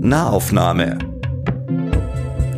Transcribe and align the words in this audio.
Nahaufnahme. 0.00 0.98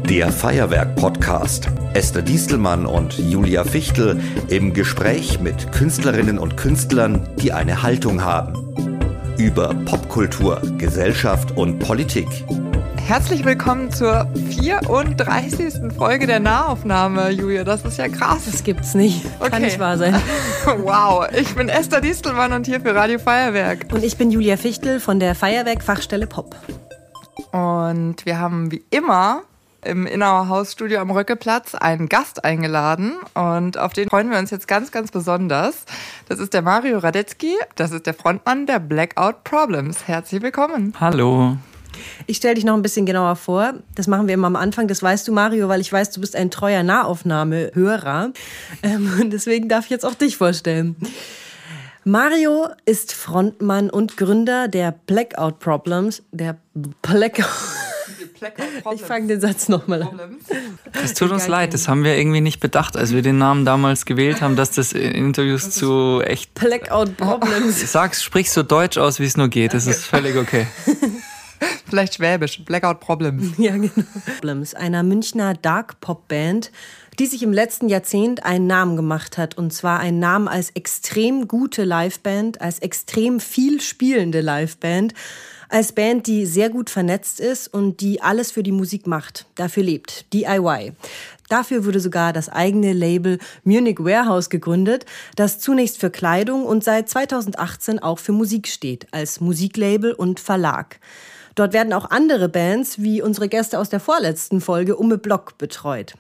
Der 0.08 0.30
Feuerwerk-Podcast. 0.33 1.68
Esther 1.95 2.22
Diestelmann 2.22 2.87
und 2.87 3.19
Julia 3.19 3.64
Fichtel 3.64 4.21
im 4.48 4.74
Gespräch 4.74 5.40
mit 5.40 5.72
Künstlerinnen 5.72 6.38
und 6.38 6.56
Künstlern, 6.56 7.29
die 7.40 7.53
eine 7.53 7.82
Haltung 7.82 8.22
haben. 8.22 8.54
Über 9.38 9.74
Popkultur, 9.87 10.61
Gesellschaft 10.79 11.57
und 11.57 11.79
Politik. 11.79 12.29
Herzlich 13.09 13.43
willkommen 13.43 13.90
zur 13.90 14.27
34. 14.34 15.95
Folge 15.96 16.27
der 16.27 16.41
Nahaufnahme, 16.41 17.30
Julia. 17.30 17.64
Das 17.64 17.82
ist 17.82 17.96
ja 17.96 18.06
krass. 18.06 18.45
Das 18.45 18.62
gibt's 18.62 18.92
nicht. 18.92 19.24
Okay. 19.41 19.48
Kann 19.48 19.62
nicht 19.62 19.79
wahr 19.79 19.96
sein. 19.96 20.14
Wow. 20.66 21.27
Ich 21.32 21.55
bin 21.55 21.70
Esther 21.70 22.02
Distelmann 22.02 22.52
und 22.52 22.66
hier 22.66 22.82
für 22.82 22.95
Radio 22.95 23.18
Feuerwerk. 23.18 23.86
Und 23.95 24.05
ich 24.05 24.18
bin 24.18 24.30
Julia 24.30 24.59
Fichtel 24.59 25.00
von 25.00 25.20
der 25.20 25.34
Feuerwerk-Fachstelle 25.34 26.27
Pop. 26.27 26.55
Und 27.52 28.27
wir 28.27 28.38
haben 28.38 28.70
wie 28.70 28.84
immer 28.91 29.41
im 29.83 30.05
Innauer 30.05 30.50
Hausstudio 30.50 31.00
am 31.00 31.11
Röckelplatz 31.11 31.75
einen 31.75 32.11
Gast 32.11 32.45
eingeladen 32.45 33.16
und 33.33 33.78
auf 33.78 33.95
den 33.95 34.11
freuen 34.11 34.30
wir 34.30 34.38
uns 34.38 34.50
jetzt 34.50 34.69
ganz, 34.69 34.92
ganz 34.92 35.11
besonders. 35.11 35.86
Das 36.28 36.41
ist 36.41 36.52
der 36.52 36.61
Mario 36.61 36.98
Radetzky, 36.98 37.55
das 37.75 37.91
ist 37.91 38.05
der 38.05 38.12
Frontmann 38.12 38.66
der 38.66 38.80
Blackout 38.80 39.45
Problems. 39.45 40.06
Herzlich 40.06 40.42
willkommen. 40.42 40.92
Hallo. 41.00 41.56
Ich 42.27 42.38
stelle 42.38 42.55
dich 42.55 42.65
noch 42.65 42.75
ein 42.75 42.83
bisschen 42.83 43.07
genauer 43.07 43.37
vor. 43.37 43.75
Das 43.95 44.06
machen 44.06 44.27
wir 44.27 44.34
immer 44.34 44.47
am 44.47 44.56
Anfang. 44.56 44.89
Das 44.89 45.02
weißt 45.02 45.27
du, 45.29 45.33
Mario, 45.33 45.69
weil 45.69 45.80
ich 45.80 45.93
weiß, 45.93 46.11
du 46.11 46.20
bist 46.20 46.37
ein 46.37 46.51
treuer 46.51 46.83
Nahaufnahmehörer. 46.83 48.33
Ähm, 48.83 49.12
und 49.20 49.30
deswegen 49.30 49.69
darf 49.69 49.84
ich 49.84 49.91
jetzt 49.91 50.05
auch 50.05 50.15
dich 50.15 50.37
vorstellen. 50.37 50.97
Mario 52.05 52.69
ist 52.87 53.12
Frontmann 53.12 53.91
und 53.91 54.16
Gründer 54.16 54.69
der 54.69 54.92
Blackout 54.92 55.59
Problems. 55.59 56.23
Der 56.33 56.56
Blackout. 57.03 57.47
Ich 58.94 59.03
fange 59.03 59.27
den 59.27 59.41
Satz 59.41 59.69
nochmal 59.69 60.03
an. 60.03 60.39
Es 60.92 61.15
tut 61.15 61.31
uns 61.33 61.48
leid, 61.48 61.75
das 61.75 61.89
haben 61.89 62.05
wir 62.05 62.17
irgendwie 62.17 62.41
nicht 62.41 62.61
bedacht, 62.61 62.97
als 62.97 63.12
wir 63.12 63.22
den 63.22 63.39
Namen 63.39 63.65
damals 63.65 64.05
gewählt 64.06 64.41
haben, 64.41 64.55
dass 64.55 64.70
das 64.70 64.92
in 64.92 65.12
Interviews 65.12 65.70
zu 65.70 66.22
echt. 66.25 66.55
Blackout 66.55 67.17
Problems. 67.17 67.91
Sag's, 67.91 68.22
sprich 68.22 68.50
so 68.50 68.62
deutsch 68.62 68.97
aus, 68.97 69.19
wie 69.19 69.25
es 69.25 69.37
nur 69.37 69.48
geht. 69.48 69.75
Das 69.75 69.87
ist 69.87 70.05
völlig 70.06 70.37
okay. 70.37 70.67
Vielleicht 71.89 72.14
Schwäbisch, 72.14 72.64
Blackout 72.64 73.01
Problems. 73.01 73.53
Ja, 73.59 73.73
genau. 73.73 73.92
Problems, 74.34 74.75
einer 74.75 75.03
Münchner 75.03 75.55
Dark-Pop-Band, 75.55 76.70
die 77.19 77.27
sich 77.27 77.42
im 77.42 77.53
letzten 77.53 77.89
Jahrzehnt 77.89 78.45
einen 78.45 78.67
Namen 78.67 78.97
gemacht 78.97 79.39
hat. 79.39 79.59
Und 79.59 79.73
zwar 79.73 80.00
einen 80.00 80.19
Namen 80.19 80.48
als 80.48 80.70
extrem 80.70 81.48
gute 81.48 81.84
Liveband, 81.84 82.61
als 82.61 82.78
extrem 82.78 83.41
viel 83.41 83.81
spielende 83.81 84.41
Liveband, 84.41 85.15
als 85.69 85.92
Band, 85.92 86.27
die 86.27 86.47
sehr 86.47 86.70
gut 86.70 86.89
vernetzt 86.89 87.41
ist 87.41 87.69
und 87.69 88.00
die 88.00 88.22
alles 88.22 88.50
für 88.50 88.62
die 88.62 88.72
Musik 88.72 89.06
macht, 89.06 89.47
dafür 89.55 89.83
lebt, 89.83 90.33
DIY. 90.33 90.93
Dafür 91.48 91.84
wurde 91.84 92.00
sogar 92.00 92.33
das 92.33 92.48
eigene 92.48 92.93
Label 92.93 93.39
Munich 93.65 93.98
Warehouse 93.98 94.50
gegründet, 94.50 95.06
das 95.37 95.59
zunächst 95.59 95.98
für 95.98 96.11
Kleidung 96.11 96.65
und 96.65 96.84
seit 96.84 97.09
2018 97.09 97.98
auch 97.98 98.19
für 98.19 98.33
Musik 98.33 98.69
steht, 98.69 99.06
als 99.12 99.41
Musiklabel 99.41 100.12
und 100.12 100.41
Verlag. 100.41 101.00
Dort 101.59 101.73
werden 101.73 101.92
auch 101.92 102.11
andere 102.11 102.48
Bands, 102.48 103.03
wie 103.03 103.20
unsere 103.20 103.48
Gäste 103.48 103.81
aus 103.81 103.89
der 103.89 103.98
vorletzten 103.98 104.61
Folge, 104.61 104.95
Umme 104.95 105.19
Block 105.19 105.59
betreut. 105.59 106.15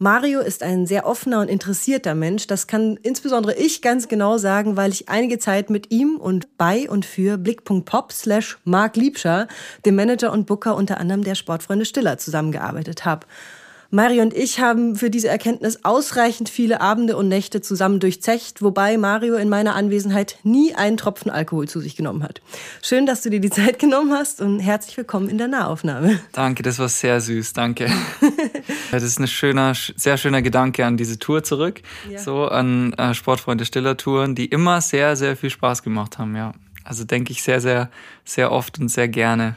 Mario 0.00 0.40
ist 0.40 0.64
ein 0.64 0.84
sehr 0.86 1.06
offener 1.06 1.40
und 1.40 1.48
interessierter 1.48 2.16
Mensch. 2.16 2.48
Das 2.48 2.66
kann 2.66 2.98
insbesondere 3.00 3.54
ich 3.54 3.82
ganz 3.82 4.08
genau 4.08 4.36
sagen, 4.36 4.76
weil 4.76 4.90
ich 4.90 5.08
einige 5.08 5.38
Zeit 5.38 5.70
mit 5.70 5.92
ihm 5.92 6.16
und 6.16 6.58
bei 6.58 6.90
und 6.90 7.06
für 7.06 7.38
Blick.pop 7.38 8.10
slash 8.10 8.58
Mark 8.64 8.96
Liebscher, 8.96 9.46
dem 9.86 9.94
Manager 9.94 10.32
und 10.32 10.46
Booker 10.46 10.74
unter 10.74 10.98
anderem 10.98 11.22
der 11.22 11.36
Sportfreunde 11.36 11.84
Stiller, 11.84 12.18
zusammengearbeitet 12.18 13.04
habe. 13.04 13.28
Mario 13.90 14.22
und 14.22 14.34
ich 14.34 14.60
haben 14.60 14.96
für 14.96 15.10
diese 15.10 15.28
Erkenntnis 15.28 15.84
ausreichend 15.84 16.48
viele 16.48 16.80
Abende 16.80 17.16
und 17.16 17.28
Nächte 17.28 17.60
zusammen 17.60 18.00
durchzecht, 18.00 18.62
wobei 18.62 18.96
Mario 18.96 19.36
in 19.36 19.48
meiner 19.48 19.74
Anwesenheit 19.74 20.38
nie 20.42 20.74
einen 20.74 20.96
Tropfen 20.96 21.30
Alkohol 21.30 21.68
zu 21.68 21.80
sich 21.80 21.96
genommen 21.96 22.22
hat. 22.22 22.40
Schön, 22.82 23.06
dass 23.06 23.22
du 23.22 23.30
dir 23.30 23.40
die 23.40 23.50
Zeit 23.50 23.78
genommen 23.78 24.12
hast 24.12 24.40
und 24.40 24.60
herzlich 24.60 24.96
willkommen 24.96 25.28
in 25.28 25.38
der 25.38 25.48
Nahaufnahme. 25.48 26.20
Danke, 26.32 26.62
das 26.62 26.78
war 26.78 26.88
sehr 26.88 27.20
süß, 27.20 27.52
danke. 27.52 27.90
Das 28.90 29.02
ist 29.02 29.18
ein 29.18 29.26
schöner, 29.26 29.74
sehr 29.74 30.16
schöner 30.16 30.40
Gedanke 30.40 30.86
an 30.86 30.96
diese 30.96 31.18
Tour 31.18 31.42
zurück, 31.42 31.82
ja. 32.08 32.18
so 32.18 32.44
an 32.46 32.92
äh, 32.92 33.12
Sportfreunde 33.12 33.64
Stiller 33.64 33.96
Touren, 33.96 34.34
die 34.34 34.46
immer 34.46 34.80
sehr, 34.80 35.16
sehr 35.16 35.36
viel 35.36 35.50
Spaß 35.50 35.82
gemacht 35.82 36.18
haben, 36.18 36.36
ja. 36.36 36.52
Also 36.84 37.04
denke 37.04 37.32
ich 37.32 37.42
sehr, 37.42 37.60
sehr, 37.60 37.90
sehr 38.24 38.52
oft 38.52 38.78
und 38.78 38.88
sehr 38.88 39.08
gerne 39.08 39.56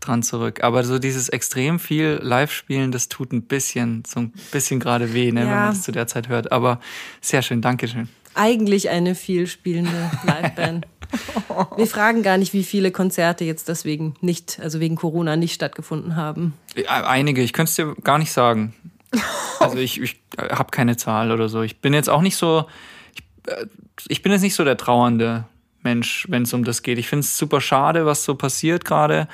dran 0.00 0.22
zurück. 0.22 0.62
Aber 0.62 0.82
so 0.84 0.98
dieses 0.98 1.28
extrem 1.28 1.78
viel 1.78 2.18
Live-Spielen, 2.22 2.92
das 2.92 3.08
tut 3.08 3.32
ein 3.32 3.42
bisschen, 3.42 4.02
so 4.06 4.20
ein 4.20 4.32
bisschen 4.52 4.80
gerade 4.80 5.12
weh, 5.14 5.30
ne, 5.32 5.40
ja. 5.40 5.46
wenn 5.46 5.54
man 5.54 5.68
das 5.70 5.82
zu 5.82 5.92
der 5.92 6.06
Zeit 6.06 6.28
hört. 6.28 6.52
Aber 6.52 6.80
sehr 7.20 7.42
schön, 7.42 7.62
Dankeschön. 7.62 8.08
Eigentlich 8.34 8.90
eine 8.90 9.14
viel 9.14 9.46
spielende 9.46 10.10
Liveband. 10.24 10.86
Wir 11.76 11.86
fragen 11.86 12.22
gar 12.22 12.38
nicht, 12.38 12.52
wie 12.52 12.62
viele 12.62 12.92
Konzerte 12.92 13.44
jetzt 13.44 13.68
deswegen 13.68 14.14
nicht, 14.20 14.60
also 14.62 14.78
wegen 14.80 14.96
Corona 14.96 15.36
nicht 15.36 15.54
stattgefunden 15.54 16.14
haben. 16.14 16.54
Einige, 16.86 17.42
ich 17.42 17.52
könnte 17.52 17.70
es 17.70 17.76
dir 17.76 17.94
gar 18.02 18.18
nicht 18.18 18.32
sagen. 18.32 18.74
Also 19.58 19.76
ich, 19.76 20.00
ich 20.00 20.18
habe 20.38 20.70
keine 20.70 20.96
Zahl 20.96 21.32
oder 21.32 21.50
so. 21.50 21.60
Ich 21.60 21.82
bin 21.82 21.92
jetzt 21.92 22.08
auch 22.08 22.22
nicht 22.22 22.36
so, 22.36 22.64
ich, 23.12 23.52
äh, 23.52 23.66
ich 24.08 24.22
bin 24.22 24.32
jetzt 24.32 24.40
nicht 24.40 24.54
so 24.54 24.64
der 24.64 24.78
trauernde 24.78 25.44
Mensch, 25.82 26.26
wenn 26.30 26.44
es 26.44 26.54
um 26.54 26.64
das 26.64 26.82
geht. 26.82 26.96
Ich 26.96 27.08
finde 27.08 27.24
es 27.24 27.36
super 27.36 27.60
schade, 27.60 28.06
was 28.06 28.24
so 28.24 28.34
passiert 28.34 28.86
gerade. 28.86 29.28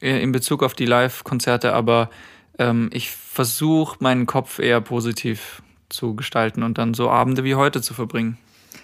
Äh, 0.00 0.22
in 0.22 0.32
Bezug 0.32 0.62
auf 0.62 0.74
die 0.74 0.86
Live-Konzerte, 0.86 1.72
aber 1.74 2.10
ähm, 2.58 2.90
ich 2.92 3.10
versuche 3.10 3.96
meinen 4.00 4.26
Kopf 4.26 4.58
eher 4.58 4.80
positiv 4.80 5.62
zu 5.88 6.14
gestalten 6.14 6.62
und 6.62 6.78
dann 6.78 6.94
so 6.94 7.10
Abende 7.10 7.44
wie 7.44 7.54
heute 7.54 7.82
zu 7.82 7.94
verbringen. 7.94 8.38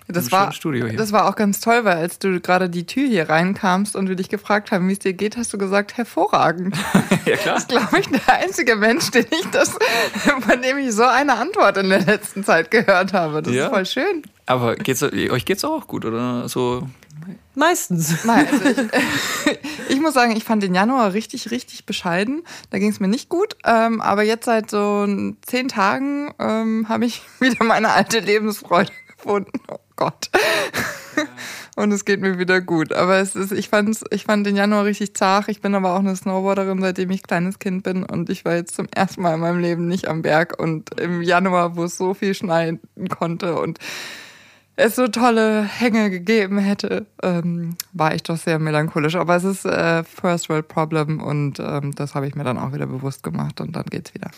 Das 0.09 0.31
war, 0.31 0.53
das 0.97 1.13
war 1.13 1.29
auch 1.29 1.35
ganz 1.35 1.59
toll, 1.59 1.85
weil 1.85 1.97
als 1.97 2.21
du 2.21 2.41
gerade 2.41 2.71
die 2.71 2.87
Tür 2.87 3.09
hier 3.09 3.29
reinkamst 3.29 3.97
und 3.97 4.09
wir 4.09 4.15
dich 4.15 4.29
gefragt 4.29 4.71
haben, 4.71 4.89
wie 4.89 4.93
es 4.93 5.01
dir 5.01 5.15
geht, 5.15 5.37
hast 5.37 5.53
du 5.53 5.59
gesagt, 5.59 5.97
hervorragend. 5.97 6.77
ja, 7.25 7.37
klar. 7.37 7.55
Das 7.55 7.63
ist, 7.65 7.69
glaube 7.71 7.99
ich, 7.99 8.07
der 8.09 8.35
einzige 8.35 8.77
Mensch, 8.77 9.11
den 9.11 9.27
ich 9.31 9.47
das, 9.51 9.71
von 10.13 10.63
dem 10.63 10.79
ich 10.79 10.93
so 10.93 11.03
eine 11.03 11.35
Antwort 11.35 11.77
in 11.79 11.89
der 11.89 12.03
letzten 12.03 12.45
Zeit 12.45 12.71
gehört 12.71 13.15
habe. 13.15 13.43
Das 13.43 13.53
ja. 13.53 13.65
ist 13.65 13.73
voll 13.73 13.87
schön. 13.87 14.23
Aber 14.47 14.77
geht's, 14.77 15.03
euch 15.03 15.45
geht's 15.45 15.65
auch 15.65 15.89
gut, 15.89 16.05
oder? 16.05 16.49
So 16.49 16.89
Meistens. 17.55 18.25
Nein, 18.25 18.47
also 18.51 18.65
ich, 18.65 19.59
ich, 19.89 20.01
muss 20.01 20.15
sagen, 20.15 20.37
ich 20.37 20.45
fand 20.45 20.63
den 20.63 20.75
Januar 20.75 21.15
richtig, 21.15 21.51
richtig 21.51 21.87
bescheiden. 21.87 22.43
Da 22.71 22.79
ging 22.79 22.91
es 22.91 23.01
mir 23.01 23.09
nicht 23.09 23.29
gut. 23.29 23.57
Ähm, 23.65 24.01
aber 24.01 24.23
jetzt 24.23 24.45
seit 24.45 24.71
so 24.71 25.07
zehn 25.43 25.69
Tagen 25.69 26.35
ähm, 26.39 26.87
habe 26.89 27.07
ich 27.07 27.23
wieder 27.41 27.65
meine 27.65 27.91
alte 27.93 28.21
Lebensfreude 28.21 28.93
gefunden. 29.17 29.59
Oh 29.69 29.79
Gott. 29.97 30.31
Und 31.77 31.93
es 31.93 32.07
geht 32.07 32.21
mir 32.21 32.39
wieder 32.39 32.61
gut. 32.61 32.93
Aber 32.93 33.17
es 33.17 33.37
ist, 33.37 33.53
ich, 33.53 33.69
fand's, 33.69 34.03
ich 34.11 34.25
fand 34.25 34.47
den 34.47 34.57
Januar 34.57 34.85
richtig 34.85 35.15
zart. 35.15 35.49
Ich 35.49 35.61
bin 35.61 35.75
aber 35.75 35.95
auch 35.95 35.99
eine 35.99 36.17
Snowboarderin, 36.17 36.81
seitdem 36.81 37.11
ich 37.11 37.23
kleines 37.23 37.59
Kind 37.59 37.83
bin. 37.83 38.03
Und 38.03 38.31
ich 38.31 38.47
war 38.47 38.55
jetzt 38.55 38.75
zum 38.75 38.87
ersten 38.95 39.23
Mal 39.23 39.35
in 39.35 39.41
meinem 39.41 39.61
Leben 39.61 39.87
nicht 39.87 40.09
am 40.09 40.23
Berg. 40.23 40.59
Und 40.59 40.99
im 40.99 41.21
Januar, 41.23 41.77
wo 41.77 41.85
es 41.85 41.97
so 41.99 42.15
viel 42.15 42.35
schneien 42.35 42.81
konnte 43.11 43.59
und 43.59 43.79
es 44.77 44.97
so 44.97 45.09
tolle 45.09 45.63
Hänge 45.63 46.11
gegeben 46.11 46.59
hätte, 46.59 47.07
ähm, 47.23 47.77
war 47.93 48.15
ich 48.15 48.23
doch 48.23 48.37
sehr 48.37 48.59
melancholisch. 48.59 49.17
Aber 49.17 49.37
es 49.37 49.45
ist 49.45 49.65
äh, 49.65 50.05
First 50.05 50.49
World 50.49 50.69
Problem 50.69 51.23
und 51.23 51.59
ähm, 51.59 51.95
das 51.95 52.15
habe 52.15 52.27
ich 52.29 52.35
mir 52.35 52.45
dann 52.45 52.59
auch 52.59 52.73
wieder 52.73 52.87
bewusst 52.87 53.23
gemacht 53.23 53.61
und 53.61 53.75
dann 53.75 53.87
geht's 53.87 54.15
wieder. 54.15 54.31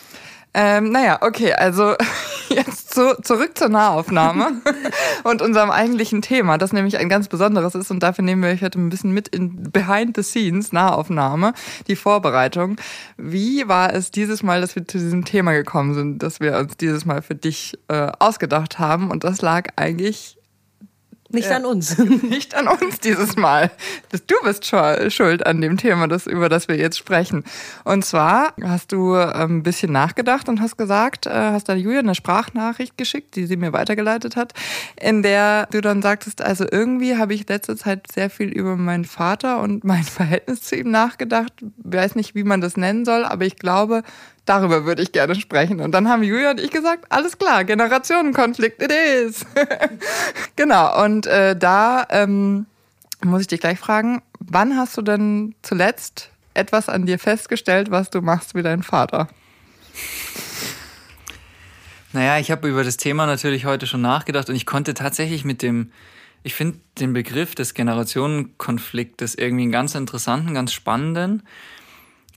Ähm, 0.53 0.91
naja, 0.91 1.19
okay, 1.21 1.53
also 1.53 1.95
jetzt 2.49 2.93
zu, 2.93 3.21
zurück 3.21 3.55
zur 3.57 3.69
Nahaufnahme 3.69 4.61
und 5.23 5.43
unserem 5.43 5.69
eigentlichen 5.69 6.23
Thema, 6.23 6.57
das 6.57 6.73
nämlich 6.73 6.97
ein 6.97 7.07
ganz 7.07 7.27
besonderes 7.27 7.75
ist 7.75 7.91
und 7.91 8.01
dafür 8.01 8.23
nehmen 8.23 8.41
wir 8.41 8.49
euch 8.49 8.63
heute 8.63 8.79
ein 8.79 8.89
bisschen 8.89 9.11
mit 9.11 9.27
in 9.27 9.71
Behind 9.71 10.15
the 10.15 10.23
Scenes, 10.23 10.71
Nahaufnahme, 10.71 11.53
die 11.87 11.95
Vorbereitung. 11.95 12.77
Wie 13.17 13.67
war 13.67 13.93
es 13.93 14.09
dieses 14.09 14.41
Mal, 14.41 14.61
dass 14.61 14.75
wir 14.75 14.87
zu 14.87 14.97
diesem 14.97 15.23
Thema 15.23 15.53
gekommen 15.53 15.93
sind, 15.93 16.23
dass 16.23 16.39
wir 16.39 16.57
uns 16.57 16.77
dieses 16.77 17.05
Mal 17.05 17.21
für 17.21 17.35
dich 17.35 17.77
äh, 17.87 18.11
ausgedacht 18.17 18.79
haben 18.79 19.11
und 19.11 19.23
das 19.23 19.41
lag 19.41 19.69
eigentlich 19.75 20.38
nicht 21.31 21.49
äh, 21.49 21.53
an 21.53 21.65
uns. 21.65 21.97
Nicht 22.29 22.55
an 22.55 22.67
uns 22.67 22.99
dieses 22.99 23.35
Mal. 23.35 23.71
Du 24.27 24.35
bist 24.43 24.65
schuld 24.65 25.45
an 25.45 25.61
dem 25.61 25.77
Thema, 25.77 26.07
das, 26.07 26.25
über 26.25 26.49
das 26.49 26.67
wir 26.67 26.75
jetzt 26.75 26.97
sprechen. 26.97 27.43
Und 27.83 28.03
zwar 28.03 28.53
hast 28.61 28.91
du 28.91 29.15
ähm, 29.15 29.57
ein 29.57 29.63
bisschen 29.63 29.91
nachgedacht 29.91 30.49
und 30.49 30.59
hast 30.61 30.77
gesagt, 30.77 31.27
äh, 31.27 31.29
hast 31.29 31.69
da 31.69 31.75
Julia 31.75 31.99
eine 31.99 32.15
Sprachnachricht 32.15 32.97
geschickt, 32.97 33.35
die 33.35 33.45
sie 33.45 33.57
mir 33.57 33.73
weitergeleitet 33.73 34.35
hat, 34.35 34.53
in 34.99 35.21
der 35.21 35.67
du 35.67 35.81
dann 35.81 36.01
sagtest, 36.01 36.41
also 36.41 36.65
irgendwie 36.69 37.17
habe 37.17 37.33
ich 37.33 37.47
letzte 37.47 37.75
Zeit 37.75 38.11
sehr 38.11 38.29
viel 38.29 38.49
über 38.49 38.75
meinen 38.75 39.05
Vater 39.05 39.59
und 39.59 39.83
mein 39.83 40.03
Verhältnis 40.19 40.61
zu 40.63 40.75
ihm 40.75 40.89
nachgedacht. 40.89 41.53
Ich 41.61 41.67
weiß 41.83 42.15
nicht, 42.15 42.33
wie 42.33 42.43
man 42.43 42.61
das 42.61 42.75
nennen 42.75 43.05
soll, 43.05 43.23
aber 43.25 43.45
ich 43.45 43.57
glaube, 43.57 44.03
darüber 44.49 44.85
würde 44.85 45.03
ich 45.03 45.11
gerne 45.11 45.35
sprechen. 45.35 45.79
Und 45.79 45.91
dann 45.91 46.09
haben 46.09 46.23
Julia 46.23 46.51
und 46.51 46.59
ich 46.59 46.71
gesagt, 46.71 47.05
alles 47.09 47.37
klar, 47.37 47.63
Generationenkonflikt, 47.63 48.81
it 48.81 48.91
is. 48.91 49.45
genau, 50.55 51.03
und 51.03 51.27
äh, 51.27 51.55
da 51.55 52.07
ähm, 52.09 52.65
muss 53.23 53.41
ich 53.41 53.47
dich 53.47 53.59
gleich 53.59 53.77
fragen, 53.77 54.23
wann 54.39 54.75
hast 54.75 54.97
du 54.97 55.03
denn 55.03 55.53
zuletzt 55.61 56.31
etwas 56.55 56.89
an 56.89 57.05
dir 57.05 57.19
festgestellt, 57.19 57.91
was 57.91 58.09
du 58.09 58.21
machst 58.21 58.55
wie 58.55 58.63
dein 58.63 58.81
Vater? 58.81 59.27
Naja, 62.11 62.39
ich 62.39 62.49
habe 62.49 62.67
über 62.67 62.83
das 62.83 62.97
Thema 62.97 63.27
natürlich 63.27 63.65
heute 63.65 63.85
schon 63.85 64.01
nachgedacht 64.01 64.49
und 64.49 64.55
ich 64.55 64.65
konnte 64.65 64.95
tatsächlich 64.95 65.45
mit 65.45 65.61
dem, 65.61 65.91
ich 66.41 66.55
finde 66.55 66.79
den 66.97 67.13
Begriff 67.13 67.53
des 67.53 67.75
Generationenkonfliktes 67.75 69.35
irgendwie 69.35 69.63
einen 69.63 69.71
ganz 69.71 69.93
interessanten, 69.93 70.55
ganz 70.55 70.73
spannenden. 70.73 71.43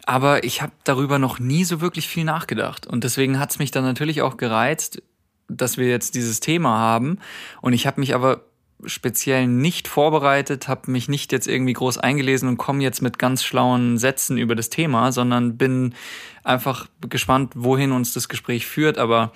Aber 0.05 0.45
ich 0.45 0.63
habe 0.63 0.73
darüber 0.85 1.19
noch 1.19 1.39
nie 1.39 1.65
so 1.65 1.81
wirklich 1.81 2.09
viel 2.09 2.25
nachgedacht. 2.25 2.87
Und 2.87 3.05
deswegen 3.05 3.39
hat 3.39 3.51
es 3.51 3.59
mich 3.59 3.71
dann 3.71 3.85
natürlich 3.85 4.23
auch 4.23 4.37
gereizt, 4.37 5.03
dass 5.49 5.77
wir 5.77 5.89
jetzt 5.89 6.15
dieses 6.15 6.41
Thema 6.41 6.79
haben. 6.79 7.19
Und 7.61 7.73
ich 7.73 7.87
habe 7.87 8.01
mich 8.01 8.15
aber 8.15 8.45
speziell 8.85 9.47
nicht 9.47 9.87
vorbereitet, 9.87 10.67
habe 10.67 10.91
mich 10.91 11.09
nicht 11.09 11.31
jetzt 11.31 11.47
irgendwie 11.47 11.73
groß 11.73 11.99
eingelesen 11.99 12.49
und 12.49 12.57
komme 12.57 12.83
jetzt 12.83 13.01
mit 13.01 13.19
ganz 13.19 13.45
schlauen 13.45 13.97
Sätzen 13.97 14.39
über 14.39 14.57
das 14.57 14.71
Thema, 14.71 15.13
sondern 15.13 15.57
bin 15.57 15.95
einfach 16.43 16.89
gespannt, 17.09 17.53
wohin 17.55 17.93
uns 17.93 18.13
das 18.13 18.29
Gespräch 18.29 18.67
führt. 18.67 18.99
Aber 18.99 19.33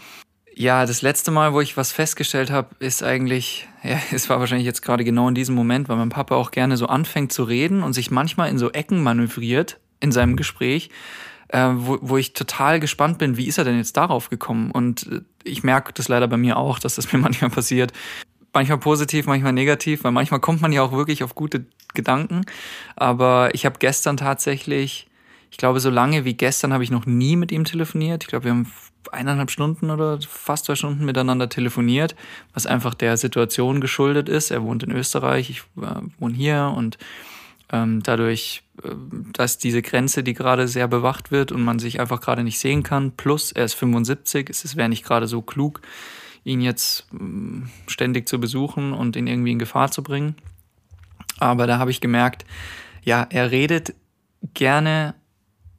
ja, 0.52 0.84
das 0.84 1.02
letzte 1.02 1.30
Mal, 1.30 1.52
wo 1.52 1.60
ich 1.60 1.76
was 1.76 1.92
festgestellt 1.92 2.50
habe, 2.50 2.74
ist 2.80 3.04
eigentlich, 3.04 3.68
ja, 3.84 4.00
es 4.10 4.28
war 4.28 4.40
wahrscheinlich 4.40 4.66
jetzt 4.66 4.82
gerade 4.82 5.04
genau 5.04 5.28
in 5.28 5.36
diesem 5.36 5.54
Moment, 5.54 5.88
weil 5.88 5.96
mein 5.96 6.08
Papa 6.08 6.34
auch 6.34 6.50
gerne 6.50 6.76
so 6.76 6.86
anfängt 6.86 7.32
zu 7.32 7.44
reden 7.44 7.84
und 7.84 7.92
sich 7.92 8.10
manchmal 8.10 8.50
in 8.50 8.58
so 8.58 8.72
Ecken 8.72 9.02
manövriert 9.02 9.78
in 10.00 10.12
seinem 10.12 10.36
Gespräch, 10.36 10.90
äh, 11.48 11.68
wo, 11.74 11.98
wo 12.00 12.16
ich 12.16 12.32
total 12.32 12.80
gespannt 12.80 13.18
bin, 13.18 13.36
wie 13.36 13.46
ist 13.46 13.58
er 13.58 13.64
denn 13.64 13.76
jetzt 13.76 13.96
darauf 13.96 14.30
gekommen? 14.30 14.70
Und 14.70 15.06
äh, 15.10 15.20
ich 15.44 15.62
merke 15.62 15.92
das 15.92 16.08
leider 16.08 16.28
bei 16.28 16.36
mir 16.36 16.56
auch, 16.56 16.78
dass 16.78 16.96
das 16.96 17.12
mir 17.12 17.18
manchmal 17.18 17.50
passiert. 17.50 17.92
Manchmal 18.52 18.78
positiv, 18.78 19.26
manchmal 19.26 19.52
negativ, 19.52 20.04
weil 20.04 20.12
manchmal 20.12 20.40
kommt 20.40 20.62
man 20.62 20.72
ja 20.72 20.82
auch 20.82 20.92
wirklich 20.92 21.22
auf 21.22 21.34
gute 21.34 21.66
Gedanken. 21.94 22.42
Aber 22.96 23.50
ich 23.54 23.66
habe 23.66 23.78
gestern 23.78 24.16
tatsächlich, 24.16 25.08
ich 25.50 25.58
glaube, 25.58 25.78
so 25.80 25.90
lange 25.90 26.24
wie 26.24 26.34
gestern 26.34 26.72
habe 26.72 26.82
ich 26.82 26.90
noch 26.90 27.06
nie 27.06 27.36
mit 27.36 27.52
ihm 27.52 27.64
telefoniert. 27.64 28.24
Ich 28.24 28.28
glaube, 28.28 28.44
wir 28.44 28.52
haben 28.52 28.72
eineinhalb 29.12 29.50
Stunden 29.50 29.90
oder 29.90 30.18
fast 30.20 30.64
zwei 30.66 30.74
Stunden 30.74 31.04
miteinander 31.04 31.48
telefoniert, 31.48 32.16
was 32.54 32.66
einfach 32.66 32.94
der 32.94 33.16
Situation 33.16 33.80
geschuldet 33.80 34.28
ist. 34.28 34.50
Er 34.50 34.62
wohnt 34.62 34.82
in 34.82 34.90
Österreich, 34.90 35.50
ich 35.50 35.60
äh, 35.82 36.00
wohne 36.18 36.34
hier 36.34 36.72
und 36.76 36.98
ähm, 37.72 38.02
dadurch, 38.02 38.62
dass 39.32 39.58
diese 39.58 39.82
Grenze, 39.82 40.22
die 40.22 40.34
gerade 40.34 40.68
sehr 40.68 40.88
bewacht 40.88 41.30
wird 41.30 41.52
und 41.52 41.62
man 41.62 41.78
sich 41.78 42.00
einfach 42.00 42.20
gerade 42.20 42.42
nicht 42.42 42.58
sehen 42.58 42.82
kann, 42.82 43.12
plus 43.12 43.52
er 43.52 43.64
ist 43.64 43.74
75, 43.74 44.50
es 44.50 44.76
wäre 44.76 44.88
nicht 44.88 45.04
gerade 45.04 45.26
so 45.26 45.42
klug, 45.42 45.80
ihn 46.44 46.60
jetzt 46.60 47.06
äh, 47.12 47.66
ständig 47.86 48.28
zu 48.28 48.38
besuchen 48.38 48.92
und 48.92 49.16
ihn 49.16 49.26
irgendwie 49.26 49.52
in 49.52 49.58
Gefahr 49.58 49.90
zu 49.90 50.02
bringen. 50.02 50.36
Aber 51.38 51.66
da 51.66 51.78
habe 51.78 51.90
ich 51.90 52.00
gemerkt, 52.00 52.44
ja, 53.02 53.26
er 53.28 53.50
redet 53.50 53.94
gerne 54.54 55.14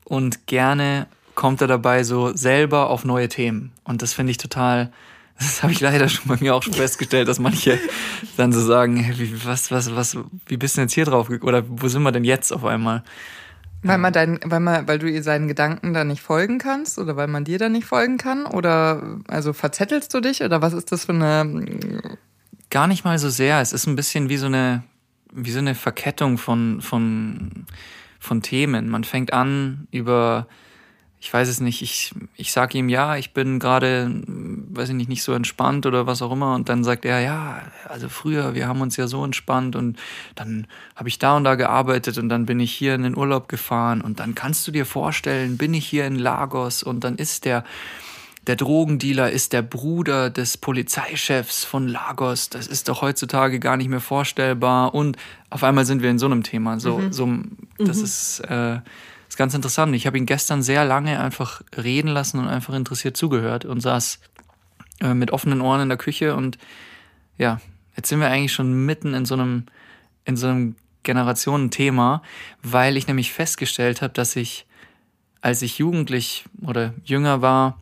und 0.06 0.48
gerne 0.48 1.08
kommt 1.36 1.62
er 1.62 1.68
dabei 1.68 2.04
so 2.04 2.36
selber 2.36 2.90
auf 2.90 3.06
neue 3.06 3.30
Themen. 3.30 3.72
Und 3.84 4.02
das 4.02 4.14
finde 4.14 4.32
ich 4.32 4.38
total 4.38 4.92
das 5.38 5.64
habe 5.64 5.72
ich 5.72 5.80
leider 5.80 6.10
schon 6.10 6.28
bei 6.28 6.38
mir 6.40 6.56
auch 6.56 6.64
schon 6.64 6.74
festgestellt, 6.74 7.28
dass 7.28 7.40
manche 7.40 7.80
dann 8.38 8.52
so 8.52 8.62
sagen, 8.62 8.98
hey, 8.98 9.18
wie, 9.18 9.46
was, 9.46 9.72
was, 9.72 9.96
was, 9.96 10.18
wie 10.48 10.58
bist 10.58 10.76
du 10.76 10.82
denn 10.82 10.88
jetzt 10.88 10.94
hier 10.94 11.06
drauf 11.06 11.30
oder 11.30 11.64
wo 11.68 11.88
sind 11.88 12.04
wir 12.04 12.12
denn 12.12 12.24
jetzt 12.24 12.52
auf 12.52 12.66
einmal? 12.66 13.04
Weil 13.84 14.00
man 14.00 14.12
dein, 14.12 14.40
weil 14.44 14.60
man, 14.60 14.88
weil 14.88 14.98
du 14.98 15.22
seinen 15.22 15.48
Gedanken 15.48 15.94
da 15.94 16.04
nicht 16.04 16.22
folgen 16.22 16.58
kannst 16.58 16.98
oder 16.98 17.16
weil 17.16 17.28
man 17.28 17.44
dir 17.44 17.60
da 17.60 17.70
nicht 17.70 17.86
folgen 17.86 18.18
kann? 18.18 18.46
Oder 18.46 19.20
also 19.28 19.54
verzettelst 19.54 20.14
du 20.14 20.20
dich 20.20 20.42
oder 20.42 20.62
was 20.62 20.74
ist 20.74 20.92
das 20.92 21.06
für 21.06 21.14
eine. 21.14 22.18
Gar 22.70 22.88
nicht 22.88 23.06
mal 23.06 23.20
so 23.20 23.30
sehr. 23.30 23.62
Es 23.62 23.74
ist 23.74 23.88
ein 23.88 23.96
bisschen 23.96 24.30
wie 24.30 24.38
so 24.38 24.48
eine, 24.48 24.84
wie 25.32 25.52
so 25.52 25.60
eine 25.60 25.76
Verkettung 25.76 26.38
von, 26.38 26.82
von, 26.82 27.66
von 28.20 28.42
Themen. 28.42 28.90
Man 28.90 29.04
fängt 29.04 29.32
an 29.32 29.88
über 29.92 30.48
ich 31.20 31.34
weiß 31.34 31.48
es 31.48 31.60
nicht, 31.60 31.82
ich, 31.82 32.14
ich 32.36 32.52
sage 32.52 32.78
ihm, 32.78 32.90
ja, 32.90 33.18
ich 33.18 33.34
bin 33.34 33.58
gerade, 33.58 34.12
weiß 34.28 34.90
ich 34.90 34.96
nicht, 34.96 35.10
nicht 35.10 35.24
so 35.24 35.34
entspannt 35.34 35.88
oder 35.88 36.06
was 36.06 36.22
auch 36.22 36.32
immer. 36.32 36.54
Und 36.54 36.70
dann 36.70 36.84
sagt 36.84 37.06
er, 37.06 37.20
ja, 37.22 37.64
also 37.86 38.08
früher, 38.08 38.54
wir 38.54 38.68
haben 38.68 38.82
uns 38.82 38.98
ja 38.98 39.08
so 39.08 39.26
entspannt 39.26 39.76
und 39.76 39.98
dann 40.36 40.68
habe 40.96 41.10
ich 41.10 41.18
da 41.18 41.36
und 41.36 41.44
da 41.44 41.56
gearbeitet 41.56 42.20
und 42.20 42.30
dann 42.30 42.46
bin 42.46 42.60
ich 42.60 42.72
hier 42.72 42.94
in 42.94 43.02
den 43.02 43.18
Urlaub 43.18 43.50
gefahren 43.50 44.02
und 44.02 44.20
dann 44.20 44.36
kannst 44.36 44.68
du 44.68 44.72
dir 44.72 44.86
vorstellen, 44.86 45.58
bin 45.58 45.74
ich 45.74 45.88
hier 45.88 46.06
in 46.06 46.18
Lagos 46.18 46.84
und 46.84 47.04
dann 47.04 47.16
ist 47.16 47.46
der, 47.46 47.64
der 48.46 48.56
Drogendealer 48.56 49.32
ist 49.32 49.54
der 49.54 49.64
Bruder 49.64 50.30
des 50.30 50.58
Polizeichefs 50.58 51.66
von 51.66 51.88
Lagos. 51.88 52.50
Das 52.50 52.68
ist 52.68 52.90
doch 52.90 53.02
heutzutage 53.02 53.60
gar 53.60 53.76
nicht 53.76 53.90
mehr 53.90 54.02
vorstellbar. 54.02 54.94
Und 54.94 55.18
auf 55.50 55.64
einmal 55.64 55.86
sind 55.86 56.04
wir 56.04 56.12
in 56.12 56.20
so 56.20 56.28
einem 56.28 56.44
Thema. 56.44 56.80
So, 56.80 57.00
mhm. 57.00 57.12
so 57.12 57.28
das 57.80 57.98
mhm. 57.98 58.04
ist, 58.04 58.40
äh, 58.42 58.80
ist 59.38 59.40
ganz 59.40 59.54
interessant. 59.54 59.96
Ich 59.96 60.08
habe 60.08 60.18
ihn 60.18 60.26
gestern 60.26 60.64
sehr 60.64 60.84
lange 60.84 61.20
einfach 61.20 61.62
reden 61.78 62.08
lassen 62.08 62.40
und 62.40 62.48
einfach 62.48 62.74
interessiert 62.74 63.16
zugehört 63.16 63.66
und 63.66 63.82
saß 63.82 64.20
äh, 65.00 65.14
mit 65.14 65.30
offenen 65.30 65.62
Ohren 65.62 65.82
in 65.82 65.90
der 65.90 65.98
Küche 66.00 66.36
und 66.36 66.58
ja, 67.38 67.62
jetzt 67.96 68.10
sind 68.10 68.20
wir 68.20 68.32
eigentlich 68.32 68.52
schon 68.52 68.88
mitten 68.88 69.14
in 69.14 69.26
so 69.26 69.36
einem, 69.36 69.68
in 70.26 70.38
so 70.38 70.48
einem 70.48 70.76
Generationenthema, 71.04 72.24
weil 72.64 72.98
ich 72.98 73.06
nämlich 73.06 73.32
festgestellt 73.32 74.02
habe, 74.02 74.12
dass 74.12 74.36
ich, 74.36 74.66
als 75.42 75.62
ich 75.62 75.78
jugendlich 75.78 76.46
oder 76.64 76.96
jünger 77.04 77.44
war, 77.44 77.80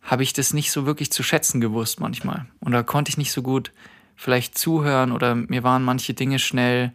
habe 0.00 0.22
ich 0.22 0.32
das 0.32 0.54
nicht 0.54 0.70
so 0.70 0.86
wirklich 0.86 1.10
zu 1.10 1.24
schätzen 1.24 1.60
gewusst 1.60 1.98
manchmal. 1.98 2.46
Und 2.60 2.70
da 2.70 2.84
konnte 2.84 3.08
ich 3.08 3.18
nicht 3.18 3.32
so 3.32 3.42
gut 3.42 3.72
vielleicht 4.14 4.56
zuhören 4.56 5.10
oder 5.10 5.34
mir 5.34 5.64
waren 5.64 5.82
manche 5.82 6.14
Dinge 6.14 6.38
schnell 6.38 6.92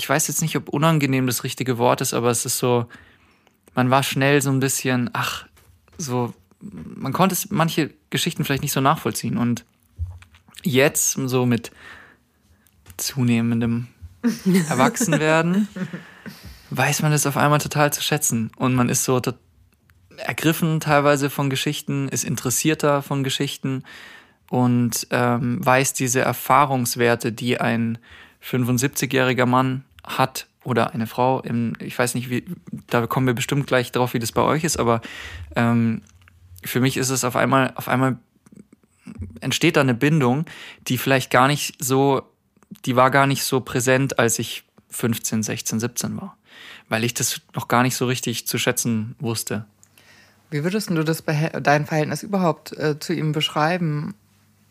ich 0.00 0.08
weiß 0.08 0.28
jetzt 0.28 0.40
nicht, 0.40 0.56
ob 0.56 0.70
unangenehm 0.70 1.26
das 1.26 1.44
richtige 1.44 1.76
Wort 1.76 2.00
ist, 2.00 2.14
aber 2.14 2.30
es 2.30 2.46
ist 2.46 2.56
so, 2.56 2.86
man 3.74 3.90
war 3.90 4.02
schnell 4.02 4.40
so 4.40 4.50
ein 4.50 4.58
bisschen, 4.58 5.10
ach, 5.12 5.46
so, 5.98 6.32
man 6.60 7.12
konnte 7.12 7.36
manche 7.50 7.90
Geschichten 8.08 8.44
vielleicht 8.44 8.62
nicht 8.62 8.72
so 8.72 8.80
nachvollziehen. 8.80 9.36
Und 9.36 9.66
jetzt, 10.62 11.12
so 11.12 11.44
mit 11.44 11.70
zunehmendem 12.96 13.88
Erwachsenwerden, 14.68 15.68
weiß 16.70 17.02
man 17.02 17.12
das 17.12 17.26
auf 17.26 17.36
einmal 17.36 17.58
total 17.58 17.92
zu 17.92 18.02
schätzen. 18.02 18.50
Und 18.56 18.74
man 18.74 18.88
ist 18.88 19.04
so 19.04 19.20
ergriffen 20.16 20.80
teilweise 20.80 21.28
von 21.28 21.50
Geschichten, 21.50 22.08
ist 22.08 22.24
interessierter 22.24 23.02
von 23.02 23.22
Geschichten 23.22 23.84
und 24.48 25.06
ähm, 25.10 25.64
weiß 25.64 25.92
diese 25.92 26.20
Erfahrungswerte, 26.20 27.32
die 27.32 27.60
ein 27.60 27.98
75-jähriger 28.42 29.46
Mann 29.46 29.84
hat 30.04 30.46
oder 30.64 30.92
eine 30.92 31.06
Frau, 31.06 31.40
im, 31.40 31.74
ich 31.80 31.98
weiß 31.98 32.14
nicht, 32.14 32.30
wie, 32.30 32.44
da 32.88 33.06
kommen 33.06 33.26
wir 33.26 33.34
bestimmt 33.34 33.66
gleich 33.66 33.92
drauf, 33.92 34.14
wie 34.14 34.18
das 34.18 34.32
bei 34.32 34.42
euch 34.42 34.64
ist, 34.64 34.78
aber 34.78 35.00
ähm, 35.56 36.02
für 36.62 36.80
mich 36.80 36.96
ist 36.96 37.10
es 37.10 37.24
auf 37.24 37.36
einmal, 37.36 37.72
auf 37.76 37.88
einmal 37.88 38.18
entsteht 39.40 39.76
da 39.76 39.80
eine 39.80 39.94
Bindung, 39.94 40.44
die 40.88 40.98
vielleicht 40.98 41.30
gar 41.30 41.48
nicht 41.48 41.82
so, 41.82 42.22
die 42.84 42.96
war 42.96 43.10
gar 43.10 43.26
nicht 43.26 43.44
so 43.44 43.60
präsent, 43.60 44.18
als 44.18 44.38
ich 44.38 44.64
15, 44.90 45.42
16, 45.42 45.80
17 45.80 46.16
war, 46.20 46.36
weil 46.88 47.04
ich 47.04 47.14
das 47.14 47.40
noch 47.54 47.68
gar 47.68 47.82
nicht 47.82 47.96
so 47.96 48.06
richtig 48.06 48.46
zu 48.46 48.58
schätzen 48.58 49.14
wusste. 49.18 49.64
Wie 50.50 50.64
würdest 50.64 50.90
du 50.90 51.02
das 51.04 51.22
dein 51.62 51.86
Verhältnis 51.86 52.22
überhaupt 52.22 52.76
äh, 52.76 52.98
zu 52.98 53.14
ihm 53.14 53.32
beschreiben? 53.32 54.14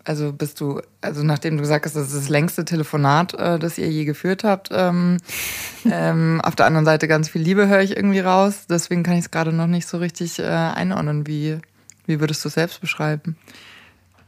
Also 0.06 0.32
bist 0.32 0.62
du, 0.62 0.82
also 1.02 1.24
nachdem 1.24 1.58
du 1.58 1.62
gesagt 1.62 1.86
hast, 1.86 1.96
das 1.96 2.08
ist 2.08 2.16
das 2.16 2.30
längste 2.30 2.66
Telefonat, 2.66 3.34
äh, 3.34 3.60
das 3.60 3.78
ihr 3.78 3.90
je 3.90 4.06
geführt 4.06 4.44
habt, 4.44 4.70
ähm, 4.72 5.18
ähm, 5.86 6.42
auf 6.44 6.56
der 6.56 6.66
anderen 6.66 6.86
Seite 6.86 7.08
ganz 7.08 7.30
viel 7.30 7.42
Liebe 7.42 7.68
höre 7.68 7.82
ich 7.82 7.96
irgendwie 7.96 8.20
raus. 8.20 8.66
Deswegen 8.70 9.04
kann 9.04 9.16
ich 9.16 9.26
es 9.26 9.32
gerade 9.32 9.52
noch 9.52 9.68
nicht 9.68 9.88
so 9.88 9.98
richtig 9.98 10.40
äh, 10.40 10.44
einordnen. 10.44 11.28
Wie, 11.28 11.58
wie 12.06 12.20
würdest 12.20 12.44
du 12.44 12.48
es 12.48 12.56
selbst 12.56 12.82
beschreiben? 12.82 13.38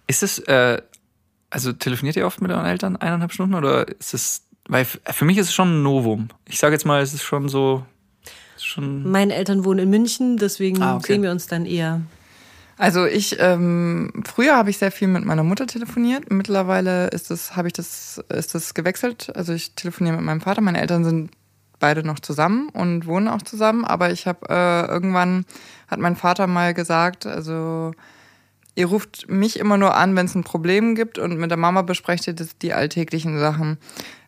Ist 0.08 0.24
es, 0.24 0.40
äh, 0.40 0.82
also 1.50 1.72
telefoniert 1.74 2.16
ihr 2.16 2.26
oft 2.26 2.42
mit 2.42 2.52
euren 2.52 2.66
Eltern 2.66 2.98
eineinhalb 2.98 3.32
Stunden 3.32 3.56
oder 3.56 3.88
ist 3.88 4.14
es, 4.14 4.44
weil 4.68 4.86
für 4.86 5.26
mich 5.26 5.38
ist 5.38 5.48
es 5.48 5.54
schon 5.54 5.80
ein 5.80 5.84
Novum. 5.84 6.30
Ich 6.48 6.60
sage 6.60 6.74
jetzt 6.74 6.86
mal, 6.86 7.02
es 7.02 7.14
ist 7.14 7.24
schon 7.24 7.50
so, 7.50 7.86
schon. 8.58 9.10
Meine 9.10 9.34
Eltern 9.36 9.66
wohnen 9.66 9.80
in 9.80 9.90
München, 9.90 10.38
deswegen 10.38 10.82
ah, 10.82 10.98
okay. 10.98 11.14
sehen 11.14 11.24
wir 11.24 11.32
uns 11.32 11.48
dann 11.48 11.66
eher 11.66 12.02
also 12.78 13.06
ich, 13.06 13.38
ähm, 13.40 14.12
früher 14.26 14.56
habe 14.56 14.70
ich 14.70 14.78
sehr 14.78 14.92
viel 14.92 15.08
mit 15.08 15.26
meiner 15.26 15.44
Mutter 15.44 15.68
telefoniert. 15.68 16.32
Mittlerweile 16.32 17.08
ist 17.08 17.30
das, 17.30 17.56
habe 17.56 17.68
ich 17.68 17.74
das, 17.74 18.24
ist 18.30 18.56
das 18.56 18.74
gewechselt. 18.74 19.32
Also 19.36 19.54
ich 19.54 19.76
telefoniere 19.76 20.16
mit 20.16 20.26
meinem 20.26 20.42
Vater. 20.42 20.62
Meine 20.62 20.82
Eltern 20.82 21.04
sind 21.04 21.32
beide 21.80 22.04
noch 22.04 22.20
zusammen 22.20 22.70
und 22.70 23.06
wohnen 23.06 23.28
auch 23.28 23.42
zusammen. 23.42 23.86
Aber 23.86 24.12
ich 24.12 24.28
habe 24.28 24.48
äh, 24.50 24.86
irgendwann 24.88 25.46
hat 25.88 26.00
mein 26.00 26.16
Vater 26.16 26.48
mal 26.48 26.74
gesagt, 26.74 27.26
also 27.26 27.92
ihr 28.76 28.86
ruft 28.86 29.30
mich 29.30 29.60
immer 29.60 29.78
nur 29.78 29.96
an, 29.96 30.16
wenn 30.16 30.26
es 30.26 30.36
ein 30.36 30.44
Problem 30.44 30.96
gibt 30.96 31.18
und 31.18 31.38
mit 31.38 31.52
der 31.52 31.58
Mama 31.58 31.82
besprecht 31.82 32.28
ihr 32.28 32.34
das, 32.34 32.58
die 32.58 32.74
alltäglichen 32.74 33.38
Sachen 33.38 33.78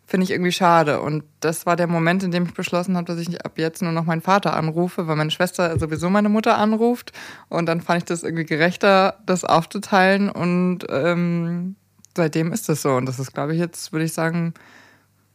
finde 0.05 0.25
ich 0.25 0.31
irgendwie 0.31 0.51
schade. 0.51 1.01
Und 1.01 1.24
das 1.39 1.65
war 1.65 1.75
der 1.75 1.88
Moment, 1.88 2.24
in 2.24 2.31
dem 2.31 2.45
ich 2.45 2.53
beschlossen 2.53 2.95
habe, 2.95 3.05
dass 3.05 3.19
ich 3.19 3.45
ab 3.45 3.53
jetzt 3.57 3.81
nur 3.81 3.91
noch 3.91 4.05
meinen 4.05 4.22
Vater 4.22 4.55
anrufe, 4.55 5.07
weil 5.07 5.15
meine 5.15 5.31
Schwester 5.31 5.77
sowieso 5.79 6.10
meine 6.10 6.29
Mutter 6.29 6.57
anruft. 6.57 7.12
Und 7.50 7.65
dann 7.65 7.81
fand 7.81 8.00
ich 8.00 8.05
das 8.05 8.24
irgendwie 8.24 8.45
gerechter, 8.45 9.19
das 9.25 9.43
aufzuteilen. 9.43 10.29
Und 10.29 10.79
ähm, 10.89 11.75
seitdem 12.15 12.51
ist 12.51 12.69
das 12.69 12.81
so. 12.81 12.91
Und 12.91 13.05
das 13.05 13.19
ist, 13.19 13.33
glaube 13.33 13.53
ich, 13.53 13.60
jetzt, 13.60 13.91
würde 13.91 14.05
ich 14.05 14.13
sagen, 14.13 14.53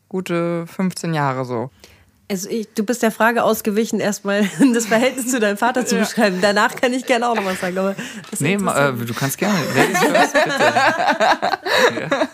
gute 0.08 0.66
15 0.66 1.14
Jahre 1.14 1.44
so. 1.44 1.70
Also 2.30 2.50
ich, 2.50 2.68
du 2.74 2.84
bist 2.84 3.02
der 3.02 3.10
Frage 3.10 3.42
ausgewichen, 3.42 4.00
erstmal 4.00 4.46
das 4.74 4.84
Verhältnis 4.84 5.28
zu 5.28 5.40
deinem 5.40 5.56
Vater 5.56 5.86
zu 5.86 5.94
ja. 5.96 6.02
beschreiben. 6.02 6.40
Danach 6.42 6.76
kann 6.76 6.92
ich 6.92 7.06
gerne 7.06 7.26
auch 7.26 7.34
noch 7.34 7.46
was 7.46 7.60
sagen. 7.60 7.78
Aber 7.78 7.96
nee, 8.38 8.54
äh, 8.54 8.58
du 8.92 9.14
kannst 9.14 9.38
gerne. 9.38 9.58
Ladies 9.74 9.98
first, 9.98 10.34
bitte. 10.34 10.58
ja. 12.00 12.28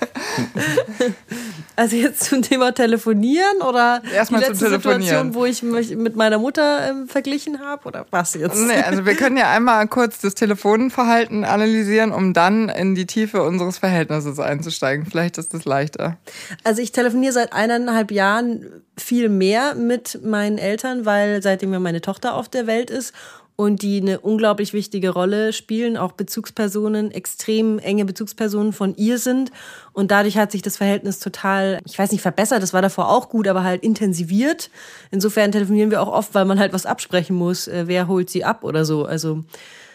Also 1.76 1.96
jetzt 1.96 2.24
zum 2.24 2.42
Thema 2.42 2.72
Telefonieren 2.72 3.60
oder 3.60 4.00
Erstmal 4.14 4.42
die 4.42 4.48
letzte 4.48 4.70
Situation, 4.70 5.34
wo 5.34 5.44
ich 5.44 5.62
mich 5.62 5.96
mit 5.96 6.14
meiner 6.14 6.38
Mutter 6.38 6.88
ähm, 6.88 7.08
verglichen 7.08 7.60
habe 7.60 7.88
oder 7.88 8.06
was 8.10 8.34
jetzt? 8.34 8.56
Nee, 8.56 8.82
also 8.82 9.04
wir 9.04 9.14
können 9.16 9.36
ja 9.36 9.50
einmal 9.50 9.86
kurz 9.88 10.20
das 10.20 10.34
Telefonverhalten 10.34 11.44
analysieren, 11.44 12.12
um 12.12 12.32
dann 12.32 12.68
in 12.68 12.94
die 12.94 13.06
Tiefe 13.06 13.42
unseres 13.42 13.78
Verhältnisses 13.78 14.38
einzusteigen. 14.38 15.06
Vielleicht 15.06 15.38
ist 15.38 15.52
das 15.52 15.64
leichter. 15.64 16.16
Also 16.62 16.80
ich 16.80 16.92
telefoniere 16.92 17.32
seit 17.32 17.52
eineinhalb 17.52 18.12
Jahren 18.12 18.66
viel 18.96 19.28
mehr 19.28 19.74
mit 19.74 20.20
meinen 20.24 20.58
Eltern, 20.58 21.04
weil 21.04 21.42
seitdem 21.42 21.72
ja 21.72 21.80
meine 21.80 22.00
Tochter 22.00 22.34
auf 22.34 22.48
der 22.48 22.68
Welt 22.68 22.90
ist 22.90 23.12
und 23.56 23.82
die 23.82 24.00
eine 24.00 24.20
unglaublich 24.20 24.72
wichtige 24.72 25.10
Rolle 25.10 25.52
spielen, 25.52 25.96
auch 25.96 26.12
Bezugspersonen, 26.12 27.12
extrem 27.12 27.78
enge 27.78 28.04
Bezugspersonen 28.04 28.72
von 28.72 28.96
ihr 28.96 29.18
sind. 29.18 29.52
Und 29.92 30.10
dadurch 30.10 30.36
hat 30.36 30.50
sich 30.50 30.62
das 30.62 30.76
Verhältnis 30.76 31.20
total, 31.20 31.78
ich 31.86 31.98
weiß 31.98 32.10
nicht, 32.10 32.22
verbessert, 32.22 32.62
das 32.62 32.72
war 32.72 32.82
davor 32.82 33.08
auch 33.08 33.28
gut, 33.28 33.46
aber 33.46 33.62
halt 33.62 33.84
intensiviert. 33.84 34.70
Insofern 35.12 35.52
telefonieren 35.52 35.92
wir 35.92 36.02
auch 36.02 36.12
oft, 36.12 36.34
weil 36.34 36.46
man 36.46 36.58
halt 36.58 36.72
was 36.72 36.86
absprechen 36.86 37.36
muss, 37.36 37.68
äh, 37.68 37.84
wer 37.86 38.08
holt 38.08 38.28
sie 38.28 38.44
ab 38.44 38.64
oder 38.64 38.84
so. 38.84 39.04
Also 39.04 39.44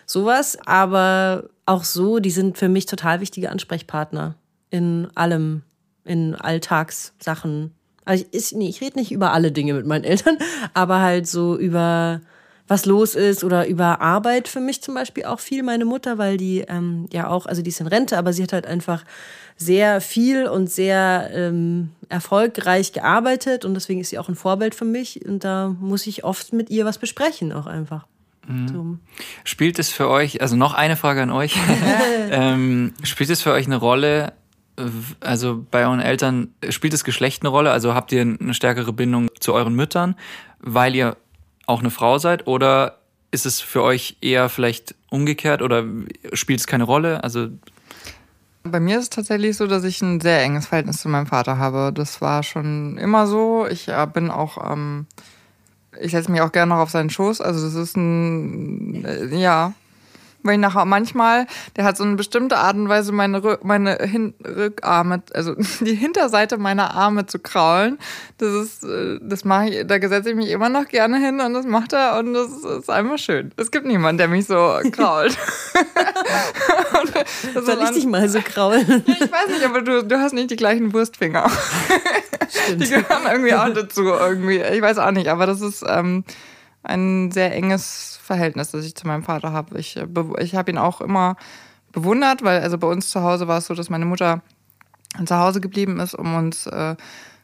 sowas. 0.06 0.58
Aber 0.66 1.50
auch 1.66 1.84
so, 1.84 2.20
die 2.20 2.32
sind 2.32 2.58
für 2.58 2.70
mich 2.70 2.86
total 2.86 3.20
wichtige 3.20 3.50
Ansprechpartner 3.50 4.36
in 4.70 5.08
allem, 5.16 5.64
in 6.06 6.36
Alltagssachen. 6.36 7.74
Also 8.06 8.26
ich, 8.32 8.54
nee, 8.54 8.70
ich 8.70 8.80
rede 8.82 8.98
nicht 8.98 9.12
über 9.12 9.34
alle 9.34 9.52
Dinge 9.52 9.74
mit 9.74 9.86
meinen 9.86 10.06
Eltern, 10.06 10.38
aber 10.74 11.02
halt 11.02 11.28
so 11.28 11.58
über 11.58 12.22
was 12.70 12.86
los 12.86 13.16
ist 13.16 13.44
oder 13.44 13.68
über 13.68 14.00
Arbeit 14.00 14.48
für 14.48 14.60
mich 14.60 14.82
zum 14.82 14.94
Beispiel 14.94 15.26
auch 15.26 15.40
viel 15.40 15.64
meine 15.64 15.86
Mutter, 15.86 16.20
weil 16.20 16.38
die 16.38 16.60
ähm, 16.68 17.08
ja 17.12 17.28
auch, 17.28 17.48
also 17.48 17.64
die 17.64 17.70
ist 17.72 17.82
in 17.82 17.88
Rente, 17.88 18.18
aber 18.18 18.32
sie 18.32 18.44
hat 18.44 18.54
halt 18.54 18.68
einfach 18.68 19.04
sehr 19.58 20.00
viel 20.02 20.48
und 20.48 20.70
sehr 20.70 21.32
ähm, 21.34 21.90
erfolgreich 22.10 22.94
gearbeitet 22.94 23.66
und 23.66 23.74
deswegen 23.74 24.00
ist 24.00 24.10
sie 24.10 24.20
auch 24.20 24.30
ein 24.30 24.36
Vorbild 24.36 24.76
für 24.76 24.86
mich 24.86 25.26
und 25.26 25.44
da 25.44 25.76
muss 25.80 26.06
ich 26.06 26.24
oft 26.24 26.54
mit 26.54 26.70
ihr 26.70 26.86
was 26.86 27.00
besprechen 27.00 27.52
auch 27.52 27.66
einfach. 27.66 28.06
Mhm. 28.48 28.68
So. 28.68 28.98
Spielt 29.44 29.80
es 29.80 29.90
für 29.90 30.08
euch, 30.08 30.40
also 30.42 30.56
noch 30.56 30.76
eine 30.76 30.96
Frage 30.96 31.24
an 31.24 31.32
euch, 31.32 31.58
ähm, 32.30 32.94
spielt 33.02 33.32
es 33.32 33.42
für 33.42 33.52
euch 33.52 33.66
eine 33.66 33.78
Rolle, 33.78 34.34
also 35.22 35.66
bei 35.72 35.86
euren 35.86 36.00
Eltern, 36.02 36.54
spielt 36.70 36.94
das 36.94 37.04
Geschlecht 37.04 37.42
eine 37.42 37.50
Rolle? 37.50 37.72
Also 37.72 37.96
habt 37.96 38.12
ihr 38.12 38.22
eine 38.22 38.54
stärkere 38.54 38.94
Bindung 38.94 39.28
zu 39.40 39.54
euren 39.54 39.74
Müttern, 39.74 40.16
weil 40.60 40.96
ihr 40.96 41.18
auch 41.70 41.80
eine 41.80 41.92
Frau 41.92 42.18
seid 42.18 42.48
oder 42.48 42.98
ist 43.32 43.46
es 43.46 43.62
für 43.62 43.84
euch 43.84 44.18
eher 44.22 44.50
vielleicht 44.50 44.96
umgekehrt 45.10 45.62
oder 45.62 45.84
spielt 46.34 46.60
es 46.60 46.68
keine 46.68 46.84
Rolle? 46.84 47.24
Also 47.24 47.50
bei 48.64 48.80
mir 48.80 48.98
ist 48.98 49.04
es 49.04 49.10
tatsächlich 49.10 49.56
so, 49.56 49.68
dass 49.68 49.84
ich 49.84 50.02
ein 50.02 50.20
sehr 50.20 50.42
enges 50.42 50.66
Verhältnis 50.66 51.02
zu 51.02 51.10
meinem 51.10 51.28
Vater 51.28 51.58
habe. 51.58 51.92
Das 51.94 52.22
war 52.22 52.44
schon 52.44 52.98
immer 52.98 53.28
so. 53.28 53.68
Ich 53.70 53.88
äh, 53.88 54.08
bin 54.12 54.32
auch, 54.32 54.72
ähm, 54.72 55.06
ich 56.02 56.12
setze 56.12 56.32
mich 56.32 56.42
auch 56.42 56.52
gerne 56.52 56.74
noch 56.74 56.82
auf 56.82 56.90
seinen 56.90 57.10
Schoß. 57.10 57.40
Also 57.40 57.64
das 57.64 57.76
ist 57.76 57.96
ein, 57.96 59.06
äh, 59.06 59.36
ja, 59.36 59.74
weil 60.44 60.54
ich 60.54 60.60
nachher 60.60 60.86
manchmal, 60.86 61.48
der 61.76 61.84
hat 61.84 61.98
so 61.98 62.04
eine 62.04 62.16
bestimmte 62.16 62.58
Art 62.58 62.76
und 62.76 62.90
Weise, 62.90 63.12
meine, 63.12 63.60
meine 63.64 63.98
Hin 63.98 64.34
Rückarme, 64.46 65.22
also 65.34 65.56
die 65.82 65.96
Hinterseite 65.96 66.58
meiner 66.58 66.94
Arme 66.94 67.26
zu 67.26 67.40
kraulen. 67.40 67.98
Das 68.38 68.54
ist, 68.54 68.84
äh, 68.84 69.20
das 69.22 69.44
mache 69.44 69.70
ich, 69.70 69.88
da 69.88 69.96
setze 70.08 70.30
ich 70.30 70.36
mich 70.36 70.50
immer 70.50 70.70
noch 70.70 70.88
gerne 70.88 71.18
hin 71.18 71.42
und 71.42 71.54
das 71.54 71.66
macht 71.66 71.94
er 71.94 72.20
und 72.20 72.34
das 72.34 72.50
ist 72.80 72.90
einfach 72.90 73.18
schön. 73.18 73.52
Es 73.58 73.72
gibt 73.72 73.86
niemanden, 73.86 74.18
der 74.18 74.28
mich 74.28 74.46
so 74.46 74.80
krault. 74.92 75.38
Soll 77.54 77.80
ich 77.84 77.90
dich 77.92 78.06
mal 78.06 78.30
so 78.30 78.40
kraulen? 78.42 78.86
ich 79.06 79.20
weiß 79.20 79.50
nicht, 79.50 79.66
aber 79.66 79.82
du, 79.82 80.04
du 80.04 80.20
hast 80.20 80.34
nicht 80.34 80.52
die 80.52 80.56
gleichen 80.56 80.94
Wurstfinger. 80.94 81.50
Stimmt. 82.50 82.84
Die 82.84 82.90
gehören 82.90 83.24
irgendwie 83.30 83.54
auch 83.54 83.74
dazu 83.74 84.04
irgendwie. 84.04 84.58
Ich 84.58 84.82
weiß 84.82 84.98
auch 84.98 85.12
nicht, 85.12 85.28
aber 85.28 85.46
das 85.46 85.62
ist 85.62 85.84
ähm, 85.88 86.24
ein 86.84 87.32
sehr 87.32 87.54
enges 87.54 88.19
Verhältnis, 88.30 88.70
das 88.70 88.86
ich 88.86 88.94
zu 88.94 89.08
meinem 89.08 89.24
Vater 89.24 89.52
habe. 89.52 89.80
Ich, 89.80 89.98
äh, 89.98 90.08
ich 90.38 90.54
habe 90.54 90.70
ihn 90.70 90.78
auch 90.78 91.02
immer 91.02 91.36
bewundert, 91.92 92.44
weil 92.44 92.62
also 92.62 92.78
bei 92.78 92.86
uns 92.86 93.10
zu 93.10 93.24
Hause 93.24 93.48
war 93.48 93.58
es 93.58 93.66
so, 93.66 93.74
dass 93.74 93.90
meine 93.90 94.06
Mutter 94.06 94.44
zu 95.26 95.36
Hause 95.36 95.62
geblieben 95.62 96.00
ist, 96.00 96.14
um 96.14 96.36
uns 96.36 96.68
äh, 96.68 96.96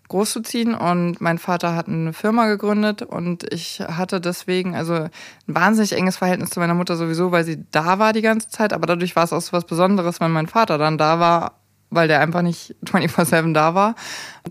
großzuziehen. 0.10 0.76
Und 0.76 1.22
mein 1.22 1.40
Vater 1.40 1.76
hat 1.76 1.88
eine 1.88 2.14
Firma 2.14 2.46
gegründet 2.46 3.02
und 3.02 3.52
ich 3.52 3.80
hatte 3.80 4.22
deswegen 4.22 4.76
also 4.76 4.94
ein 4.94 5.12
wahnsinnig 5.48 5.94
enges 5.94 6.18
Verhältnis 6.18 6.52
zu 6.52 6.60
meiner 6.60 6.76
Mutter 6.76 6.96
sowieso, 6.98 7.32
weil 7.32 7.46
sie 7.46 7.66
da 7.72 7.98
war 7.98 8.14
die 8.14 8.22
ganze 8.22 8.50
Zeit. 8.50 8.72
Aber 8.72 8.86
dadurch 8.86 9.16
war 9.16 9.24
es 9.24 9.34
auch 9.34 9.42
so 9.42 9.54
was 9.54 9.66
Besonderes, 9.66 10.20
wenn 10.20 10.32
mein 10.32 10.46
Vater 10.46 10.78
dann 10.78 11.00
da 11.00 11.20
war, 11.20 11.60
weil 11.90 12.08
der 12.08 12.20
einfach 12.20 12.44
nicht 12.44 12.76
24-7 12.86 13.56
da 13.56 13.74
war, 13.74 13.96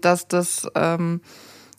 dass 0.01 0.27
das 0.27 0.67
ähm, 0.75 1.21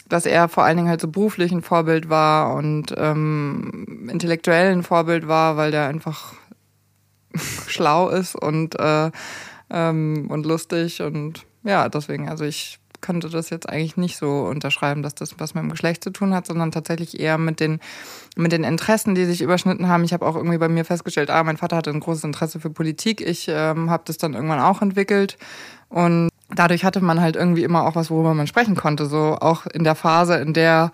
dass 0.07 0.25
er 0.25 0.47
vor 0.49 0.63
allen 0.63 0.77
Dingen 0.77 0.89
halt 0.89 1.01
so 1.01 1.07
beruflich 1.07 1.51
ein 1.51 1.61
Vorbild 1.61 2.09
war 2.09 2.53
und 2.55 2.93
ähm, 2.97 4.07
intellektuell 4.11 4.71
ein 4.71 4.83
Vorbild 4.83 5.27
war, 5.27 5.57
weil 5.57 5.71
der 5.71 5.87
einfach 5.87 6.33
schlau 7.67 8.09
ist 8.09 8.35
und, 8.35 8.79
äh, 8.79 9.11
ähm, 9.69 10.27
und 10.29 10.45
lustig 10.45 11.01
und 11.01 11.45
ja, 11.63 11.89
deswegen, 11.89 12.29
also 12.29 12.45
ich 12.45 12.79
könnte 13.01 13.29
das 13.29 13.51
jetzt 13.51 13.69
eigentlich 13.69 13.97
nicht 13.97 14.17
so 14.17 14.41
unterschreiben, 14.43 15.03
dass 15.03 15.13
das 15.13 15.39
was 15.39 15.53
mit 15.53 15.63
dem 15.63 15.69
Geschlecht 15.69 16.03
zu 16.03 16.09
tun 16.09 16.33
hat, 16.33 16.47
sondern 16.47 16.71
tatsächlich 16.71 17.19
eher 17.19 17.37
mit 17.37 17.59
den, 17.59 17.79
mit 18.35 18.51
den 18.51 18.63
Interessen, 18.63 19.13
die 19.13 19.25
sich 19.25 19.41
überschnitten 19.41 19.87
haben. 19.87 20.03
Ich 20.03 20.13
habe 20.13 20.25
auch 20.25 20.35
irgendwie 20.35 20.57
bei 20.57 20.69
mir 20.69 20.85
festgestellt, 20.85 21.29
ah, 21.29 21.43
mein 21.43 21.57
Vater 21.57 21.75
hatte 21.75 21.91
ein 21.91 21.99
großes 21.99 22.23
Interesse 22.23 22.59
für 22.59 22.71
Politik. 22.71 23.21
Ich 23.21 23.47
ähm, 23.47 23.91
habe 23.91 24.03
das 24.07 24.17
dann 24.17 24.33
irgendwann 24.33 24.59
auch 24.59 24.81
entwickelt 24.81 25.37
und 25.89 26.29
dadurch 26.55 26.83
hatte 26.83 27.01
man 27.01 27.21
halt 27.21 27.35
irgendwie 27.35 27.63
immer 27.63 27.85
auch 27.85 27.95
was, 27.95 28.09
worüber 28.09 28.33
man 28.33 28.47
sprechen 28.47 28.75
konnte. 28.75 29.05
So 29.05 29.37
auch 29.39 29.65
in 29.65 29.83
der 29.83 29.95
Phase, 29.95 30.35
in 30.35 30.53
der 30.53 30.91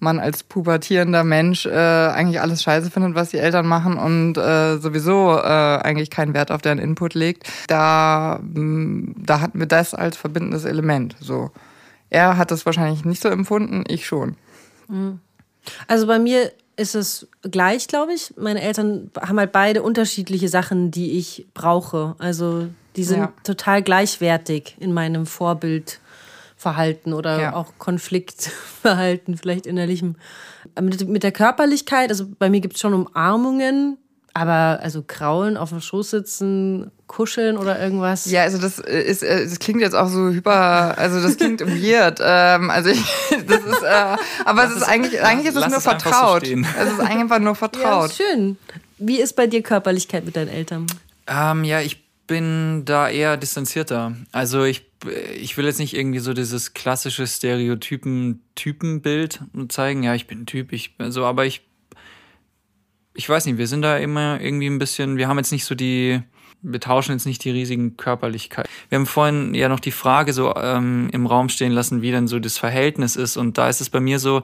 man 0.00 0.20
als 0.20 0.42
pubertierender 0.42 1.24
Mensch 1.24 1.66
äh, 1.66 1.70
eigentlich 1.70 2.40
alles 2.40 2.62
scheiße 2.62 2.90
findet, 2.90 3.14
was 3.14 3.30
die 3.30 3.38
Eltern 3.38 3.66
machen 3.66 3.96
und 3.96 4.36
äh, 4.36 4.76
sowieso 4.78 5.36
äh, 5.36 5.42
eigentlich 5.42 6.10
keinen 6.10 6.34
Wert 6.34 6.50
auf 6.50 6.62
deren 6.62 6.78
Input 6.78 7.14
legt, 7.14 7.48
da, 7.68 8.38
mm, 8.42 9.14
da 9.24 9.40
hatten 9.40 9.58
wir 9.58 9.66
das 9.66 9.94
als 9.94 10.16
verbindendes 10.16 10.64
Element. 10.64 11.16
So. 11.20 11.50
Er 12.10 12.36
hat 12.36 12.50
das 12.50 12.66
wahrscheinlich 12.66 13.04
nicht 13.04 13.22
so 13.22 13.28
empfunden, 13.28 13.84
ich 13.88 14.06
schon. 14.06 14.36
Mhm. 14.88 15.20
Also 15.88 16.06
bei 16.06 16.18
mir 16.18 16.52
ist 16.76 16.94
es 16.94 17.26
gleich, 17.42 17.88
glaube 17.88 18.12
ich. 18.12 18.34
Meine 18.36 18.60
Eltern 18.60 19.10
haben 19.20 19.38
halt 19.38 19.52
beide 19.52 19.82
unterschiedliche 19.82 20.48
Sachen, 20.48 20.90
die 20.90 21.12
ich 21.18 21.46
brauche. 21.54 22.14
Also 22.18 22.68
die 22.96 23.04
sind 23.04 23.20
ja. 23.20 23.32
total 23.42 23.82
gleichwertig 23.82 24.76
in 24.78 24.92
meinem 24.92 25.26
Vorbildverhalten 25.26 27.12
oder 27.12 27.40
ja. 27.40 27.52
auch 27.54 27.72
Konfliktverhalten, 27.78 29.36
vielleicht 29.36 29.66
innerlichem. 29.66 30.16
Mit, 30.80 31.08
mit 31.08 31.22
der 31.22 31.32
Körperlichkeit, 31.32 32.10
also 32.10 32.26
bei 32.38 32.48
mir 32.50 32.60
gibt 32.60 32.74
es 32.74 32.80
schon 32.80 32.94
Umarmungen, 32.94 33.98
aber 34.34 34.80
also 34.82 35.04
kraulen, 35.06 35.56
auf 35.56 35.70
dem 35.70 35.80
Schoß 35.80 36.10
sitzen, 36.10 36.90
kuscheln 37.06 37.56
oder 37.56 37.80
irgendwas? 37.80 38.26
Ja, 38.26 38.42
also 38.42 38.58
das 38.58 38.80
ist, 38.80 39.22
äh, 39.22 39.44
das 39.44 39.60
klingt 39.60 39.80
jetzt 39.80 39.94
auch 39.94 40.08
so 40.08 40.30
hyper, 40.30 40.98
also 40.98 41.22
das 41.22 41.36
klingt 41.36 41.60
weird. 41.64 42.18
Ähm, 42.20 42.70
also 42.70 42.90
ich, 42.90 43.04
das 43.46 43.60
ist, 43.60 43.82
äh, 43.82 44.16
aber 44.44 44.64
es 44.64 44.76
ist 44.76 44.82
eigentlich, 44.82 45.22
eigentlich 45.22 45.54
ist 45.54 45.56
es 45.56 45.68
nur 45.68 45.78
es 45.78 45.84
vertraut. 45.84 46.46
So 46.46 46.52
es 46.52 46.92
ist 46.92 47.00
einfach 47.00 47.38
nur 47.38 47.54
vertraut. 47.54 48.18
Ja, 48.18 48.26
schön. 48.26 48.58
Wie 48.98 49.20
ist 49.20 49.34
bei 49.34 49.46
dir 49.46 49.62
Körperlichkeit 49.62 50.24
mit 50.24 50.34
deinen 50.34 50.48
Eltern? 50.48 50.86
Ähm, 51.26 51.64
ja, 51.64 51.80
ich 51.80 52.03
bin 52.26 52.84
da 52.84 53.08
eher 53.08 53.36
distanzierter. 53.36 54.16
Also 54.32 54.64
ich, 54.64 54.90
ich 55.34 55.56
will 55.56 55.66
jetzt 55.66 55.78
nicht 55.78 55.94
irgendwie 55.94 56.18
so 56.18 56.32
dieses 56.32 56.74
klassische 56.74 57.24
Stereotypen-Typenbild 57.26 59.40
zeigen. 59.68 60.02
Ja, 60.02 60.14
ich 60.14 60.26
bin 60.26 60.40
ein 60.42 60.46
Typ, 60.46 60.72
ich, 60.72 60.94
also, 60.98 61.24
aber 61.24 61.46
ich, 61.46 61.62
ich 63.14 63.28
weiß 63.28 63.46
nicht, 63.46 63.58
wir 63.58 63.66
sind 63.66 63.82
da 63.82 63.98
immer 63.98 64.40
irgendwie 64.40 64.66
ein 64.66 64.78
bisschen, 64.78 65.16
wir 65.16 65.26
haben 65.28 65.38
jetzt 65.38 65.52
nicht 65.52 65.64
so 65.64 65.74
die, 65.74 66.22
wir 66.64 66.80
tauschen 66.80 67.12
jetzt 67.12 67.26
nicht 67.26 67.44
die 67.44 67.50
riesigen 67.50 67.96
Körperlichkeiten. 67.96 68.70
Wir 68.88 68.98
haben 68.98 69.06
vorhin 69.06 69.54
ja 69.54 69.68
noch 69.68 69.80
die 69.80 69.92
Frage 69.92 70.32
so 70.32 70.54
ähm, 70.56 71.08
im 71.12 71.26
Raum 71.26 71.48
stehen 71.48 71.72
lassen, 71.72 72.02
wie 72.02 72.10
dann 72.10 72.26
so 72.26 72.40
das 72.40 72.58
Verhältnis 72.58 73.16
ist. 73.16 73.36
Und 73.36 73.58
da 73.58 73.68
ist 73.68 73.80
es 73.80 73.90
bei 73.90 74.00
mir 74.00 74.18
so, 74.18 74.42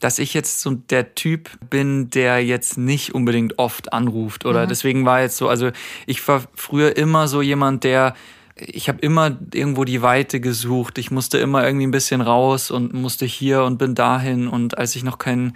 dass 0.00 0.18
ich 0.18 0.32
jetzt 0.34 0.60
so 0.60 0.72
der 0.74 1.14
Typ 1.14 1.50
bin, 1.68 2.08
der 2.10 2.44
jetzt 2.44 2.78
nicht 2.78 3.14
unbedingt 3.14 3.58
oft 3.58 3.92
anruft. 3.92 4.46
Oder 4.46 4.64
mhm. 4.64 4.68
deswegen 4.68 5.04
war 5.04 5.20
jetzt 5.20 5.36
so, 5.36 5.48
also 5.48 5.70
ich 6.06 6.26
war 6.26 6.42
früher 6.54 6.96
immer 6.96 7.28
so 7.28 7.42
jemand, 7.42 7.84
der 7.84 8.14
ich 8.60 8.88
habe 8.88 8.98
immer 9.00 9.38
irgendwo 9.54 9.84
die 9.84 10.02
Weite 10.02 10.40
gesucht. 10.40 10.98
Ich 10.98 11.12
musste 11.12 11.38
immer 11.38 11.64
irgendwie 11.64 11.86
ein 11.86 11.92
bisschen 11.92 12.20
raus 12.20 12.72
und 12.72 12.92
musste 12.92 13.24
hier 13.24 13.62
und 13.62 13.78
bin 13.78 13.94
dahin. 13.94 14.48
Und 14.48 14.76
als 14.76 14.96
ich 14.96 15.04
noch 15.04 15.18
keinen 15.18 15.54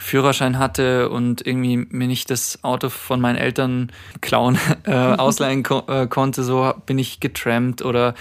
Führerschein 0.00 0.58
hatte 0.58 1.10
und 1.10 1.46
irgendwie 1.46 1.76
mir 1.76 2.06
nicht 2.06 2.30
das 2.30 2.64
Auto 2.64 2.88
von 2.88 3.20
meinen 3.20 3.36
Eltern 3.36 3.92
klauen, 4.20 4.58
äh, 4.84 4.92
ausleihen 4.94 5.62
ko 5.62 5.84
äh, 5.86 6.06
konnte, 6.06 6.42
so 6.42 6.72
bin 6.86 6.98
ich 6.98 7.20
getrampt 7.20 7.82
oder 7.82 8.14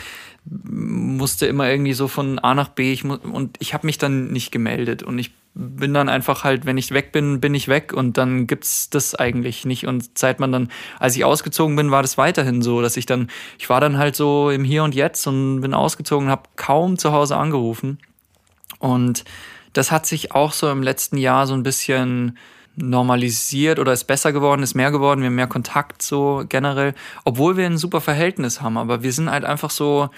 musste 0.46 1.46
immer 1.46 1.70
irgendwie 1.70 1.94
so 1.94 2.08
von 2.08 2.40
A 2.40 2.56
nach 2.56 2.70
B 2.70 2.92
ich 2.92 3.04
und 3.06 3.58
ich 3.60 3.74
habe 3.74 3.86
mich 3.86 3.98
dann 3.98 4.32
nicht 4.32 4.52
gemeldet 4.52 5.04
und 5.04 5.20
ich 5.20 5.32
bin 5.54 5.94
dann 5.94 6.10
einfach 6.10 6.44
halt, 6.44 6.66
wenn 6.66 6.78
ich 6.78 6.92
weg 6.92 7.12
bin, 7.12 7.42
bin 7.42 7.54
ich 7.54 7.68
weg 7.68 7.92
und 7.94 8.18
dann 8.18 8.48
gibt's 8.48 8.90
das 8.90 9.16
eigentlich 9.16 9.66
nicht. 9.66 9.88
Und 9.88 10.18
seit 10.18 10.40
man 10.40 10.52
dann, 10.52 10.70
als 11.00 11.16
ich 11.16 11.26
ausgezogen 11.26 11.76
bin, 11.76 11.92
war 11.92 12.02
das 12.02 12.18
weiterhin 12.18 12.62
so, 12.62 12.82
dass 12.82 12.96
ich 12.98 13.06
dann, 13.06 13.30
ich 13.58 13.70
war 13.70 13.82
dann 13.82 13.98
halt 13.98 14.16
so 14.16 14.52
im 14.52 14.64
Hier 14.64 14.84
und 14.84 14.96
Jetzt 14.96 15.28
und 15.28 15.62
bin 15.62 15.74
ausgezogen 15.74 16.30
habe 16.30 16.44
kaum 16.56 16.98
zu 16.98 17.12
Hause 17.12 17.36
angerufen. 17.36 17.98
Und 18.78 19.26
das 19.80 19.92
hat 19.92 20.06
sich 20.06 20.34
auch 20.34 20.52
so 20.52 20.70
im 20.70 20.84
letzten 20.84 21.18
Jahr 21.18 21.48
so 21.48 21.54
ein 21.54 21.64
bisschen 21.64 22.38
normalisiert 22.76 23.80
oder 23.80 23.94
ist 23.94 24.08
besser 24.08 24.34
geworden, 24.34 24.62
ist 24.62 24.76
mehr 24.76 24.92
geworden, 24.92 25.22
wir 25.22 25.28
haben 25.28 25.36
mehr 25.36 25.48
Kontakt 25.48 26.02
so 26.02 26.44
generell, 26.50 26.94
obwohl 27.24 27.56
wir 27.56 27.66
ein 27.66 27.78
super 27.78 28.02
Verhältnis 28.02 28.60
haben, 28.60 28.78
aber 28.78 29.04
wir 29.04 29.14
sind 29.14 29.32
halt 29.32 29.46
einfach 29.46 29.70
so, 29.70 30.10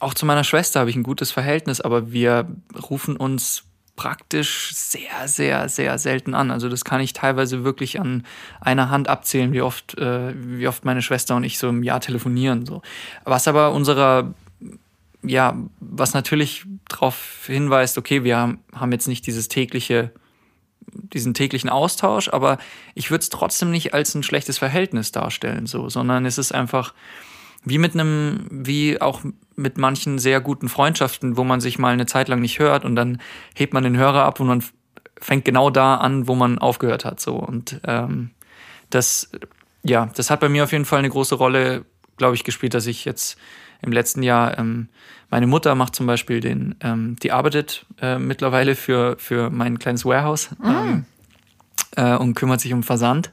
auch 0.00 0.14
zu 0.14 0.24
meiner 0.24 0.44
Schwester 0.44 0.80
habe 0.80 0.88
ich 0.88 0.96
ein 0.96 1.02
gutes 1.02 1.30
Verhältnis, 1.30 1.82
aber 1.82 2.10
wir 2.10 2.48
rufen 2.88 3.16
uns 3.16 3.64
praktisch 3.96 4.74
sehr, 4.74 5.26
sehr, 5.26 5.68
sehr 5.68 5.98
selten 5.98 6.34
an. 6.34 6.50
Also 6.50 6.68
das 6.70 6.84
kann 6.84 7.00
ich 7.00 7.12
teilweise 7.12 7.64
wirklich 7.64 8.00
an 8.00 8.24
einer 8.60 8.90
Hand 8.90 9.08
abzählen, 9.08 9.52
wie 9.52 9.62
oft, 9.62 9.96
äh, 9.98 10.32
wie 10.36 10.68
oft 10.68 10.86
meine 10.86 11.02
Schwester 11.02 11.36
und 11.36 11.44
ich 11.44 11.58
so 11.58 11.68
im 11.68 11.82
Jahr 11.82 12.00
telefonieren. 12.00 12.64
So. 12.66 12.82
Was 13.24 13.48
aber 13.48 13.72
unserer, 13.72 14.34
ja, 15.26 15.56
was 15.80 16.14
natürlich 16.14 16.64
darauf 16.88 17.44
hinweist, 17.46 17.98
okay, 17.98 18.24
wir 18.24 18.36
haben, 18.36 18.60
haben 18.74 18.92
jetzt 18.92 19.08
nicht 19.08 19.26
dieses 19.26 19.48
tägliche, 19.48 20.12
diesen 20.92 21.34
täglichen 21.34 21.70
Austausch, 21.70 22.28
aber 22.28 22.58
ich 22.94 23.10
würde 23.10 23.22
es 23.22 23.30
trotzdem 23.30 23.70
nicht 23.70 23.94
als 23.94 24.14
ein 24.14 24.22
schlechtes 24.22 24.58
Verhältnis 24.58 25.12
darstellen, 25.12 25.66
so, 25.66 25.88
sondern 25.88 26.26
es 26.26 26.38
ist 26.38 26.52
einfach, 26.52 26.94
wie 27.64 27.78
mit 27.78 27.94
einem, 27.94 28.46
wie 28.50 29.00
auch 29.00 29.22
mit 29.56 29.78
manchen 29.78 30.18
sehr 30.18 30.40
guten 30.40 30.68
Freundschaften, 30.68 31.36
wo 31.36 31.44
man 31.44 31.60
sich 31.60 31.78
mal 31.78 31.92
eine 31.92 32.06
Zeit 32.06 32.28
lang 32.28 32.40
nicht 32.40 32.58
hört 32.58 32.84
und 32.84 32.94
dann 32.94 33.20
hebt 33.54 33.74
man 33.74 33.82
den 33.82 33.96
Hörer 33.96 34.24
ab 34.24 34.38
und 34.38 34.46
man 34.46 34.62
fängt 35.20 35.44
genau 35.44 35.70
da 35.70 35.96
an, 35.96 36.28
wo 36.28 36.34
man 36.34 36.58
aufgehört 36.58 37.04
hat. 37.04 37.20
So 37.20 37.34
und 37.36 37.80
ähm, 37.84 38.30
das, 38.90 39.30
ja, 39.82 40.10
das 40.14 40.30
hat 40.30 40.40
bei 40.40 40.48
mir 40.48 40.64
auf 40.64 40.72
jeden 40.72 40.84
Fall 40.84 41.00
eine 41.00 41.10
große 41.10 41.34
Rolle, 41.34 41.84
glaube 42.16 42.36
ich, 42.36 42.44
gespielt, 42.44 42.74
dass 42.74 42.86
ich 42.86 43.04
jetzt 43.04 43.36
im 43.82 43.92
letzten 43.92 44.22
Jahr 44.22 44.58
ähm, 44.58 44.88
meine 45.30 45.46
Mutter 45.46 45.74
macht 45.74 45.94
zum 45.94 46.06
Beispiel 46.06 46.40
den, 46.40 46.76
ähm, 46.80 47.16
die 47.22 47.32
arbeitet 47.32 47.86
äh, 48.00 48.18
mittlerweile 48.18 48.74
für 48.74 49.16
für 49.18 49.50
mein 49.50 49.78
kleines 49.78 50.04
Warehouse 50.04 50.50
mm. 50.58 50.66
ähm, 50.66 51.04
äh, 51.96 52.16
und 52.16 52.34
kümmert 52.34 52.60
sich 52.60 52.72
um 52.72 52.82
Versand 52.82 53.32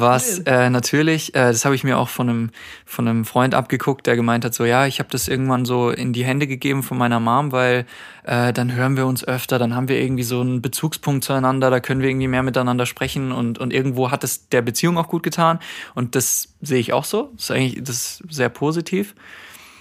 was 0.00 0.38
äh, 0.40 0.70
natürlich, 0.70 1.34
äh, 1.34 1.48
das 1.48 1.64
habe 1.64 1.74
ich 1.74 1.84
mir 1.84 1.98
auch 1.98 2.08
von 2.08 2.28
einem, 2.28 2.50
von 2.86 3.06
einem 3.06 3.24
Freund 3.24 3.54
abgeguckt, 3.54 4.06
der 4.06 4.16
gemeint 4.16 4.44
hat, 4.44 4.54
so 4.54 4.64
ja, 4.64 4.86
ich 4.86 4.98
habe 4.98 5.08
das 5.10 5.28
irgendwann 5.28 5.64
so 5.64 5.90
in 5.90 6.12
die 6.12 6.24
Hände 6.24 6.46
gegeben 6.46 6.82
von 6.82 6.98
meiner 6.98 7.20
Mom, 7.20 7.52
weil 7.52 7.86
äh, 8.24 8.52
dann 8.52 8.72
hören 8.72 8.96
wir 8.96 9.06
uns 9.06 9.24
öfter, 9.24 9.58
dann 9.58 9.74
haben 9.74 9.88
wir 9.88 10.00
irgendwie 10.00 10.22
so 10.22 10.40
einen 10.40 10.62
Bezugspunkt 10.62 11.24
zueinander, 11.24 11.70
da 11.70 11.80
können 11.80 12.00
wir 12.00 12.08
irgendwie 12.08 12.28
mehr 12.28 12.42
miteinander 12.42 12.86
sprechen 12.86 13.32
und, 13.32 13.58
und 13.58 13.72
irgendwo 13.72 14.10
hat 14.10 14.24
es 14.24 14.48
der 14.48 14.62
Beziehung 14.62 14.98
auch 14.98 15.08
gut 15.08 15.22
getan. 15.22 15.58
Und 15.94 16.14
das 16.14 16.48
sehe 16.60 16.78
ich 16.78 16.92
auch 16.92 17.04
so. 17.04 17.30
Das 17.34 17.44
ist 17.44 17.50
eigentlich 17.50 17.82
das 17.82 18.20
ist 18.20 18.22
sehr 18.30 18.48
positiv. 18.48 19.14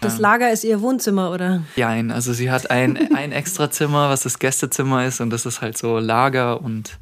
Das 0.02 0.20
Lager 0.20 0.52
ist 0.52 0.64
ihr 0.64 0.82
Wohnzimmer, 0.82 1.32
oder? 1.32 1.64
Ja, 1.76 1.90
also 1.90 2.34
sie 2.34 2.52
hat 2.52 2.70
ein, 2.72 2.98
ein 3.16 3.32
extra 3.32 3.70
Zimmer, 3.70 4.10
was 4.10 4.22
das 4.22 4.40
Gästezimmer 4.40 5.06
ist, 5.06 5.22
und 5.22 5.30
das 5.30 5.46
ist 5.46 5.62
halt 5.62 5.78
so 5.78 6.00
Lager 6.00 6.62
und 6.62 6.98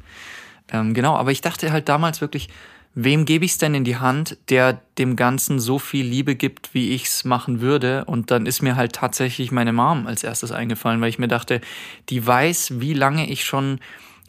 ähm, 0.72 0.94
genau, 0.94 1.16
aber 1.16 1.32
ich 1.32 1.40
dachte 1.40 1.72
halt 1.72 1.88
damals 1.88 2.20
wirklich, 2.20 2.48
wem 2.94 3.24
gebe 3.24 3.44
ich 3.44 3.52
es 3.52 3.58
denn 3.58 3.74
in 3.74 3.84
die 3.84 3.96
Hand, 3.96 4.36
der 4.48 4.80
dem 4.98 5.16
Ganzen 5.16 5.58
so 5.58 5.78
viel 5.78 6.04
Liebe 6.04 6.34
gibt, 6.34 6.74
wie 6.74 6.90
ich 6.90 7.06
es 7.06 7.24
machen 7.24 7.60
würde? 7.60 8.04
Und 8.04 8.30
dann 8.30 8.46
ist 8.46 8.62
mir 8.62 8.76
halt 8.76 8.92
tatsächlich 8.92 9.52
meine 9.52 9.72
Mom 9.72 10.06
als 10.06 10.24
erstes 10.24 10.52
eingefallen, 10.52 11.00
weil 11.00 11.08
ich 11.08 11.18
mir 11.18 11.28
dachte, 11.28 11.60
die 12.08 12.24
weiß, 12.24 12.80
wie 12.80 12.94
lange 12.94 13.28
ich 13.28 13.44
schon 13.44 13.80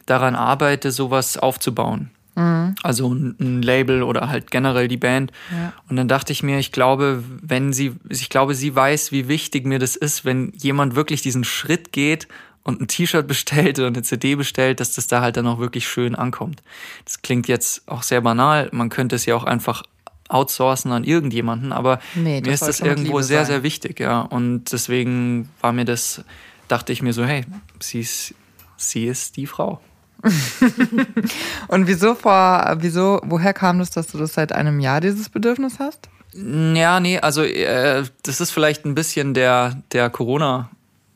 daran 0.06 0.36
arbeite, 0.36 0.92
sowas 0.92 1.38
aufzubauen. 1.38 2.12
Mhm. 2.42 2.76
Also 2.84 3.14
ein, 3.14 3.62
Label 3.62 4.04
oder 4.04 4.30
halt 4.30 4.52
generell 4.52 4.88
die 4.88 4.98
Band. 4.98 5.32
Ja. 5.52 5.74
Und 5.90 5.96
dann 5.96 6.08
dachte 6.08 6.34
ich 6.34 6.44
mir, 6.44 6.60
ich 6.60 6.72
glaube, 6.72 7.24
wenn 7.42 7.74
sie, 7.74 7.94
ich 8.10 8.30
glaube, 8.30 8.56
sie 8.56 8.76
weiß, 8.76 9.12
wie 9.12 9.28
wichtig 9.28 9.66
mir 9.66 9.80
das 9.80 9.96
ist, 9.96 10.26
wenn 10.26 10.52
jemand 10.58 10.96
wirklich 10.96 11.22
diesen 11.22 11.44
Schritt 11.44 11.92
geht 11.92 12.28
und 12.64 12.82
ein 12.82 12.88
T-Shirt 12.88 13.28
bestellt 13.28 13.80
oder 13.80 13.88
eine 13.88 14.02
CD 14.02 14.36
bestellt, 14.36 14.80
dass 14.80 14.94
das 14.94 15.08
da 15.08 15.22
halt 15.22 15.38
dann 15.38 15.48
auch 15.48 15.60
wirklich 15.60 15.88
schön 15.88 16.16
ankommt. 16.16 16.62
Das 17.06 17.22
klingt 17.22 17.48
jetzt 17.48 17.88
auch 17.88 18.04
sehr 18.04 18.22
banal. 18.22 18.70
Man 18.72 18.90
könnte 18.90 19.16
es 19.16 19.26
ja 19.26 19.36
auch 19.36 19.44
einfach 19.44 19.84
outsourcen 20.30 20.92
an 20.94 21.04
irgendjemanden, 21.04 21.74
aber 21.74 22.00
nee, 22.16 22.40
mir 22.42 22.54
ist 22.54 22.62
das 22.62 22.80
irgendwo 22.80 23.22
sehr, 23.22 23.40
sein. 23.40 23.48
sehr 23.48 23.64
wichtig, 23.64 24.00
ja. 24.00 24.22
Und 24.22 24.72
deswegen 24.72 25.50
war 25.60 25.74
mir 25.74 25.84
das, 25.84 26.24
dachte 26.70 26.94
ich 26.94 27.02
mir 27.02 27.12
so, 27.12 27.26
hey, 27.26 27.44
sie 27.82 28.00
ist, 28.00 28.34
sie 28.78 29.08
ist 29.08 29.36
die 29.36 29.46
Frau. 29.46 29.82
und 31.68 31.88
wieso 31.88 32.16
vor, 32.16 32.78
wieso, 32.80 33.22
woher 33.24 33.54
kam 33.54 33.80
das, 33.80 33.92
dass 33.92 34.08
du 34.08 34.18
das 34.18 34.34
seit 34.34 34.52
einem 34.52 34.80
Jahr 34.80 35.02
dieses 35.02 35.30
Bedürfnis 35.30 35.80
hast? 35.80 36.10
Ja, 36.34 37.00
nee, 37.00 37.20
also 37.20 37.44
äh, 37.44 38.04
das 38.24 38.40
ist 38.40 38.52
vielleicht 38.52 38.86
ein 38.86 38.96
bisschen 38.96 39.34
der, 39.34 39.82
der 39.92 40.10
Corona- 40.10 40.70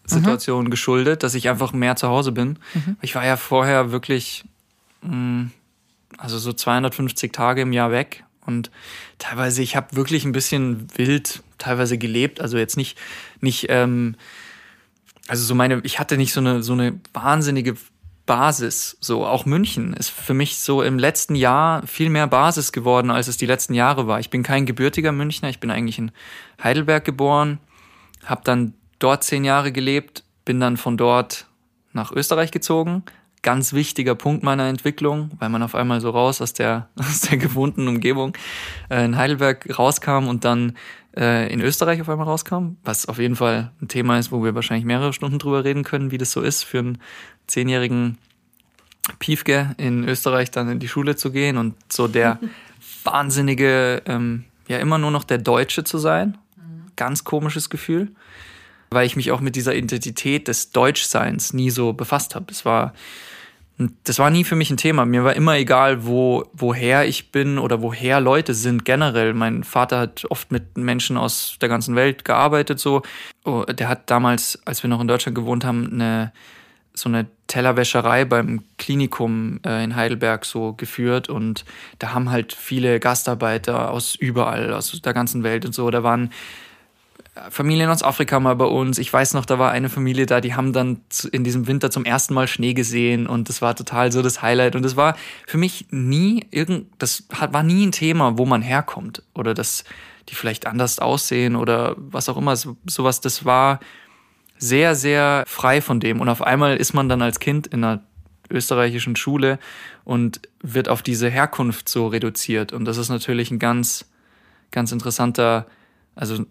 Situation 0.07 0.65
mhm. 0.65 0.69
geschuldet, 0.69 1.23
dass 1.23 1.35
ich 1.35 1.49
einfach 1.49 1.73
mehr 1.73 1.95
zu 1.95 2.07
Hause 2.07 2.31
bin. 2.31 2.59
Mhm. 2.73 2.97
Ich 3.01 3.15
war 3.15 3.25
ja 3.25 3.37
vorher 3.37 3.91
wirklich, 3.91 4.45
mh, 5.01 5.15
mm, 5.15 5.51
also 6.17 6.37
so 6.37 6.53
250 6.53 7.31
Tage 7.33 7.61
im 7.61 7.73
Jahr 7.73 7.91
weg 7.91 8.23
und 8.45 8.71
teilweise, 9.19 9.61
ich 9.61 9.75
habe 9.75 9.95
wirklich 9.95 10.23
ein 10.23 10.31
bisschen 10.31 10.87
wild 10.95 11.43
teilweise 11.57 11.97
gelebt, 11.97 12.39
also 12.39 12.57
jetzt 12.57 12.77
nicht, 12.77 12.97
nicht, 13.41 13.67
ähm, 13.69 14.15
also 15.27 15.43
so 15.43 15.55
meine, 15.55 15.81
ich 15.83 15.99
hatte 15.99 16.17
nicht 16.17 16.31
so 16.31 16.39
eine, 16.39 16.61
so 16.61 16.73
eine 16.73 16.99
wahnsinnige 17.13 17.75
Basis. 18.25 18.97
So, 18.99 19.25
auch 19.25 19.45
München 19.45 19.93
ist 19.93 20.09
für 20.09 20.33
mich 20.33 20.57
so 20.57 20.81
im 20.81 20.97
letzten 20.97 21.35
Jahr 21.35 21.85
viel 21.85 22.09
mehr 22.09 22.27
Basis 22.27 22.71
geworden, 22.71 23.11
als 23.11 23.27
es 23.27 23.37
die 23.37 23.45
letzten 23.45 23.73
Jahre 23.73 24.07
war. 24.07 24.19
Ich 24.19 24.29
bin 24.29 24.43
kein 24.43 24.65
gebürtiger 24.65 25.11
Münchner, 25.11 25.49
ich 25.49 25.59
bin 25.59 25.69
eigentlich 25.69 25.99
in 25.99 26.11
Heidelberg 26.63 27.05
geboren, 27.05 27.59
habe 28.25 28.41
dann 28.43 28.73
dort 28.99 29.23
zehn 29.23 29.43
Jahre 29.43 29.71
gelebt, 29.71 30.23
bin 30.43 30.59
dann 30.59 30.77
von 30.77 30.97
dort 30.97 31.45
nach 31.93 32.11
Österreich 32.11 32.51
gezogen. 32.51 33.03
Ganz 33.43 33.73
wichtiger 33.73 34.15
Punkt 34.15 34.43
meiner 34.43 34.67
Entwicklung, 34.67 35.29
weil 35.37 35.49
man 35.49 35.61
auf 35.61 35.75
einmal 35.75 36.01
so 36.01 36.09
raus 36.09 36.41
aus 36.41 36.53
der, 36.53 36.89
aus 36.99 37.21
der 37.21 37.37
gewohnten 37.37 37.87
Umgebung 37.87 38.35
äh, 38.89 39.05
in 39.05 39.17
Heidelberg 39.17 39.77
rauskam 39.77 40.27
und 40.27 40.45
dann 40.45 40.75
äh, 41.15 41.51
in 41.51 41.61
Österreich 41.61 42.01
auf 42.01 42.09
einmal 42.09 42.27
rauskam, 42.27 42.77
was 42.83 43.07
auf 43.07 43.19
jeden 43.19 43.35
Fall 43.35 43.71
ein 43.81 43.87
Thema 43.87 44.17
ist, 44.19 44.31
wo 44.31 44.43
wir 44.43 44.55
wahrscheinlich 44.55 44.85
mehrere 44.85 45.13
Stunden 45.13 45.39
drüber 45.39 45.63
reden 45.63 45.83
können, 45.83 46.11
wie 46.11 46.17
das 46.17 46.31
so 46.31 46.41
ist, 46.41 46.63
für 46.63 46.79
einen 46.79 46.97
zehnjährigen 47.47 48.17
Piefke 49.19 49.75
in 49.77 50.07
Österreich 50.07 50.51
dann 50.51 50.69
in 50.69 50.79
die 50.79 50.87
Schule 50.87 51.15
zu 51.15 51.31
gehen 51.31 51.57
und 51.57 51.75
so 51.91 52.07
der 52.07 52.39
wahnsinnige, 53.03 54.01
ähm, 54.05 54.45
ja 54.67 54.77
immer 54.77 54.97
nur 54.97 55.11
noch 55.11 55.23
der 55.23 55.37
Deutsche 55.37 55.83
zu 55.83 55.97
sein. 55.97 56.37
Ganz 56.95 57.23
komisches 57.23 57.69
Gefühl 57.69 58.11
weil 58.89 59.05
ich 59.05 59.15
mich 59.15 59.31
auch 59.31 59.41
mit 59.41 59.55
dieser 59.55 59.75
Identität 59.75 60.47
des 60.47 60.71
Deutschseins 60.71 61.53
nie 61.53 61.69
so 61.69 61.93
befasst 61.93 62.35
habe. 62.35 62.45
Es 62.49 62.65
war, 62.65 62.93
das 63.77 64.19
war 64.19 64.29
nie 64.29 64.45
für 64.45 64.55
mich 64.55 64.69
ein 64.71 64.77
Thema. 64.77 65.05
Mir 65.05 65.25
war 65.25 65.35
immer 65.35 65.57
egal, 65.57 66.05
wo, 66.05 66.45
woher 66.53 67.05
ich 67.05 67.31
bin 67.31 67.57
oder 67.57 67.81
woher 67.81 68.21
Leute 68.21 68.53
sind 68.53 68.85
generell. 68.85 69.33
Mein 69.33 69.65
Vater 69.65 69.99
hat 69.99 70.25
oft 70.29 70.51
mit 70.51 70.77
Menschen 70.77 71.17
aus 71.17 71.57
der 71.59 71.67
ganzen 71.67 71.95
Welt 71.95 72.23
gearbeitet, 72.23 72.79
so. 72.79 73.01
Oh, 73.43 73.63
der 73.63 73.89
hat 73.89 74.09
damals, 74.09 74.59
als 74.65 74.81
wir 74.81 74.89
noch 74.89 75.01
in 75.01 75.09
Deutschland 75.09 75.35
gewohnt 75.35 75.65
haben, 75.65 75.91
eine, 75.91 76.31
so 76.93 77.09
eine 77.09 77.27
Tellerwäscherei 77.47 78.23
beim 78.23 78.63
Klinikum 78.77 79.59
äh, 79.65 79.83
in 79.83 79.97
Heidelberg 79.97 80.45
so 80.45 80.73
geführt 80.73 81.27
und 81.27 81.65
da 81.99 82.13
haben 82.13 82.31
halt 82.31 82.53
viele 82.53 83.01
Gastarbeiter 83.01 83.91
aus 83.91 84.15
überall, 84.15 84.73
aus 84.73 84.99
der 85.01 85.13
ganzen 85.13 85.43
Welt 85.43 85.65
und 85.65 85.75
so. 85.75 85.89
Da 85.91 86.01
waren 86.01 86.31
Familien 87.49 87.89
aus 87.89 88.01
Afrika 88.01 88.39
mal 88.39 88.55
bei 88.55 88.65
uns. 88.65 88.97
Ich 88.97 89.11
weiß 89.11 89.33
noch, 89.33 89.45
da 89.45 89.59
war 89.59 89.71
eine 89.71 89.89
Familie 89.89 90.25
da, 90.25 90.39
die 90.39 90.53
haben 90.53 90.71
dann 90.71 91.01
in 91.33 91.43
diesem 91.43 91.67
Winter 91.67 91.91
zum 91.91 92.05
ersten 92.05 92.33
Mal 92.33 92.47
Schnee 92.47 92.73
gesehen 92.73 93.27
und 93.27 93.49
das 93.49 93.61
war 93.61 93.75
total 93.75 94.11
so 94.13 94.21
das 94.21 94.41
Highlight. 94.41 94.75
Und 94.75 94.83
das 94.83 94.95
war 94.95 95.17
für 95.45 95.57
mich 95.57 95.87
nie 95.91 96.45
irgend, 96.51 96.87
das 96.97 97.27
war 97.51 97.63
nie 97.63 97.85
ein 97.85 97.91
Thema, 97.91 98.37
wo 98.37 98.45
man 98.45 98.61
herkommt 98.61 99.21
oder 99.33 99.53
dass 99.53 99.83
die 100.29 100.35
vielleicht 100.35 100.65
anders 100.65 100.99
aussehen 100.99 101.57
oder 101.57 101.95
was 101.97 102.29
auch 102.29 102.37
immer. 102.37 102.55
Sowas, 102.55 103.19
das 103.19 103.43
war 103.43 103.81
sehr, 104.57 104.95
sehr 104.95 105.43
frei 105.45 105.81
von 105.81 105.99
dem. 105.99 106.21
Und 106.21 106.29
auf 106.29 106.41
einmal 106.41 106.77
ist 106.77 106.93
man 106.93 107.09
dann 107.09 107.21
als 107.21 107.41
Kind 107.41 107.67
in 107.67 107.83
einer 107.83 108.01
österreichischen 108.49 109.17
Schule 109.17 109.59
und 110.05 110.39
wird 110.61 110.87
auf 110.87 111.01
diese 111.01 111.29
Herkunft 111.29 111.89
so 111.89 112.07
reduziert. 112.07 112.71
Und 112.71 112.85
das 112.85 112.97
ist 112.97 113.09
natürlich 113.09 113.51
ein 113.51 113.59
ganz, 113.59 114.05
ganz 114.71 114.93
interessanter 114.93 115.65
also 116.15 116.45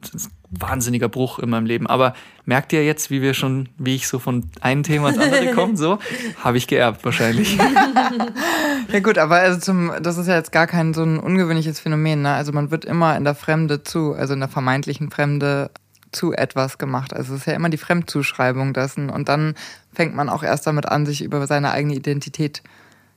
wahnsinniger 0.59 1.09
Bruch 1.09 1.38
in 1.38 1.51
meinem 1.51 1.67
Leben. 1.67 1.87
Aber 1.87 2.14
merkt 2.45 2.73
ihr 2.73 2.85
jetzt, 2.85 3.11
wie 3.11 3.23
wir 3.23 3.35
schon, 3.35 3.69
wie 3.79 3.95
ich 3.95 4.09
so 4.09 4.19
von 4.19 4.49
einem 4.61 4.83
Thema 4.83 5.11
ins 5.11 5.19
andere 5.19 5.51
komme? 5.55 5.77
So 5.77 5.99
habe 6.43 6.59
ich 6.59 6.67
geerbt 6.67 7.05
wahrscheinlich. 7.05 7.57
ja 8.93 9.01
gut, 9.01 9.19
aber 9.19 9.37
also 9.37 9.61
zum, 9.61 9.93
das 10.01 10.19
ist 10.19 10.27
ja 10.27 10.37
jetzt 10.37 10.53
gar 10.53 10.67
kein 10.67 10.95
so 10.95 11.03
ein 11.03 11.19
ungewöhnliches 11.19 11.81
Phänomen. 11.81 12.23
Ne? 12.23 12.33
Also 12.33 12.53
man 12.53 12.71
wird 12.71 12.85
immer 12.85 13.17
in 13.17 13.25
der 13.25 13.35
Fremde 13.35 13.83
zu, 13.83 14.14
also 14.14 14.35
in 14.35 14.40
der 14.40 14.49
vermeintlichen 14.49 15.11
Fremde 15.11 15.71
zu 16.12 16.33
etwas 16.33 16.79
gemacht. 16.79 17.12
Also 17.14 17.35
es 17.35 17.40
ist 17.40 17.47
ja 17.47 17.55
immer 17.55 17.69
die 17.69 17.77
Fremdzuschreibung 17.77 18.73
dessen. 18.73 19.11
Und 19.11 19.29
dann 19.29 19.55
fängt 19.93 20.14
man 20.14 20.29
auch 20.29 20.43
erst 20.43 20.67
damit 20.67 20.87
an, 20.87 21.07
sich 21.07 21.23
über 21.23 21.47
seine 21.47 21.73
eigene 21.73 21.95
Identität 21.95 22.62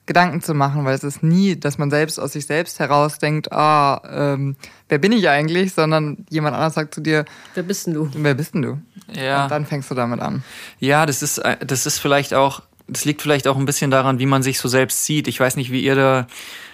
Gedanken 0.07 0.41
zu 0.41 0.53
machen, 0.53 0.85
weil 0.85 0.95
es 0.95 1.03
ist 1.03 1.21
nie, 1.21 1.59
dass 1.59 1.77
man 1.77 1.91
selbst 1.91 2.19
aus 2.19 2.33
sich 2.33 2.47
selbst 2.47 2.79
heraus 2.79 3.19
denkt, 3.19 3.51
ah, 3.51 4.01
ähm, 4.09 4.55
wer 4.89 4.97
bin 4.97 5.11
ich 5.11 5.29
eigentlich, 5.29 5.73
sondern 5.73 6.25
jemand 6.29 6.55
anders 6.55 6.73
sagt 6.73 6.95
zu 6.95 7.01
dir, 7.01 7.25
wer 7.53 7.63
bist 7.63 7.85
denn 7.85 7.93
du? 7.93 8.09
Wer 8.13 8.33
bist 8.33 8.55
denn 8.55 8.63
du? 8.63 8.81
Ja. 9.13 9.43
Und 9.43 9.51
dann 9.51 9.65
fängst 9.65 9.91
du 9.91 9.95
damit 9.95 10.21
an. 10.21 10.43
Ja, 10.79 11.05
das 11.05 11.21
ist, 11.21 11.37
äh, 11.39 11.57
das 11.63 11.85
ist 11.85 11.99
vielleicht 11.99 12.33
auch, 12.33 12.63
das 12.87 13.05
liegt 13.05 13.21
vielleicht 13.21 13.47
auch 13.47 13.57
ein 13.57 13.65
bisschen 13.65 13.91
daran, 13.91 14.17
wie 14.17 14.25
man 14.25 14.41
sich 14.41 14.59
so 14.59 14.67
selbst 14.67 15.03
sieht. 15.03 15.27
Ich 15.27 15.39
weiß 15.39 15.57
nicht, 15.57 15.71
wie 15.71 15.83
ihr 15.83 15.95
da, 15.95 16.27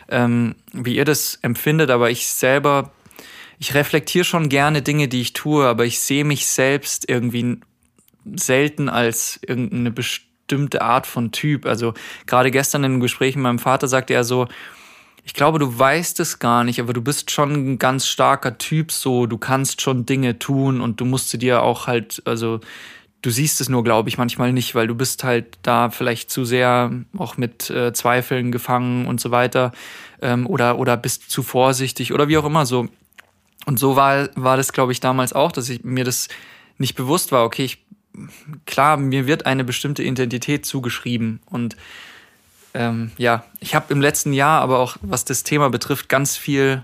ähm, 0.09 0.55
wie 0.71 0.95
ihr 0.95 1.05
das 1.05 1.39
empfindet, 1.41 1.89
aber 1.89 2.11
ich 2.11 2.27
selber 2.27 2.91
ich 3.59 3.75
reflektiere 3.75 4.25
schon 4.25 4.49
gerne 4.49 4.81
Dinge, 4.81 5.07
die 5.07 5.21
ich 5.21 5.31
tue, 5.31 5.65
aber 5.65 5.85
ich 5.85 5.99
sehe 5.99 6.25
mich 6.25 6.47
selbst 6.47 7.09
irgendwie 7.09 7.61
selten 8.35 8.89
als 8.89 9.39
irgendeine 9.41 9.91
bestimmte 9.91 10.32
Art 10.81 11.07
von 11.07 11.31
Typ. 11.31 11.65
Also 11.65 11.93
gerade 12.25 12.51
gestern 12.51 12.83
in 12.83 12.91
einem 12.93 12.99
Gespräch 12.99 13.35
mit 13.35 13.43
meinem 13.43 13.59
Vater 13.59 13.87
sagte 13.87 14.13
er 14.13 14.23
so, 14.23 14.47
ich 15.25 15.33
glaube, 15.33 15.57
du 15.57 15.79
weißt 15.79 16.19
es 16.19 16.39
gar 16.39 16.63
nicht, 16.63 16.79
aber 16.79 16.93
du 16.93 17.01
bist 17.01 17.31
schon 17.31 17.53
ein 17.53 17.79
ganz 17.79 18.07
starker 18.07 18.57
Typ 18.57 18.91
so, 18.91 19.25
du 19.25 19.37
kannst 19.37 19.81
schon 19.81 20.05
Dinge 20.05 20.37
tun 20.37 20.81
und 20.81 20.99
du 20.99 21.05
musst 21.05 21.41
dir 21.41 21.63
auch 21.63 21.87
halt, 21.87 22.21
also 22.25 22.59
du 23.21 23.29
siehst 23.29 23.61
es 23.61 23.69
nur, 23.69 23.83
glaube 23.83 24.09
ich, 24.09 24.17
manchmal 24.17 24.51
nicht, 24.51 24.75
weil 24.75 24.85
du 24.85 24.95
bist 24.95 25.23
halt 25.23 25.57
da 25.61 25.89
vielleicht 25.89 26.29
zu 26.29 26.43
sehr 26.43 26.91
auch 27.17 27.37
mit 27.37 27.69
äh, 27.69 27.93
Zweifeln 27.93 28.51
gefangen 28.51 29.07
und 29.07 29.21
so 29.21 29.31
weiter 29.31 29.71
ähm, 30.21 30.45
oder, 30.45 30.77
oder 30.77 30.97
bist 30.97 31.31
zu 31.31 31.41
vorsichtig 31.41 32.13
oder 32.13 32.27
wie 32.27 32.37
auch 32.37 32.45
immer 32.45 32.65
so. 32.65 32.87
Und 33.65 33.79
so 33.79 33.95
war, 33.95 34.29
war 34.35 34.57
das, 34.57 34.73
glaube 34.73 34.91
ich, 34.91 34.99
damals 34.99 35.31
auch, 35.31 35.53
dass 35.53 35.69
ich 35.69 35.85
mir 35.85 36.03
das 36.03 36.27
nicht 36.77 36.95
bewusst 36.95 37.31
war. 37.31 37.45
Okay, 37.45 37.63
ich, 37.63 37.82
klar, 38.65 38.97
mir 38.97 39.27
wird 39.27 39.45
eine 39.45 39.63
bestimmte 39.63 40.03
Identität 40.03 40.65
zugeschrieben. 40.65 41.39
Und 41.45 41.75
ähm, 42.73 43.11
ja, 43.17 43.45
ich 43.59 43.75
habe 43.75 43.93
im 43.93 44.01
letzten 44.01 44.33
Jahr 44.33 44.61
aber 44.61 44.79
auch, 44.79 44.97
was 45.01 45.25
das 45.25 45.43
Thema 45.43 45.69
betrifft, 45.69 46.09
ganz 46.09 46.37
viel 46.37 46.83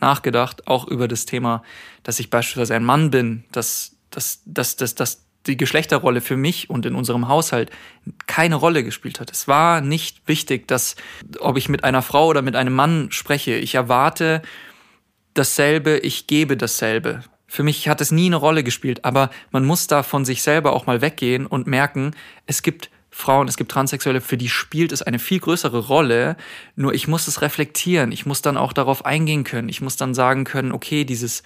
nachgedacht, 0.00 0.66
auch 0.66 0.88
über 0.88 1.08
das 1.08 1.26
Thema, 1.26 1.62
dass 2.02 2.18
ich 2.18 2.30
beispielsweise 2.30 2.74
ein 2.74 2.84
Mann 2.84 3.10
bin, 3.10 3.44
dass, 3.52 3.96
dass, 4.10 4.40
dass, 4.46 4.76
dass, 4.76 4.94
dass 4.94 5.24
die 5.46 5.56
Geschlechterrolle 5.56 6.20
für 6.20 6.36
mich 6.36 6.68
und 6.68 6.84
in 6.84 6.94
unserem 6.94 7.28
Haushalt 7.28 7.70
keine 8.26 8.56
Rolle 8.56 8.84
gespielt 8.84 9.20
hat. 9.20 9.30
Es 9.30 9.48
war 9.48 9.80
nicht 9.80 10.26
wichtig, 10.26 10.68
dass, 10.68 10.96
ob 11.38 11.56
ich 11.56 11.68
mit 11.68 11.84
einer 11.84 12.02
Frau 12.02 12.26
oder 12.26 12.42
mit 12.42 12.56
einem 12.56 12.74
Mann 12.74 13.10
spreche. 13.10 13.54
Ich 13.56 13.74
erwarte 13.74 14.42
dasselbe, 15.34 15.98
ich 15.98 16.26
gebe 16.26 16.56
dasselbe. 16.56 17.22
Für 17.52 17.64
mich 17.64 17.88
hat 17.88 18.00
es 18.00 18.12
nie 18.12 18.26
eine 18.26 18.36
Rolle 18.36 18.62
gespielt, 18.62 19.04
aber 19.04 19.28
man 19.50 19.64
muss 19.64 19.88
da 19.88 20.04
von 20.04 20.24
sich 20.24 20.40
selber 20.40 20.72
auch 20.72 20.86
mal 20.86 21.00
weggehen 21.00 21.46
und 21.46 21.66
merken, 21.66 22.12
es 22.46 22.62
gibt 22.62 22.90
Frauen, 23.10 23.48
es 23.48 23.56
gibt 23.56 23.72
Transsexuelle, 23.72 24.20
für 24.20 24.36
die 24.36 24.48
spielt 24.48 24.92
es 24.92 25.02
eine 25.02 25.18
viel 25.18 25.40
größere 25.40 25.88
Rolle. 25.88 26.36
Nur 26.76 26.94
ich 26.94 27.08
muss 27.08 27.26
es 27.26 27.42
reflektieren. 27.42 28.12
Ich 28.12 28.24
muss 28.24 28.40
dann 28.40 28.56
auch 28.56 28.72
darauf 28.72 29.04
eingehen 29.04 29.42
können. 29.42 29.68
Ich 29.68 29.80
muss 29.80 29.96
dann 29.96 30.14
sagen 30.14 30.44
können, 30.44 30.70
okay, 30.70 31.04
dieses 31.04 31.42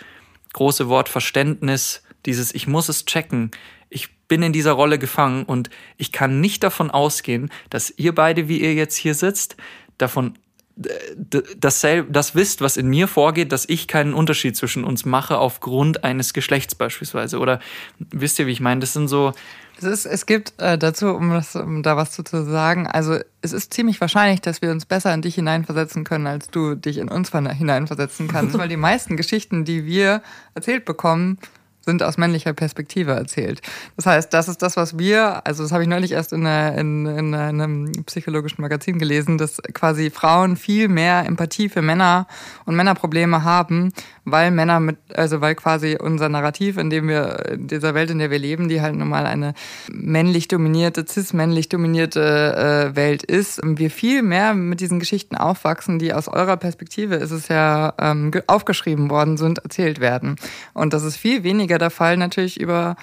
große 0.52 0.90
Wort 0.90 1.08
Verständnis, 1.08 2.02
dieses 2.26 2.54
ich 2.54 2.66
muss 2.66 2.90
es 2.90 3.06
checken. 3.06 3.50
Ich 3.88 4.14
bin 4.28 4.42
in 4.42 4.52
dieser 4.52 4.72
Rolle 4.72 4.98
gefangen 4.98 5.44
und 5.44 5.70
ich 5.96 6.12
kann 6.12 6.38
nicht 6.38 6.62
davon 6.62 6.90
ausgehen, 6.90 7.50
dass 7.70 7.90
ihr 7.96 8.14
beide, 8.14 8.46
wie 8.46 8.60
ihr 8.60 8.74
jetzt 8.74 8.96
hier 8.96 9.14
sitzt, 9.14 9.56
davon 9.96 10.34
das, 10.76 11.86
das 12.08 12.34
wisst, 12.34 12.60
was 12.60 12.76
in 12.76 12.88
mir 12.88 13.06
vorgeht, 13.06 13.52
dass 13.52 13.68
ich 13.68 13.86
keinen 13.86 14.12
Unterschied 14.12 14.56
zwischen 14.56 14.84
uns 14.84 15.04
mache 15.04 15.38
aufgrund 15.38 16.02
eines 16.02 16.32
Geschlechts 16.32 16.74
beispielsweise. 16.74 17.38
Oder 17.38 17.60
wisst 17.98 18.38
ihr, 18.38 18.46
wie 18.46 18.52
ich 18.52 18.60
meine? 18.60 18.80
Das 18.80 18.92
sind 18.92 19.08
so. 19.08 19.32
Es, 19.78 19.84
ist, 19.84 20.06
es 20.06 20.26
gibt 20.26 20.54
äh, 20.58 20.76
dazu, 20.76 21.08
um, 21.08 21.30
das, 21.30 21.54
um 21.54 21.82
da 21.82 21.96
was 21.96 22.12
zu, 22.12 22.24
zu 22.24 22.44
sagen, 22.44 22.86
also 22.86 23.18
es 23.40 23.52
ist 23.52 23.74
ziemlich 23.74 24.00
wahrscheinlich, 24.00 24.40
dass 24.40 24.62
wir 24.62 24.70
uns 24.70 24.86
besser 24.86 25.12
in 25.14 25.22
dich 25.22 25.34
hineinversetzen 25.36 26.04
können, 26.04 26.26
als 26.26 26.48
du 26.48 26.74
dich 26.74 26.98
in 26.98 27.08
uns 27.08 27.30
hineinversetzen 27.30 28.28
kannst, 28.28 28.56
weil 28.58 28.68
die 28.68 28.76
meisten 28.76 29.16
Geschichten, 29.16 29.64
die 29.64 29.84
wir 29.84 30.22
erzählt 30.54 30.84
bekommen, 30.84 31.38
sind 31.84 32.02
aus 32.02 32.18
männlicher 32.18 32.52
Perspektive 32.52 33.12
erzählt. 33.12 33.60
Das 33.96 34.06
heißt, 34.06 34.32
das 34.32 34.48
ist 34.48 34.62
das, 34.62 34.76
was 34.76 34.98
wir, 34.98 35.46
also 35.46 35.62
das 35.62 35.72
habe 35.72 35.82
ich 35.82 35.88
neulich 35.88 36.12
erst 36.12 36.32
in, 36.32 36.46
einer, 36.46 36.76
in, 36.78 37.06
in 37.06 37.34
einem 37.34 37.92
psychologischen 38.06 38.62
Magazin 38.62 38.98
gelesen, 38.98 39.38
dass 39.38 39.60
quasi 39.72 40.10
Frauen 40.10 40.56
viel 40.56 40.88
mehr 40.88 41.24
Empathie 41.26 41.68
für 41.68 41.82
Männer 41.82 42.26
und 42.64 42.76
Männerprobleme 42.76 43.44
haben, 43.44 43.92
weil 44.24 44.50
Männer 44.50 44.80
mit, 44.80 44.96
also 45.14 45.40
weil 45.40 45.54
quasi 45.54 45.96
unser 46.00 46.28
Narrativ, 46.28 46.78
in 46.78 46.90
dem 46.90 47.08
wir, 47.08 47.50
in 47.50 47.68
dieser 47.68 47.94
Welt, 47.94 48.10
in 48.10 48.18
der 48.18 48.30
wir 48.30 48.38
leben, 48.38 48.68
die 48.68 48.80
halt 48.80 48.94
nun 48.94 49.08
mal 49.08 49.26
eine 49.26 49.54
männlich 49.90 50.48
dominierte, 50.48 51.04
cis-männlich 51.06 51.68
dominierte 51.68 52.92
äh, 52.92 52.96
Welt 52.96 53.22
ist, 53.22 53.60
wir 53.62 53.90
viel 53.90 54.22
mehr 54.22 54.54
mit 54.54 54.80
diesen 54.80 54.98
Geschichten 54.98 55.36
aufwachsen, 55.36 55.98
die 55.98 56.14
aus 56.14 56.28
eurer 56.28 56.56
Perspektive 56.56 57.16
ist 57.16 57.30
es 57.30 57.48
ja 57.48 57.92
ähm, 57.98 58.30
aufgeschrieben 58.46 59.10
worden 59.10 59.36
sind, 59.36 59.58
erzählt 59.58 60.00
werden. 60.00 60.36
Und 60.72 60.94
das 60.94 61.04
ist 61.04 61.16
viel 61.16 61.42
weniger 61.42 61.73
der 61.78 61.90
Fall 61.90 62.16
natürlich 62.16 62.60
über 62.60 62.96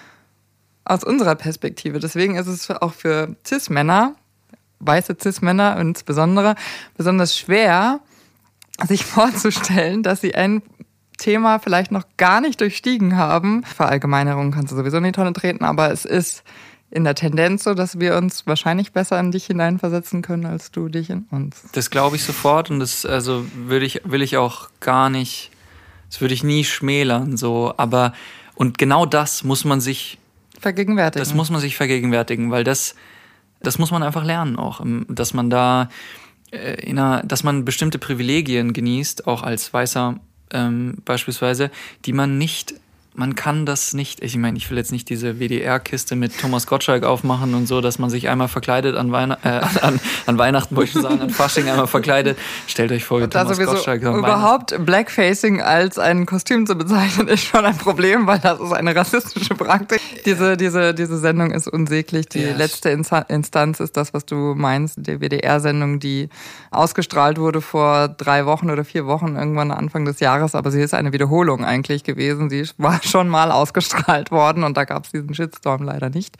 aus 0.85 1.03
unserer 1.03 1.35
Perspektive. 1.35 1.99
Deswegen 1.99 2.35
ist 2.35 2.47
es 2.47 2.69
auch 2.69 2.93
für 2.93 3.35
Cis-Männer, 3.45 4.15
weiße 4.79 5.15
Cis-Männer 5.21 5.79
insbesondere, 5.79 6.55
besonders 6.97 7.37
schwer, 7.37 7.99
sich 8.87 9.05
vorzustellen, 9.05 10.03
dass 10.03 10.21
sie 10.21 10.35
ein 10.35 10.61
Thema 11.17 11.59
vielleicht 11.59 11.91
noch 11.91 12.05
gar 12.17 12.41
nicht 12.41 12.59
durchstiegen 12.61 13.15
haben. 13.15 13.63
Verallgemeinerung 13.63 14.51
kannst 14.51 14.71
du 14.71 14.75
sowieso 14.75 14.97
in 14.97 15.03
die 15.03 15.11
Tonne 15.11 15.33
treten, 15.33 15.63
aber 15.63 15.91
es 15.91 16.03
ist 16.03 16.43
in 16.89 17.03
der 17.05 17.15
Tendenz 17.15 17.63
so, 17.63 17.73
dass 17.73 17.99
wir 17.99 18.17
uns 18.17 18.45
wahrscheinlich 18.47 18.91
besser 18.91 19.19
in 19.19 19.31
dich 19.31 19.45
hineinversetzen 19.45 20.21
können, 20.21 20.45
als 20.45 20.71
du 20.71 20.89
dich 20.89 21.09
in 21.09 21.25
uns. 21.31 21.63
Das 21.71 21.89
glaube 21.89 22.17
ich 22.17 22.23
sofort 22.23 22.69
und 22.69 22.79
das 22.79 23.05
also 23.05 23.45
würde 23.55 23.85
ich, 23.85 24.01
will 24.03 24.21
ich 24.21 24.35
auch 24.35 24.69
gar 24.81 25.09
nicht, 25.09 25.51
das 26.09 26.19
würde 26.19 26.33
ich 26.33 26.43
nie 26.43 26.65
schmälern, 26.65 27.37
so, 27.37 27.73
aber 27.77 28.13
und 28.55 28.77
genau 28.77 29.05
das 29.05 29.43
muss 29.43 29.65
man 29.65 29.81
sich 29.81 30.19
vergegenwärtigen. 30.59 31.21
Das 31.23 31.33
muss 31.33 31.49
man 31.49 31.59
sich 31.59 31.75
vergegenwärtigen, 31.75 32.51
weil 32.51 32.63
das, 32.63 32.95
das 33.61 33.79
muss 33.79 33.91
man 33.91 34.03
einfach 34.03 34.23
lernen 34.23 34.57
auch, 34.57 34.81
dass 35.07 35.33
man 35.33 35.49
da, 35.49 35.89
äh, 36.51 36.85
in 36.85 36.99
einer, 36.99 37.23
dass 37.23 37.43
man 37.43 37.65
bestimmte 37.65 37.99
Privilegien 37.99 38.73
genießt, 38.73 39.27
auch 39.27 39.43
als 39.43 39.73
weißer 39.73 40.19
ähm, 40.51 40.97
beispielsweise, 41.05 41.71
die 42.05 42.13
man 42.13 42.37
nicht 42.37 42.75
man 43.13 43.35
kann 43.35 43.65
das 43.65 43.93
nicht, 43.93 44.23
ich 44.23 44.37
meine, 44.37 44.57
ich 44.57 44.69
will 44.69 44.77
jetzt 44.77 44.91
nicht 44.93 45.09
diese 45.09 45.39
WDR-Kiste 45.39 46.15
mit 46.15 46.39
Thomas 46.39 46.65
Gottschalk 46.65 47.03
aufmachen 47.03 47.53
und 47.55 47.67
so, 47.67 47.81
dass 47.81 47.99
man 47.99 48.09
sich 48.09 48.29
einmal 48.29 48.47
verkleidet 48.47 48.95
an, 48.95 49.11
Weihn 49.11 49.31
äh, 49.31 49.35
an, 49.81 49.99
an 50.25 50.37
Weihnachten, 50.37 50.75
wollte 50.77 50.97
ich 50.97 51.01
sagen, 51.03 51.19
an 51.19 51.29
Fasching 51.29 51.69
einmal 51.69 51.87
verkleidet. 51.87 52.37
Stellt 52.67 52.91
euch 52.91 53.03
vor, 53.03 53.21
wie 53.21 53.27
Thomas 53.27 53.59
Gottschalk 53.59 54.05
an 54.05 54.15
Überhaupt 54.15 54.85
Blackfacing 54.85 55.61
als 55.61 55.99
ein 55.99 56.25
Kostüm 56.25 56.65
zu 56.65 56.75
bezeichnen, 56.75 57.27
ist 57.27 57.43
schon 57.43 57.65
ein 57.65 57.77
Problem, 57.77 58.27
weil 58.27 58.39
das 58.39 58.61
ist 58.61 58.71
eine 58.71 58.95
rassistische 58.95 59.55
Praktik. 59.55 59.99
Diese, 60.25 60.55
diese, 60.55 60.93
diese 60.93 61.17
Sendung 61.17 61.51
ist 61.51 61.67
unsäglich. 61.67 62.27
Die 62.27 62.39
yes. 62.39 62.57
letzte 62.57 62.89
Instanz 62.89 63.81
ist 63.81 63.97
das, 63.97 64.13
was 64.13 64.25
du 64.25 64.55
meinst, 64.55 64.95
die 64.97 65.19
WDR-Sendung, 65.19 65.99
die 65.99 66.29
ausgestrahlt 66.71 67.37
wurde 67.37 67.59
vor 67.59 68.07
drei 68.07 68.45
Wochen 68.45 68.69
oder 68.69 68.85
vier 68.85 69.05
Wochen, 69.05 69.35
irgendwann 69.35 69.71
Anfang 69.71 70.05
des 70.05 70.21
Jahres, 70.21 70.55
aber 70.55 70.71
sie 70.71 70.81
ist 70.81 70.93
eine 70.93 71.11
Wiederholung 71.11 71.65
eigentlich 71.65 72.05
gewesen. 72.05 72.49
Sie 72.49 72.65
war 72.77 73.00
schon 73.03 73.27
mal 73.27 73.51
ausgestrahlt 73.51 74.31
worden 74.31 74.63
und 74.63 74.77
da 74.77 74.85
gab 74.85 75.05
es 75.05 75.11
diesen 75.11 75.33
Shitstorm 75.33 75.83
leider 75.83 76.09
nicht. 76.09 76.35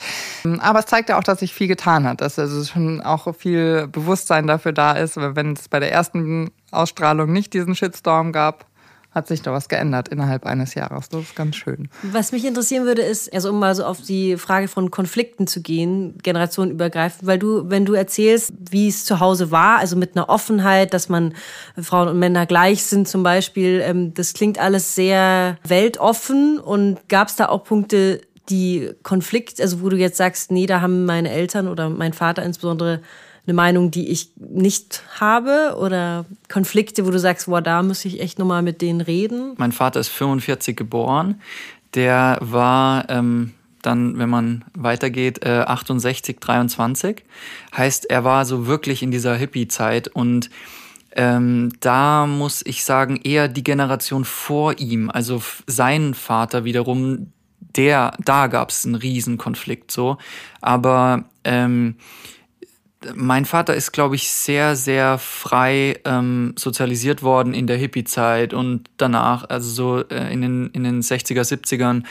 Aber 0.59 0.79
es 0.79 0.85
zeigt 0.85 1.09
ja 1.09 1.17
auch, 1.17 1.23
dass 1.23 1.39
sich 1.39 1.53
viel 1.53 1.67
getan 1.67 2.07
hat, 2.07 2.21
dass 2.21 2.39
also 2.39 2.63
schon 2.63 3.01
auch 3.01 3.33
viel 3.35 3.87
Bewusstsein 3.87 4.47
dafür 4.47 4.73
da 4.73 4.93
ist, 4.93 5.17
wenn 5.17 5.53
es 5.53 5.69
bei 5.69 5.79
der 5.79 5.91
ersten 5.91 6.51
Ausstrahlung 6.71 7.31
nicht 7.31 7.53
diesen 7.53 7.75
Shitstorm 7.75 8.31
gab, 8.31 8.65
hat 9.11 9.27
sich 9.27 9.41
da 9.41 9.51
was 9.51 9.67
geändert 9.67 10.07
innerhalb 10.07 10.45
eines 10.45 10.73
Jahres. 10.73 11.09
Das 11.09 11.21
ist 11.21 11.35
ganz 11.35 11.57
schön. 11.57 11.89
Was 12.01 12.31
mich 12.31 12.45
interessieren 12.45 12.85
würde, 12.85 13.01
ist, 13.01 13.31
also 13.33 13.49
um 13.49 13.59
mal 13.59 13.75
so 13.75 13.83
auf 13.83 14.01
die 14.01 14.37
Frage 14.37 14.69
von 14.69 14.89
Konflikten 14.89 15.47
zu 15.47 15.61
gehen, 15.61 16.17
generationenübergreifend, 16.23 17.27
weil 17.27 17.37
du, 17.37 17.69
wenn 17.69 17.85
du 17.85 17.93
erzählst, 17.93 18.53
wie 18.69 18.87
es 18.87 19.03
zu 19.03 19.19
Hause 19.19 19.51
war, 19.51 19.79
also 19.79 19.97
mit 19.97 20.15
einer 20.15 20.29
Offenheit, 20.29 20.93
dass 20.93 21.09
man 21.09 21.33
Frauen 21.77 22.07
und 22.07 22.19
Männer 22.19 22.45
gleich 22.45 22.83
sind 22.83 23.07
zum 23.07 23.21
Beispiel, 23.21 23.81
ähm, 23.83 24.13
das 24.13 24.33
klingt 24.33 24.59
alles 24.59 24.95
sehr 24.95 25.57
weltoffen 25.67 26.57
und 26.57 27.09
gab 27.09 27.27
es 27.27 27.35
da 27.35 27.49
auch 27.49 27.65
Punkte, 27.65 28.21
die 28.49 28.91
Konflikt, 29.03 29.61
also 29.61 29.81
wo 29.81 29.89
du 29.89 29.97
jetzt 29.97 30.17
sagst, 30.17 30.51
nee, 30.51 30.65
da 30.65 30.81
haben 30.81 31.05
meine 31.05 31.31
Eltern 31.31 31.67
oder 31.67 31.89
mein 31.89 32.13
Vater 32.13 32.43
insbesondere 32.43 33.01
eine 33.45 33.53
Meinung, 33.53 33.91
die 33.91 34.09
ich 34.09 34.31
nicht 34.37 35.03
habe 35.19 35.75
oder 35.79 36.25
Konflikte, 36.49 37.05
wo 37.05 37.11
du 37.11 37.19
sagst, 37.19 37.47
boah, 37.47 37.61
da 37.61 37.81
muss 37.81 38.05
ich 38.05 38.21
echt 38.21 38.39
nochmal 38.39 38.61
mit 38.61 38.81
denen 38.81 39.01
reden? 39.01 39.53
Mein 39.57 39.71
Vater 39.71 39.99
ist 39.99 40.09
45 40.09 40.77
geboren. 40.77 41.41
Der 41.95 42.37
war 42.41 43.09
ähm, 43.09 43.53
dann, 43.81 44.19
wenn 44.19 44.29
man 44.29 44.63
weitergeht, 44.73 45.43
äh, 45.43 45.61
68, 45.61 46.39
23. 46.39 47.23
Heißt, 47.75 48.09
er 48.09 48.23
war 48.23 48.45
so 48.45 48.67
wirklich 48.67 49.01
in 49.03 49.11
dieser 49.11 49.35
Hippie-Zeit 49.35 50.07
und 50.07 50.49
ähm, 51.13 51.73
da 51.81 52.25
muss 52.25 52.65
ich 52.65 52.85
sagen, 52.85 53.17
eher 53.17 53.47
die 53.47 53.63
Generation 53.63 54.23
vor 54.23 54.79
ihm, 54.79 55.09
also 55.09 55.41
sein 55.67 56.13
Vater 56.13 56.63
wiederum, 56.63 57.33
der, 57.59 58.13
da 58.23 58.47
gab 58.47 58.69
es 58.69 58.85
einen 58.85 58.95
Riesenkonflikt 58.95 59.91
so. 59.91 60.17
Aber 60.61 61.25
ähm, 61.43 61.95
mein 63.15 63.45
Vater 63.45 63.73
ist, 63.73 63.91
glaube 63.91 64.15
ich, 64.15 64.29
sehr, 64.29 64.75
sehr 64.75 65.17
frei 65.17 65.99
ähm, 66.05 66.53
sozialisiert 66.57 67.23
worden 67.23 67.53
in 67.53 67.67
der 67.67 67.77
Hippie-Zeit 67.77 68.53
und 68.53 68.89
danach, 68.97 69.49
also 69.49 69.69
so 69.69 70.09
äh, 70.09 70.31
in, 70.31 70.41
den, 70.41 70.69
in 70.73 70.83
den 70.83 71.01
60er, 71.01 71.41
70ern 71.41 72.03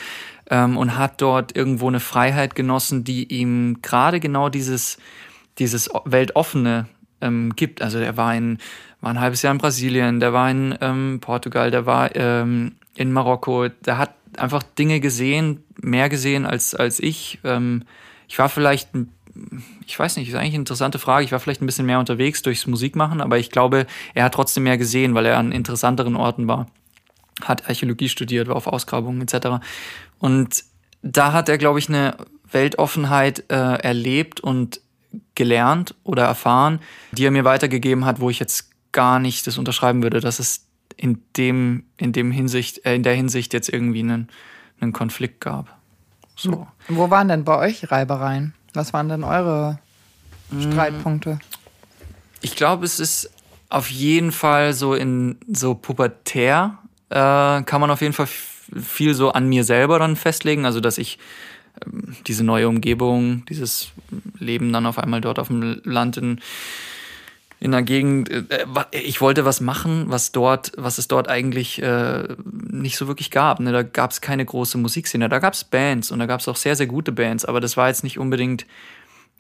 ähm, 0.50 0.76
und 0.76 0.96
hat 0.98 1.20
dort 1.20 1.57
irgendwo 1.57 1.88
eine 1.88 2.00
Freiheit 2.00 2.55
genossen, 2.55 3.05
die 3.05 3.24
ihm 3.33 3.83
gerade 3.83 4.20
genau 4.20 4.48
dieses, 4.48 4.98
dieses 5.59 5.88
Weltoffene 6.05 6.87
ähm, 7.20 7.55
gibt. 7.55 7.83
Also 7.83 7.98
er 7.98 8.16
war, 8.16 8.35
in, 8.35 8.59
war 9.00 9.11
ein 9.11 9.20
halbes 9.20 9.42
Jahr 9.42 9.53
in 9.53 9.59
Brasilien, 9.59 10.20
der 10.20 10.33
war 10.33 10.50
in 10.50 10.76
ähm, 10.81 11.18
Portugal, 11.20 11.70
der 11.70 11.87
war 11.87 12.14
ähm, 12.16 12.72
in 12.96 13.12
Marokko, 13.12 13.68
der 13.68 13.98
hat 13.98 14.14
einfach 14.37 14.62
Dinge 14.62 15.00
gesehen, 15.00 15.64
mehr 15.81 16.09
gesehen 16.09 16.46
als, 16.46 16.74
als 16.74 17.00
ich. 17.00 17.38
Ähm, 17.44 17.85
ich 18.29 18.38
war 18.38 18.48
vielleicht 18.48 18.94
ein 18.94 19.12
ich 19.86 19.98
weiß 19.98 20.16
nicht, 20.16 20.28
ist 20.28 20.34
eigentlich 20.34 20.54
eine 20.54 20.62
interessante 20.62 20.98
Frage. 20.98 21.24
Ich 21.24 21.32
war 21.32 21.40
vielleicht 21.40 21.62
ein 21.62 21.66
bisschen 21.66 21.86
mehr 21.86 21.98
unterwegs 21.98 22.42
durchs 22.42 22.66
Musikmachen, 22.66 23.20
aber 23.20 23.38
ich 23.38 23.50
glaube, 23.50 23.86
er 24.14 24.24
hat 24.24 24.34
trotzdem 24.34 24.64
mehr 24.64 24.78
gesehen, 24.78 25.14
weil 25.14 25.26
er 25.26 25.38
an 25.38 25.52
interessanteren 25.52 26.16
Orten 26.16 26.48
war. 26.48 26.66
Hat 27.42 27.68
Archäologie 27.68 28.08
studiert, 28.08 28.48
war 28.48 28.56
auf 28.56 28.66
Ausgrabungen 28.66 29.22
etc. 29.22 29.64
Und 30.18 30.64
da 31.02 31.32
hat 31.32 31.48
er, 31.48 31.58
glaube 31.58 31.78
ich, 31.78 31.88
eine 31.88 32.16
Weltoffenheit 32.50 33.44
äh, 33.50 33.54
erlebt 33.54 34.40
und 34.40 34.80
gelernt 35.34 35.94
oder 36.04 36.24
erfahren, 36.24 36.80
die 37.12 37.24
er 37.24 37.30
mir 37.30 37.44
weitergegeben 37.44 38.04
hat, 38.04 38.20
wo 38.20 38.30
ich 38.30 38.38
jetzt 38.38 38.70
gar 38.92 39.18
nicht 39.18 39.46
das 39.46 39.58
unterschreiben 39.58 40.02
würde, 40.02 40.20
dass 40.20 40.38
es 40.38 40.66
in 40.96 41.22
dem, 41.36 41.84
in 41.96 42.12
dem 42.12 42.30
Hinsicht, 42.30 42.84
äh, 42.84 42.94
in 42.94 43.02
der 43.02 43.14
Hinsicht 43.14 43.54
jetzt 43.54 43.68
irgendwie 43.68 44.00
einen, 44.00 44.28
einen 44.80 44.92
Konflikt 44.92 45.40
gab. 45.40 45.78
So. 46.36 46.66
Wo 46.88 47.10
waren 47.10 47.28
denn 47.28 47.44
bei 47.44 47.58
euch 47.58 47.90
Reibereien? 47.90 48.54
Was 48.74 48.92
waren 48.92 49.09
denn 49.09 49.24
eure 49.24 49.78
Streitpunkte? 50.59 51.38
Ich 52.40 52.56
glaube, 52.56 52.85
es 52.85 53.00
ist 53.00 53.30
auf 53.68 53.90
jeden 53.90 54.33
Fall 54.33 54.72
so 54.72 54.94
in 54.94 55.38
so 55.48 55.74
pubertär 55.74 56.78
äh, 57.11 57.62
kann 57.62 57.80
man 57.80 57.90
auf 57.90 58.00
jeden 58.00 58.12
Fall 58.12 58.26
viel 58.26 59.14
so 59.14 59.33
an 59.33 59.48
mir 59.48 59.64
selber 59.64 59.98
dann 59.98 60.16
festlegen, 60.16 60.64
also 60.64 60.80
dass 60.80 60.98
ich 60.98 61.18
ähm, 61.85 62.16
diese 62.26 62.44
neue 62.44 62.68
Umgebung, 62.68 63.44
dieses 63.46 63.90
Leben 64.38 64.72
dann 64.72 64.87
auf 64.87 64.98
einmal 64.98 65.20
dort 65.20 65.38
auf 65.38 65.48
dem 65.48 65.80
Land 65.85 66.16
in 66.16 66.40
in 67.61 67.75
einer 67.75 67.83
Gegend, 67.83 68.31
äh, 68.31 68.66
ich 68.90 69.20
wollte 69.20 69.44
was 69.44 69.61
machen, 69.61 70.07
was 70.09 70.33
dort, 70.33 70.73
was 70.77 70.96
es 70.96 71.09
dort 71.09 71.29
eigentlich 71.29 71.81
äh, 71.83 72.27
nicht 72.42 72.96
so 72.96 73.07
wirklich 73.07 73.31
gab. 73.31 73.61
Ne? 73.61 73.70
Da 73.70 73.83
gab 73.83 74.11
es 74.11 74.23
keine 74.23 74.44
große 74.44 74.79
Musikszene. 74.79 75.29
Da 75.29 75.38
gab 75.38 75.53
es 75.53 75.64
Bands 75.64 76.11
und 76.11 76.18
da 76.18 76.27
gab 76.27 76.40
es 76.40 76.49
auch 76.49 76.57
sehr, 76.57 76.75
sehr 76.75 76.87
gute 76.87 77.12
Bands, 77.12 77.44
aber 77.44 77.61
das 77.61 77.77
war 77.77 77.88
jetzt 77.88 78.03
nicht 78.03 78.18
unbedingt 78.18 78.66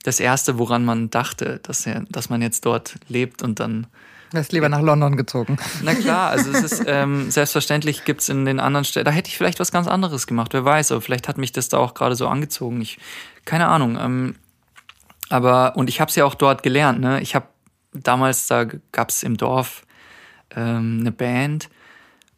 das 0.02 0.20
Erste, 0.20 0.58
woran 0.58 0.84
man 0.84 1.10
dachte, 1.10 1.60
dass, 1.62 1.86
er, 1.86 2.04
dass 2.10 2.28
man 2.28 2.42
jetzt 2.42 2.66
dort 2.66 2.94
lebt 3.08 3.42
und 3.42 3.58
dann. 3.58 3.86
Wärst 4.32 4.52
lieber 4.52 4.68
nach 4.68 4.82
London 4.82 5.16
gezogen. 5.16 5.56
Na 5.82 5.94
klar, 5.94 6.30
also 6.30 6.52
es 6.52 6.62
ist 6.62 6.84
ähm, 6.86 7.30
selbstverständlich 7.30 8.04
gibt 8.04 8.20
es 8.20 8.28
in 8.28 8.44
den 8.44 8.60
anderen 8.60 8.84
Städten, 8.84 9.06
da 9.06 9.10
hätte 9.10 9.28
ich 9.28 9.36
vielleicht 9.36 9.58
was 9.58 9.72
ganz 9.72 9.88
anderes 9.88 10.26
gemacht, 10.26 10.52
wer 10.52 10.64
weiß, 10.64 10.92
aber 10.92 11.00
vielleicht 11.00 11.26
hat 11.26 11.36
mich 11.36 11.52
das 11.52 11.68
da 11.68 11.78
auch 11.78 11.94
gerade 11.94 12.14
so 12.14 12.28
angezogen. 12.28 12.80
Ich, 12.80 12.98
keine 13.44 13.66
Ahnung. 13.66 13.98
Ähm, 14.00 14.34
aber, 15.30 15.76
und 15.76 15.88
ich 15.88 16.00
habe 16.00 16.10
es 16.10 16.16
ja 16.16 16.24
auch 16.24 16.34
dort 16.34 16.62
gelernt, 16.62 17.00
ne? 17.00 17.20
Ich 17.20 17.34
habe 17.34 17.46
damals, 17.92 18.46
da 18.46 18.66
gab 18.92 19.10
es 19.10 19.22
im 19.22 19.36
Dorf 19.36 19.84
ähm, 20.54 20.98
eine 21.00 21.12
Band 21.12 21.68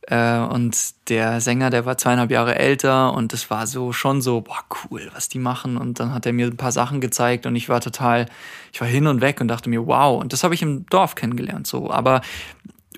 äh, 0.08 0.38
und 0.38 0.76
der 1.08 1.40
Sänger, 1.40 1.70
der 1.70 1.86
war 1.86 1.96
zweieinhalb 1.96 2.30
Jahre 2.30 2.56
älter 2.56 3.14
und 3.14 3.32
es 3.32 3.50
war 3.50 3.66
so 3.66 3.92
schon 3.92 4.20
so, 4.20 4.40
boah, 4.40 4.64
cool, 4.90 5.10
was 5.14 5.28
die 5.28 5.38
machen. 5.38 5.76
Und 5.76 6.00
dann 6.00 6.12
hat 6.12 6.26
er 6.26 6.32
mir 6.32 6.46
ein 6.46 6.56
paar 6.56 6.72
Sachen 6.72 7.00
gezeigt 7.00 7.46
und 7.46 7.54
ich 7.54 7.68
war 7.68 7.80
total, 7.80 8.26
ich 8.72 8.80
war 8.80 8.88
hin 8.88 9.06
und 9.06 9.20
weg 9.20 9.40
und 9.40 9.48
dachte 9.48 9.70
mir, 9.70 9.86
wow. 9.86 10.20
Und 10.20 10.32
das 10.32 10.42
habe 10.44 10.54
ich 10.54 10.62
im 10.62 10.86
Dorf 10.86 11.14
kennengelernt 11.14 11.66
so. 11.66 11.90
Aber 11.90 12.20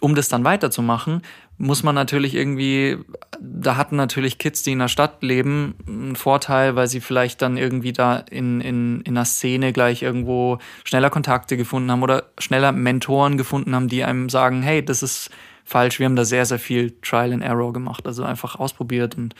um 0.00 0.14
das 0.14 0.28
dann 0.28 0.44
weiterzumachen, 0.44 1.22
muss 1.56 1.82
man 1.82 1.94
natürlich 1.94 2.34
irgendwie, 2.34 2.98
da 3.40 3.76
hatten 3.76 3.96
natürlich 3.96 4.38
Kids, 4.38 4.62
die 4.62 4.72
in 4.72 4.80
der 4.80 4.88
Stadt 4.88 5.22
leben, 5.22 5.74
einen 5.86 6.16
Vorteil, 6.16 6.74
weil 6.74 6.88
sie 6.88 7.00
vielleicht 7.00 7.42
dann 7.42 7.56
irgendwie 7.56 7.92
da 7.92 8.16
in, 8.16 8.60
in, 8.60 9.00
in 9.02 9.16
einer 9.16 9.24
Szene 9.24 9.72
gleich 9.72 10.02
irgendwo 10.02 10.58
schneller 10.84 11.10
Kontakte 11.10 11.56
gefunden 11.56 11.90
haben 11.90 12.02
oder 12.02 12.24
schneller 12.38 12.72
Mentoren 12.72 13.38
gefunden 13.38 13.74
haben, 13.74 13.88
die 13.88 14.02
einem 14.02 14.28
sagen, 14.28 14.62
hey, 14.62 14.84
das 14.84 15.02
ist 15.02 15.30
falsch. 15.64 15.98
Wir 15.98 16.06
haben 16.06 16.16
da 16.16 16.24
sehr, 16.24 16.44
sehr 16.44 16.58
viel 16.58 16.92
Trial 17.02 17.32
and 17.32 17.42
Error 17.42 17.72
gemacht, 17.72 18.06
also 18.06 18.24
einfach 18.24 18.56
ausprobiert 18.56 19.16
und 19.16 19.34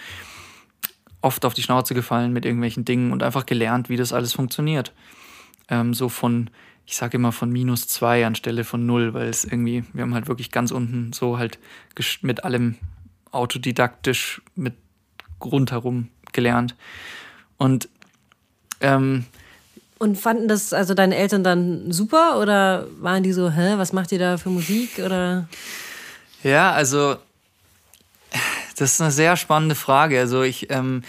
oft 1.21 1.45
auf 1.45 1.55
die 1.55 1.63
Schnauze 1.63 1.95
gefallen 1.95 2.33
mit 2.33 2.45
irgendwelchen 2.45 2.85
Dingen 2.85 3.11
und 3.11 3.23
einfach 3.23 3.47
gelernt, 3.47 3.89
wie 3.89 3.97
das 3.97 4.13
alles 4.13 4.33
funktioniert. 4.33 4.93
Ähm, 5.69 5.95
so 5.95 6.09
von 6.09 6.51
ich 6.87 6.97
sage 6.97 7.17
immer 7.17 7.33
von 7.33 7.51
minus 7.51 7.89
zwei 7.89 8.27
anstelle 8.27 8.65
von 8.65 8.85
null, 8.85 9.15
weil 9.15 9.29
es 9.29 9.45
irgendwie, 9.45 9.85
wir 9.93 10.03
haben 10.03 10.15
halt 10.15 10.29
wirklich 10.29 10.51
ganz 10.51 10.71
unten 10.71 11.13
so 11.13 11.39
halt 11.39 11.59
mit 12.23 12.45
allem 12.45 12.77
autodidaktisch 13.31 14.43
mit 14.55 14.75
rundherum 15.43 16.09
gelernt. 16.33 16.75
Und 17.57 17.89
ähm, 18.81 19.25
und 19.99 20.19
fanden 20.19 20.49
das 20.49 20.73
also 20.73 20.93
deine 20.93 21.17
Eltern 21.17 21.45
dann 21.45 21.91
super 21.93 22.39
oder 22.41 22.87
waren 23.01 23.23
die 23.23 23.33
so, 23.33 23.51
hä, 23.51 23.75
was 23.77 23.93
macht 23.93 24.13
ihr 24.13 24.19
da 24.19 24.37
für 24.37 24.51
Musik 24.51 24.99
oder? 24.99 25.49
Ja, 26.43 26.73
also 26.73 27.17
das 28.77 28.95
ist 28.95 29.01
eine 29.01 29.13
sehr 29.13 29.37
spannende 29.37 29.75
Frage. 29.75 30.19
Also 30.19 30.43
ich, 30.43 30.71
ähm, 30.71 31.03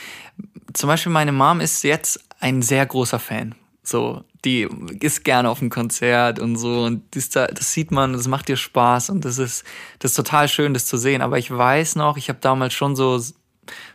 zum 0.74 0.88
Beispiel 0.88 1.12
meine 1.12 1.32
Mom 1.32 1.60
ist 1.60 1.84
jetzt 1.84 2.24
ein 2.40 2.62
sehr 2.62 2.86
großer 2.86 3.20
Fan 3.20 3.56
so, 3.88 4.24
die 4.44 4.68
ist 5.00 5.24
gerne 5.24 5.50
auf 5.50 5.60
dem 5.60 5.70
Konzert 5.70 6.40
und 6.40 6.58
so 6.58 6.84
und 6.84 7.04
das, 7.16 7.30
das 7.30 7.74
sieht 7.74 7.92
man, 7.92 8.14
das 8.14 8.28
macht 8.28 8.48
dir 8.48 8.58
Spaß 8.58 9.10
und 9.10 9.26
das 9.26 9.38
ist, 9.38 9.64
das 10.00 10.12
ist 10.12 10.16
total 10.16 10.48
schön, 10.48 10.74
das 10.74 10.86
zu 10.86 10.98
sehen. 10.98 11.22
Aber 11.22 11.38
ich 11.38 11.50
weiß 11.50 11.96
noch, 11.96 12.18
ich 12.18 12.30
habe 12.30 12.40
damals 12.42 12.74
schon 12.74 12.96
so, 12.96 13.20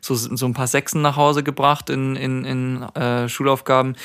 so, 0.00 0.14
so 0.14 0.46
ein 0.46 0.55
paar 0.55 0.66
Sechsen 0.66 1.03
nach 1.03 1.16
Hause 1.16 1.42
gebracht 1.42 1.90
in, 1.90 2.16
in, 2.16 2.44
in 2.44 2.83
äh, 2.94 3.29
Schulaufgaben 3.29 3.96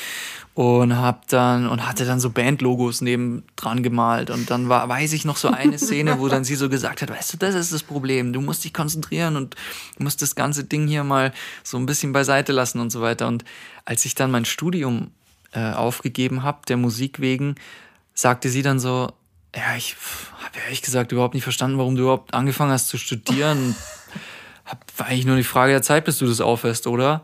und 0.54 0.96
hab 0.96 1.28
dann 1.28 1.68
und 1.68 1.86
hatte 1.86 2.06
dann 2.06 2.20
so 2.20 2.30
Bandlogos 2.30 3.00
neben 3.00 3.42
dran 3.56 3.82
gemalt 3.82 4.30
und 4.30 4.50
dann 4.50 4.68
war 4.68 4.88
weiß 4.88 5.12
ich 5.12 5.24
noch 5.24 5.36
so 5.36 5.48
eine 5.48 5.78
Szene, 5.78 6.18
wo 6.18 6.28
dann 6.28 6.44
sie 6.44 6.54
so 6.54 6.68
gesagt 6.68 7.02
hat, 7.02 7.10
weißt 7.10 7.34
du, 7.34 7.36
das 7.36 7.54
ist 7.54 7.72
das 7.72 7.82
Problem, 7.82 8.32
du 8.32 8.40
musst 8.40 8.64
dich 8.64 8.72
konzentrieren 8.72 9.36
und 9.36 9.54
musst 9.98 10.22
das 10.22 10.34
ganze 10.34 10.64
Ding 10.64 10.86
hier 10.86 11.04
mal 11.04 11.32
so 11.62 11.76
ein 11.76 11.86
bisschen 11.86 12.12
beiseite 12.12 12.52
lassen 12.52 12.80
und 12.80 12.90
so 12.90 13.02
weiter 13.02 13.28
und 13.28 13.44
als 13.84 14.04
ich 14.04 14.14
dann 14.14 14.30
mein 14.30 14.44
Studium 14.44 15.10
äh, 15.56 15.72
aufgegeben 15.72 16.42
habe, 16.42 16.58
der 16.68 16.76
Musik 16.76 17.18
wegen, 17.18 17.54
sagte 18.12 18.50
sie 18.50 18.62
dann 18.62 18.78
so, 18.78 19.10
ja, 19.54 19.74
ich 19.76 19.96
habe 20.44 20.58
ehrlich 20.64 20.82
gesagt 20.82 21.12
überhaupt 21.12 21.32
nicht 21.32 21.44
verstanden, 21.44 21.78
warum 21.78 21.96
du 21.96 22.02
überhaupt 22.02 22.34
angefangen 22.34 22.72
hast 22.72 22.88
zu 22.88 22.98
studieren. 22.98 23.74
hab, 24.66 24.84
war 24.98 25.06
eigentlich 25.06 25.24
nur 25.24 25.36
die 25.36 25.44
Frage 25.44 25.72
der 25.72 25.82
Zeit, 25.82 26.04
bis 26.04 26.18
du 26.18 26.26
das 26.26 26.42
aufhörst, 26.42 26.86
oder? 26.86 27.22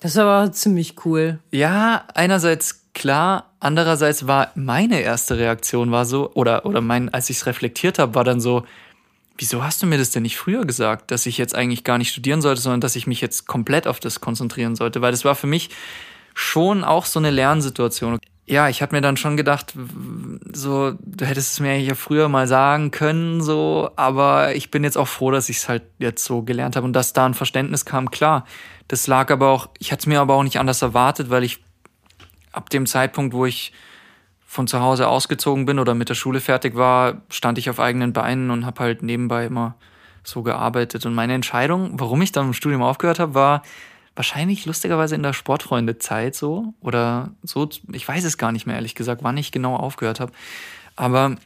Das 0.00 0.12
ist 0.12 0.18
aber 0.18 0.50
ziemlich 0.52 1.04
cool. 1.04 1.40
Ja, 1.50 2.04
einerseits 2.14 2.84
klar, 2.94 3.50
andererseits 3.60 4.26
war 4.26 4.50
meine 4.54 5.00
erste 5.00 5.36
Reaktion 5.36 5.90
war 5.90 6.06
so, 6.06 6.32
oder, 6.32 6.64
oder 6.64 6.80
mein, 6.80 7.12
als 7.12 7.28
ich 7.28 7.36
es 7.36 7.46
reflektiert 7.46 7.98
habe, 7.98 8.14
war 8.14 8.24
dann 8.24 8.40
so, 8.40 8.64
wieso 9.36 9.62
hast 9.62 9.82
du 9.82 9.86
mir 9.86 9.98
das 9.98 10.10
denn 10.10 10.22
nicht 10.22 10.38
früher 10.38 10.64
gesagt, 10.64 11.10
dass 11.10 11.26
ich 11.26 11.36
jetzt 11.36 11.54
eigentlich 11.54 11.84
gar 11.84 11.98
nicht 11.98 12.10
studieren 12.10 12.40
sollte, 12.40 12.62
sondern 12.62 12.80
dass 12.80 12.96
ich 12.96 13.06
mich 13.06 13.20
jetzt 13.20 13.46
komplett 13.46 13.86
auf 13.86 14.00
das 14.00 14.20
konzentrieren 14.20 14.76
sollte? 14.76 15.02
Weil 15.02 15.10
das 15.10 15.24
war 15.24 15.34
für 15.34 15.46
mich 15.46 15.70
schon 16.34 16.84
auch 16.84 17.06
so 17.06 17.18
eine 17.18 17.30
Lernsituation. 17.30 18.18
Ja, 18.46 18.68
ich 18.68 18.82
habe 18.82 18.94
mir 18.94 19.00
dann 19.00 19.16
schon 19.16 19.38
gedacht, 19.38 19.72
so, 20.52 20.92
du 21.00 21.24
hättest 21.24 21.52
es 21.52 21.60
mir 21.60 21.80
ja 21.80 21.94
früher 21.94 22.28
mal 22.28 22.46
sagen 22.46 22.90
können, 22.90 23.40
so, 23.40 23.90
aber 23.96 24.54
ich 24.54 24.70
bin 24.70 24.84
jetzt 24.84 24.98
auch 24.98 25.08
froh, 25.08 25.30
dass 25.30 25.48
ich 25.48 25.58
es 25.58 25.68
halt 25.68 25.84
jetzt 25.98 26.24
so 26.24 26.42
gelernt 26.42 26.76
habe 26.76 26.84
und 26.84 26.92
dass 26.92 27.14
da 27.14 27.24
ein 27.24 27.32
Verständnis 27.32 27.86
kam, 27.86 28.10
klar. 28.10 28.44
Das 28.88 29.06
lag 29.06 29.30
aber 29.30 29.48
auch, 29.48 29.68
ich 29.78 29.92
hatte 29.92 30.00
es 30.00 30.06
mir 30.06 30.20
aber 30.20 30.34
auch 30.34 30.42
nicht 30.42 30.58
anders 30.58 30.82
erwartet, 30.82 31.30
weil 31.30 31.42
ich 31.42 31.64
ab 32.52 32.68
dem 32.68 32.84
Zeitpunkt, 32.84 33.32
wo 33.32 33.46
ich 33.46 33.72
von 34.44 34.66
zu 34.66 34.80
Hause 34.80 35.08
ausgezogen 35.08 35.64
bin 35.64 35.78
oder 35.78 35.94
mit 35.94 36.10
der 36.10 36.14
Schule 36.14 36.40
fertig 36.40 36.76
war, 36.76 37.22
stand 37.30 37.56
ich 37.56 37.70
auf 37.70 37.80
eigenen 37.80 38.12
Beinen 38.12 38.50
und 38.50 38.66
habe 38.66 38.80
halt 38.80 39.02
nebenbei 39.02 39.46
immer 39.46 39.74
so 40.22 40.42
gearbeitet. 40.42 41.06
Und 41.06 41.14
meine 41.14 41.34
Entscheidung, 41.34 41.98
warum 41.98 42.20
ich 42.22 42.30
dann 42.30 42.48
im 42.48 42.52
Studium 42.52 42.82
aufgehört 42.82 43.18
habe, 43.18 43.34
war, 43.34 43.62
wahrscheinlich 44.16 44.66
lustigerweise 44.66 45.14
in 45.14 45.22
der 45.22 45.32
Sportfreunde-Zeit 45.32 46.34
so 46.34 46.74
oder 46.80 47.32
so, 47.42 47.68
ich 47.92 48.06
weiß 48.06 48.24
es 48.24 48.38
gar 48.38 48.52
nicht 48.52 48.66
mehr 48.66 48.76
ehrlich 48.76 48.94
gesagt, 48.94 49.22
wann 49.22 49.36
ich 49.36 49.52
genau 49.52 49.76
aufgehört 49.76 50.20
habe. 50.20 50.32
Aber 50.96 51.36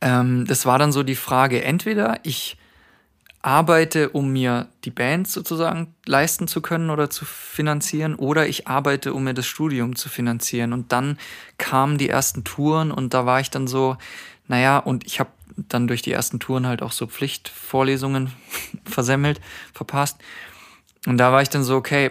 ähm, 0.00 0.46
das 0.46 0.66
war 0.66 0.78
dann 0.78 0.92
so 0.92 1.02
die 1.02 1.14
Frage, 1.14 1.62
entweder 1.62 2.18
ich 2.24 2.56
arbeite, 3.42 4.10
um 4.10 4.32
mir 4.32 4.68
die 4.84 4.90
Band 4.90 5.26
sozusagen 5.26 5.94
leisten 6.04 6.46
zu 6.46 6.60
können 6.60 6.90
oder 6.90 7.08
zu 7.08 7.24
finanzieren, 7.24 8.14
oder 8.14 8.46
ich 8.46 8.68
arbeite, 8.68 9.14
um 9.14 9.24
mir 9.24 9.34
das 9.34 9.46
Studium 9.46 9.96
zu 9.96 10.08
finanzieren. 10.08 10.72
Und 10.72 10.92
dann 10.92 11.18
kamen 11.56 11.96
die 11.96 12.08
ersten 12.08 12.44
Touren 12.44 12.90
und 12.90 13.14
da 13.14 13.24
war 13.24 13.40
ich 13.40 13.50
dann 13.50 13.66
so, 13.66 13.96
naja, 14.46 14.78
und 14.78 15.06
ich 15.06 15.20
habe 15.20 15.30
dann 15.56 15.88
durch 15.88 16.02
die 16.02 16.12
ersten 16.12 16.38
Touren 16.38 16.66
halt 16.66 16.82
auch 16.82 16.92
so 16.92 17.06
Pflichtvorlesungen 17.06 18.32
versemmelt, 18.84 19.40
verpasst. 19.72 20.18
Und 21.06 21.18
da 21.18 21.32
war 21.32 21.42
ich 21.42 21.48
dann 21.48 21.64
so, 21.64 21.76
okay, 21.76 22.10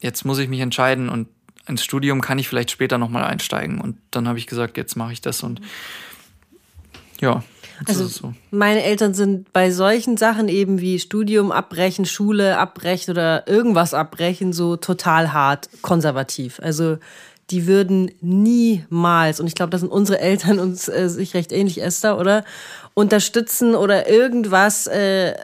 jetzt 0.00 0.24
muss 0.24 0.38
ich 0.38 0.48
mich 0.48 0.60
entscheiden 0.60 1.08
und 1.08 1.28
ins 1.66 1.84
Studium 1.84 2.20
kann 2.20 2.38
ich 2.38 2.48
vielleicht 2.48 2.70
später 2.70 2.98
nochmal 2.98 3.24
einsteigen. 3.24 3.80
Und 3.80 3.98
dann 4.10 4.26
habe 4.26 4.38
ich 4.38 4.46
gesagt, 4.46 4.76
jetzt 4.76 4.96
mache 4.96 5.12
ich 5.12 5.20
das 5.20 5.42
und 5.42 5.60
ja. 7.20 7.42
Also 7.86 8.06
so. 8.06 8.34
meine 8.50 8.82
Eltern 8.82 9.14
sind 9.14 9.52
bei 9.52 9.70
solchen 9.70 10.16
Sachen 10.16 10.48
eben 10.48 10.80
wie 10.80 10.98
Studium 10.98 11.50
abbrechen, 11.50 12.04
Schule 12.04 12.58
abbrechen 12.58 13.12
oder 13.12 13.48
irgendwas 13.48 13.94
abbrechen 13.94 14.52
so 14.52 14.76
total 14.76 15.32
hart 15.32 15.68
konservativ. 15.82 16.60
Also 16.60 16.98
die 17.50 17.66
würden 17.66 18.10
niemals, 18.20 19.40
und 19.40 19.46
ich 19.46 19.54
glaube, 19.54 19.70
da 19.70 19.78
sind 19.78 19.90
unsere 19.90 20.20
Eltern 20.20 20.58
uns 20.58 20.88
äh, 20.88 21.08
sich 21.08 21.34
recht 21.34 21.52
ähnlich, 21.52 21.82
Esther, 21.82 22.18
oder? 22.18 22.44
Unterstützen 22.94 23.74
oder 23.74 24.08
irgendwas 24.08 24.86
äh, 24.86 25.34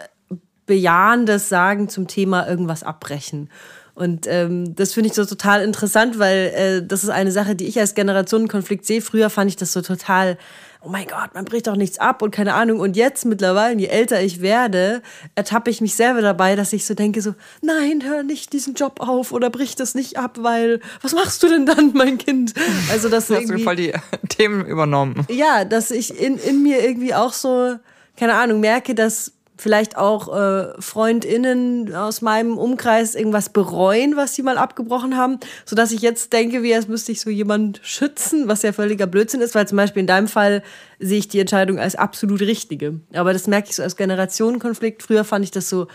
Bejahendes 0.69 1.49
sagen 1.49 1.89
zum 1.89 2.07
Thema 2.07 2.49
irgendwas 2.49 2.85
abbrechen. 2.85 3.51
Und 3.95 4.29
ähm, 4.29 4.77
das 4.77 4.93
finde 4.93 5.09
ich 5.09 5.15
so 5.15 5.25
total 5.25 5.63
interessant, 5.63 6.21
weil 6.21 6.53
äh, 6.55 6.87
das 6.87 7.03
ist 7.03 7.11
eine 7.11 7.33
Sache, 7.33 7.57
die 7.57 7.67
ich 7.67 7.81
als 7.81 7.95
Generationenkonflikt 7.95 8.87
sehe. 8.87 9.03
Früher 9.03 9.29
fand 9.29 9.51
ich 9.51 9.57
das 9.57 9.73
so 9.73 9.83
total 9.83 10.39
oh 10.81 10.89
mein 10.89 11.07
Gott, 11.07 11.35
man 11.35 11.45
bricht 11.45 11.67
doch 11.67 11.77
nichts 11.77 11.99
ab 11.99 12.23
und 12.23 12.31
keine 12.31 12.55
Ahnung. 12.55 12.81
Und 12.81 12.97
jetzt 12.97 13.25
mittlerweile, 13.25 13.79
je 13.79 13.87
älter 13.87 14.23
ich 14.23 14.41
werde, 14.41 15.03
ertappe 15.35 15.71
ich 15.71 15.81
mich 15.81 15.95
selber 15.95 16.21
dabei, 16.21 16.57
dass 16.57 16.73
ich 16.73 16.87
so 16.87 16.95
denke, 16.95 17.21
so, 17.21 17.35
nein, 17.63 18.03
hör 18.05 18.23
nicht 18.23 18.53
diesen 18.53 18.75
Job 18.75 19.01
auf 19.01 19.33
oder 19.33 19.51
brich 19.51 19.75
das 19.75 19.95
nicht 19.95 20.19
ab, 20.19 20.39
weil, 20.41 20.81
was 21.03 21.15
machst 21.15 21.43
du 21.43 21.49
denn 21.49 21.67
dann, 21.67 21.93
mein 21.95 22.19
Kind? 22.19 22.55
Also, 22.91 23.09
das 23.09 23.31
Hast 23.31 23.51
du 23.51 23.59
voll 23.59 23.77
die 23.77 23.93
Themen 24.29 24.65
übernommen. 24.67 25.27
Ja, 25.29 25.65
dass 25.65 25.91
ich 25.91 26.19
in, 26.19 26.39
in 26.39 26.63
mir 26.63 26.85
irgendwie 26.85 27.15
auch 27.15 27.33
so, 27.33 27.77
keine 28.17 28.35
Ahnung, 28.35 28.61
merke, 28.61 28.95
dass 28.95 29.33
vielleicht 29.59 29.97
auch 29.97 30.35
äh, 30.35 30.81
Freundinnen 30.81 31.95
aus 31.95 32.23
meinem 32.23 32.57
Umkreis 32.57 33.15
irgendwas 33.15 33.51
bereuen, 33.51 34.17
was 34.17 34.35
sie 34.35 34.43
mal 34.43 34.57
abgebrochen 34.57 35.17
haben, 35.17 35.39
so 35.65 35.77
dass 35.77 35.93
ich 35.93 36.01
jetzt 36.01 36.33
denke, 36.33 36.63
wie 36.63 36.75
als 36.75 36.89
müsste 36.89 37.13
ich 37.13 37.21
so 37.21 37.29
jemand 37.29 37.81
schützen, 37.83 38.49
was 38.49 38.63
ja 38.63 38.73
völliger 38.73 39.07
Blödsinn 39.07 39.41
ist, 39.41 39.55
weil 39.55 39.69
zum 39.69 39.77
Beispiel 39.77 40.01
in 40.01 40.07
deinem 40.07 40.29
Fall 40.29 40.63
sehe 40.99 41.19
ich 41.19 41.29
die 41.29 41.41
Entscheidung 41.41 41.79
als 41.79 41.97
absolut 41.97 42.41
richtige. 42.41 43.01
Aber 43.13 43.33
das 43.33 43.47
merke 43.47 43.69
ich 43.69 43.77
so 43.77 43.83
als 43.83 43.97
Generationenkonflikt. 43.97 45.03
Früher 45.03 45.25
fand 45.25 45.45
ich 45.45 45.51
das 45.51 45.69
so 45.69 45.89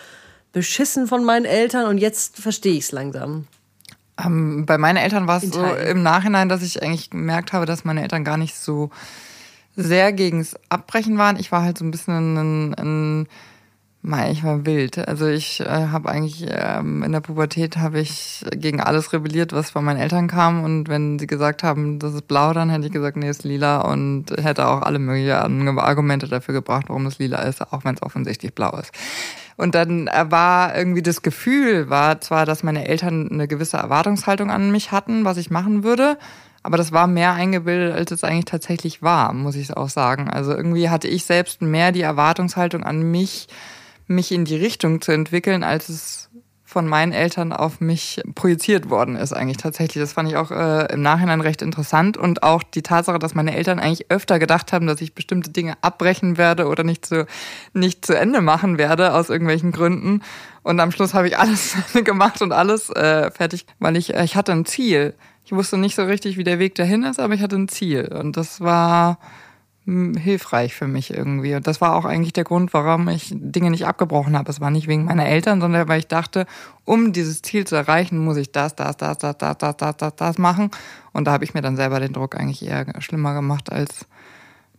beschissen 0.52 1.08
von 1.08 1.23
meinen 1.23 1.45
Eltern 1.45 1.88
und 1.88 1.97
jetzt 1.97 2.38
verstehe 2.38 2.73
ich 2.73 2.86
es 2.86 2.91
langsam. 2.91 3.47
Ähm, 4.23 4.65
bei 4.65 4.78
meinen 4.78 4.97
Eltern 4.97 5.28
war 5.28 5.41
es 5.41 5.49
so 5.49 5.65
im 5.65 6.04
Nachhinein, 6.04 6.49
dass 6.49 6.62
ich 6.62 6.84
eigentlich 6.84 7.10
gemerkt 7.10 7.54
habe, 7.54 7.65
dass 7.65 7.84
meine 7.84 8.04
Eltern 8.04 8.23
gar 8.23 8.38
nicht 8.38 8.56
so 8.56 8.91
sehr 9.76 10.13
gegens 10.13 10.56
Abbrechen 10.69 11.17
waren. 11.17 11.39
Ich 11.39 11.52
war 11.52 11.63
halt 11.63 11.78
so 11.78 11.86
ein 11.86 11.91
bisschen 11.91 12.38
ein, 12.38 12.73
ein 12.76 13.28
Mei, 14.05 14.31
ich 14.31 14.43
war 14.43 14.65
wild. 14.65 14.97
Also 15.07 15.27
ich 15.27 15.61
äh, 15.61 15.65
habe 15.65 16.09
eigentlich 16.09 16.45
ähm, 16.49 17.03
in 17.03 17.13
der 17.13 17.21
Pubertät 17.21 17.77
habe 17.77 18.01
ich 18.01 18.45
gegen 18.51 18.81
alles 18.81 19.13
rebelliert, 19.13 19.53
was 19.53 19.71
von 19.71 19.85
meinen 19.85 19.99
Eltern 19.99 20.27
kam. 20.27 20.65
Und 20.65 20.89
wenn 20.89 21.19
sie 21.19 21.25
gesagt 21.25 21.63
haben, 21.63 21.99
das 21.99 22.13
ist 22.13 22.27
blau, 22.27 22.51
dann 22.51 22.69
hätte 22.69 22.85
ich 22.85 22.91
gesagt, 22.91 23.15
nee, 23.15 23.29
ist 23.29 23.45
lila 23.45 23.79
und 23.79 24.25
hätte 24.31 24.67
auch 24.67 24.81
alle 24.81 24.99
möglichen 24.99 25.79
Argumente 25.79 26.27
dafür 26.27 26.53
gebracht, 26.53 26.87
warum 26.89 27.05
es 27.05 27.17
lila 27.17 27.43
ist, 27.43 27.61
auch 27.71 27.85
wenn 27.85 27.95
es 27.95 28.03
offensichtlich 28.03 28.53
blau 28.53 28.77
ist. 28.77 28.91
Und 29.55 29.73
dann 29.73 30.07
äh, 30.07 30.25
war 30.29 30.75
irgendwie 30.75 31.01
das 31.01 31.21
Gefühl, 31.21 31.89
war 31.89 32.19
zwar, 32.19 32.45
dass 32.45 32.61
meine 32.61 32.85
Eltern 32.85 33.29
eine 33.31 33.47
gewisse 33.47 33.77
Erwartungshaltung 33.77 34.51
an 34.51 34.69
mich 34.69 34.91
hatten, 34.91 35.23
was 35.23 35.37
ich 35.37 35.49
machen 35.49 35.85
würde, 35.85 36.17
aber 36.61 36.75
das 36.75 36.91
war 36.91 37.07
mehr 37.07 37.31
eingebildet, 37.31 37.95
als 37.95 38.11
es 38.11 38.25
eigentlich 38.25 38.45
tatsächlich 38.45 39.01
war, 39.01 39.31
muss 39.31 39.55
ich 39.55 39.77
auch 39.77 39.89
sagen. 39.89 40.29
Also 40.29 40.53
irgendwie 40.53 40.89
hatte 40.89 41.07
ich 41.07 41.23
selbst 41.23 41.61
mehr 41.61 41.93
die 41.93 42.01
Erwartungshaltung 42.01 42.83
an 42.83 43.09
mich, 43.09 43.47
mich 44.13 44.32
in 44.32 44.45
die 44.45 44.56
Richtung 44.56 45.02
zu 45.02 45.12
entwickeln, 45.12 45.63
als 45.63 45.89
es 45.89 46.30
von 46.73 46.88
meinen 46.88 47.12
Eltern 47.12 47.54
auf 47.54 47.82
mich 47.82 48.19
projiziert 48.34 48.89
worden 48.89 49.15
ist 49.15 49.32
eigentlich 49.32 49.58
tatsächlich. 49.58 50.02
Das 50.02 50.13
fand 50.13 50.28
ich 50.28 50.38
auch 50.38 50.49
äh, 50.49 50.91
im 50.91 51.04
Nachhinein 51.04 51.39
recht 51.39 51.62
interessant 51.62 52.17
und 52.17 52.41
auch 52.41 52.63
die 52.63 52.82
Tatsache, 52.82 53.19
dass 53.19 53.36
meine 53.36 53.56
Eltern 53.56 53.78
eigentlich 53.78 54.10
öfter 54.10 54.39
gedacht 54.39 54.73
haben, 54.73 54.88
dass 54.88 54.99
ich 54.99 55.13
bestimmte 55.13 55.52
Dinge 55.52 55.76
abbrechen 55.82 56.36
werde 56.39 56.67
oder 56.67 56.84
nicht 56.84 57.06
zu, 57.06 57.28
nicht 57.73 58.04
zu 58.04 58.17
Ende 58.17 58.41
machen 58.41 58.80
werde 58.80 59.13
aus 59.13 59.30
irgendwelchen 59.30 59.71
Gründen. 59.71 60.23
Und 60.63 60.80
am 60.80 60.91
Schluss 60.91 61.13
habe 61.13 61.28
ich 61.28 61.38
alles 61.38 61.76
gemacht 62.04 62.41
und 62.41 62.52
alles 62.52 62.89
äh, 62.89 63.30
fertig, 63.30 63.67
weil 63.78 63.95
ich, 63.95 64.15
äh, 64.15 64.23
ich 64.23 64.36
hatte 64.36 64.52
ein 64.52 64.65
Ziel. 64.65 65.13
Ich 65.45 65.52
wusste 65.52 65.78
nicht 65.78 65.93
so 65.93 66.04
richtig, 66.06 66.38
wie 66.38 66.43
der 66.43 66.58
Weg 66.58 66.73
dahin 66.73 67.04
ist, 67.04 67.19
aber 67.19 67.36
ich 67.36 67.41
hatte 67.41 67.56
ein 67.56 67.67
Ziel. 67.67 68.12
Und 68.12 68.36
das 68.36 68.62
war 68.62 69.19
hilfreich 69.85 70.73
für 70.73 70.87
mich 70.87 71.13
irgendwie. 71.13 71.55
Und 71.55 71.67
das 71.67 71.81
war 71.81 71.95
auch 71.95 72.05
eigentlich 72.05 72.31
der 72.31 72.45
Grund, 72.45 72.73
warum 72.73 73.09
ich 73.09 73.33
Dinge 73.33 73.69
nicht 73.69 73.85
abgebrochen 73.85 74.37
habe. 74.37 74.49
Es 74.49 74.61
war 74.61 74.71
nicht 74.71 74.87
wegen 74.87 75.05
meiner 75.05 75.25
Eltern, 75.25 75.59
sondern 75.59 75.87
weil 75.89 75.99
ich 75.99 76.07
dachte, 76.07 76.45
um 76.85 77.11
dieses 77.11 77.41
Ziel 77.41 77.65
zu 77.65 77.75
erreichen, 77.75 78.17
muss 78.17 78.37
ich 78.37 78.51
das, 78.51 78.75
das, 78.75 78.95
das, 78.95 79.17
das, 79.17 79.37
das, 79.37 79.57
das, 79.57 79.77
das, 79.77 79.97
das, 79.97 80.15
das 80.15 80.37
machen. 80.37 80.71
Und 81.11 81.25
da 81.25 81.33
habe 81.33 81.43
ich 81.43 81.53
mir 81.53 81.61
dann 81.61 81.75
selber 81.75 81.99
den 81.99 82.13
Druck 82.13 82.35
eigentlich 82.35 82.65
eher 82.65 82.85
schlimmer 82.99 83.33
gemacht 83.33 83.71
als 83.71 84.05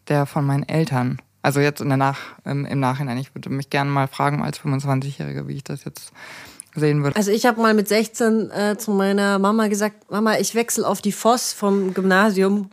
der 0.09 0.25
von 0.25 0.47
meinen 0.47 0.67
Eltern. 0.69 1.19
Also 1.43 1.61
jetzt 1.61 1.83
in 1.83 1.89
der 1.89 1.99
Nach 1.99 2.19
im, 2.47 2.65
im 2.65 2.81
Nachhinein. 2.81 3.19
Ich 3.19 3.35
würde 3.35 3.51
mich 3.51 3.69
gerne 3.69 3.91
mal 3.91 4.09
fragen 4.09 4.43
als 4.43 4.59
25-Jährige, 4.61 5.47
wie 5.47 5.57
ich 5.57 5.65
das 5.65 5.85
jetzt 5.85 6.13
sehen 6.75 7.03
würde. 7.03 7.17
Also 7.17 7.31
ich 7.31 7.45
habe 7.45 7.61
mal 7.61 7.75
mit 7.75 7.89
16 7.89 8.51
äh, 8.51 8.79
zu 8.79 8.91
meiner 8.91 9.39
Mama 9.39 9.69
gesagt, 9.69 10.11
Mama, 10.11 10.39
ich 10.39 10.55
wechsle 10.55 10.87
auf 10.87 11.03
die 11.03 11.13
Voss 11.13 11.53
vom 11.53 11.93
Gymnasium. 11.93 12.71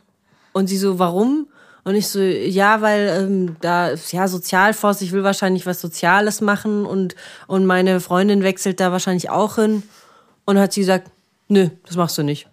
Und 0.53 0.67
sie 0.67 0.77
so, 0.77 0.99
warum? 0.99 1.47
Und 1.83 1.95
ich 1.95 2.07
so, 2.07 2.19
ja, 2.19 2.81
weil 2.81 3.07
ähm, 3.17 3.55
da 3.61 3.89
ist 3.89 4.11
ja 4.13 4.27
Sozialforst, 4.27 5.01
ich 5.01 5.11
will 5.11 5.23
wahrscheinlich 5.23 5.65
was 5.65 5.81
Soziales 5.81 6.41
machen 6.41 6.85
und, 6.85 7.15
und 7.47 7.65
meine 7.65 7.99
Freundin 7.99 8.43
wechselt 8.43 8.79
da 8.79 8.91
wahrscheinlich 8.91 9.29
auch 9.29 9.55
hin. 9.55 9.83
Und 10.45 10.59
hat 10.59 10.73
sie 10.73 10.81
gesagt, 10.81 11.09
nö, 11.47 11.69
das 11.85 11.95
machst 11.95 12.17
du 12.17 12.23
nicht. 12.23 12.47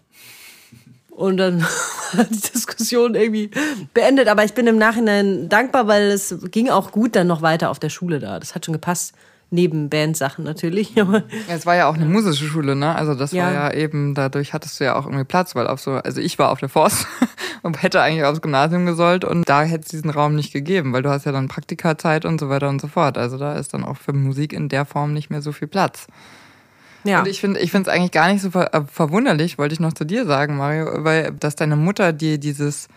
Und 1.10 1.36
dann 1.36 1.62
war 2.12 2.24
die 2.24 2.52
Diskussion 2.52 3.14
irgendwie 3.14 3.50
beendet. 3.92 4.28
Aber 4.28 4.44
ich 4.44 4.54
bin 4.54 4.66
im 4.66 4.78
Nachhinein 4.78 5.48
dankbar, 5.48 5.86
weil 5.88 6.10
es 6.10 6.34
ging 6.50 6.70
auch 6.70 6.92
gut 6.92 7.16
dann 7.16 7.26
noch 7.26 7.42
weiter 7.42 7.70
auf 7.70 7.78
der 7.78 7.90
Schule 7.90 8.20
da. 8.20 8.38
Das 8.38 8.54
hat 8.54 8.64
schon 8.64 8.72
gepasst 8.72 9.14
neben 9.50 9.88
Bandsachen 9.88 10.44
natürlich. 10.44 10.94
es 11.48 11.66
war 11.66 11.76
ja 11.76 11.88
auch 11.88 11.94
eine 11.94 12.04
musische 12.04 12.44
Schule, 12.44 12.76
ne? 12.76 12.94
Also 12.94 13.14
das 13.14 13.32
ja. 13.32 13.44
war 13.44 13.52
ja 13.52 13.72
eben, 13.72 14.14
dadurch 14.14 14.52
hattest 14.52 14.78
du 14.78 14.84
ja 14.84 14.96
auch 14.96 15.06
irgendwie 15.06 15.24
Platz, 15.24 15.54
weil 15.54 15.66
auf 15.66 15.80
so, 15.80 15.92
also 15.92 16.20
ich 16.20 16.38
war 16.38 16.50
auf 16.50 16.60
der 16.60 16.68
Forst 16.68 17.06
und 17.62 17.82
hätte 17.82 18.00
eigentlich 18.00 18.24
aufs 18.24 18.40
Gymnasium 18.40 18.86
gesollt 18.86 19.24
und 19.24 19.48
da 19.48 19.62
hätte 19.62 19.84
es 19.84 19.88
diesen 19.88 20.10
Raum 20.10 20.34
nicht 20.34 20.52
gegeben, 20.52 20.92
weil 20.92 21.02
du 21.02 21.10
hast 21.10 21.26
ja 21.26 21.32
dann 21.32 21.48
Praktikazeit 21.48 22.24
und 22.24 22.40
so 22.40 22.48
weiter 22.48 22.68
und 22.68 22.80
so 22.80 22.88
fort. 22.88 23.18
Also 23.18 23.38
da 23.38 23.56
ist 23.56 23.74
dann 23.74 23.84
auch 23.84 23.96
für 23.96 24.12
Musik 24.12 24.52
in 24.52 24.68
der 24.68 24.84
Form 24.84 25.12
nicht 25.12 25.30
mehr 25.30 25.42
so 25.42 25.52
viel 25.52 25.68
Platz. 25.68 26.06
Ja. 27.04 27.20
Und 27.20 27.28
ich 27.28 27.40
finde 27.40 27.60
ich 27.60 27.70
finde 27.70 27.90
es 27.90 27.96
eigentlich 27.96 28.10
gar 28.10 28.30
nicht 28.32 28.42
so 28.42 28.50
ver 28.50 28.74
äh, 28.74 28.82
verwunderlich, 28.84 29.58
wollte 29.58 29.72
ich 29.72 29.80
noch 29.80 29.92
zu 29.92 30.04
dir 30.04 30.26
sagen, 30.26 30.56
Mario, 30.56 31.04
weil 31.04 31.32
dass 31.32 31.56
deine 31.56 31.76
Mutter 31.76 32.12
dir 32.12 32.38
dieses 32.38 32.88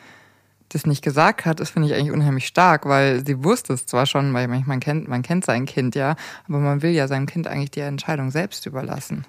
das 0.74 0.86
nicht 0.86 1.04
gesagt 1.04 1.46
hat, 1.46 1.60
das 1.60 1.70
finde 1.70 1.90
ich 1.90 1.94
eigentlich 1.94 2.12
unheimlich 2.12 2.48
stark, 2.48 2.86
weil 2.86 3.26
sie 3.26 3.44
wusste 3.44 3.74
es 3.74 3.86
zwar 3.86 4.06
schon, 4.06 4.34
weil 4.34 4.48
man 4.48 4.80
kennt, 4.80 5.08
man 5.08 5.22
kennt 5.22 5.46
sein 5.46 5.66
Kind 5.66 5.96
ja, 5.96 6.16
aber 6.48 6.60
man 6.60 6.82
will 6.82 6.92
ja 6.92 7.08
seinem 7.08 7.26
Kind 7.26 7.48
eigentlich 7.48 7.72
die 7.72 7.82
Entscheidung 7.82 8.32
selbst 8.32 8.66
überlassen. 8.66 9.26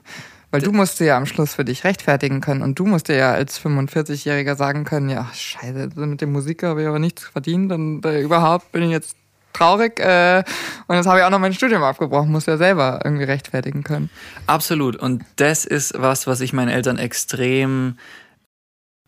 Weil 0.52 0.60
du 0.60 0.70
musst 0.70 1.00
ja 1.00 1.16
am 1.16 1.24
Schluss 1.24 1.54
für 1.54 1.64
dich 1.64 1.82
rechtfertigen 1.82 2.42
können 2.42 2.60
und 2.60 2.78
du 2.78 2.84
musst 2.86 3.08
dir 3.08 3.16
ja 3.16 3.32
als 3.32 3.58
45-Jähriger 3.58 4.54
sagen 4.54 4.84
können, 4.84 5.08
ja, 5.08 5.28
scheiße, 5.32 5.88
mit 5.96 6.20
dem 6.20 6.30
Musiker 6.30 6.68
habe 6.68 6.82
ich 6.82 6.88
aber 6.88 6.98
nichts 6.98 7.24
verdient 7.24 7.72
und 7.72 8.04
äh, 8.04 8.20
überhaupt 8.20 8.70
bin 8.70 8.82
ich 8.82 8.90
jetzt 8.90 9.16
traurig 9.54 9.98
äh, 9.98 10.44
und 10.88 10.96
jetzt 10.96 11.06
habe 11.06 11.20
ich 11.20 11.24
auch 11.24 11.30
noch 11.30 11.38
mein 11.38 11.54
Studium 11.54 11.82
abgebrochen, 11.82 12.30
muss 12.30 12.44
ja 12.44 12.58
selber 12.58 13.00
irgendwie 13.02 13.24
rechtfertigen 13.24 13.82
können. 13.82 14.10
Absolut 14.46 14.96
und 14.96 15.24
das 15.36 15.64
ist 15.64 15.94
was, 15.96 16.26
was 16.26 16.42
ich 16.42 16.52
meinen 16.52 16.68
Eltern 16.68 16.98
extrem, 16.98 17.96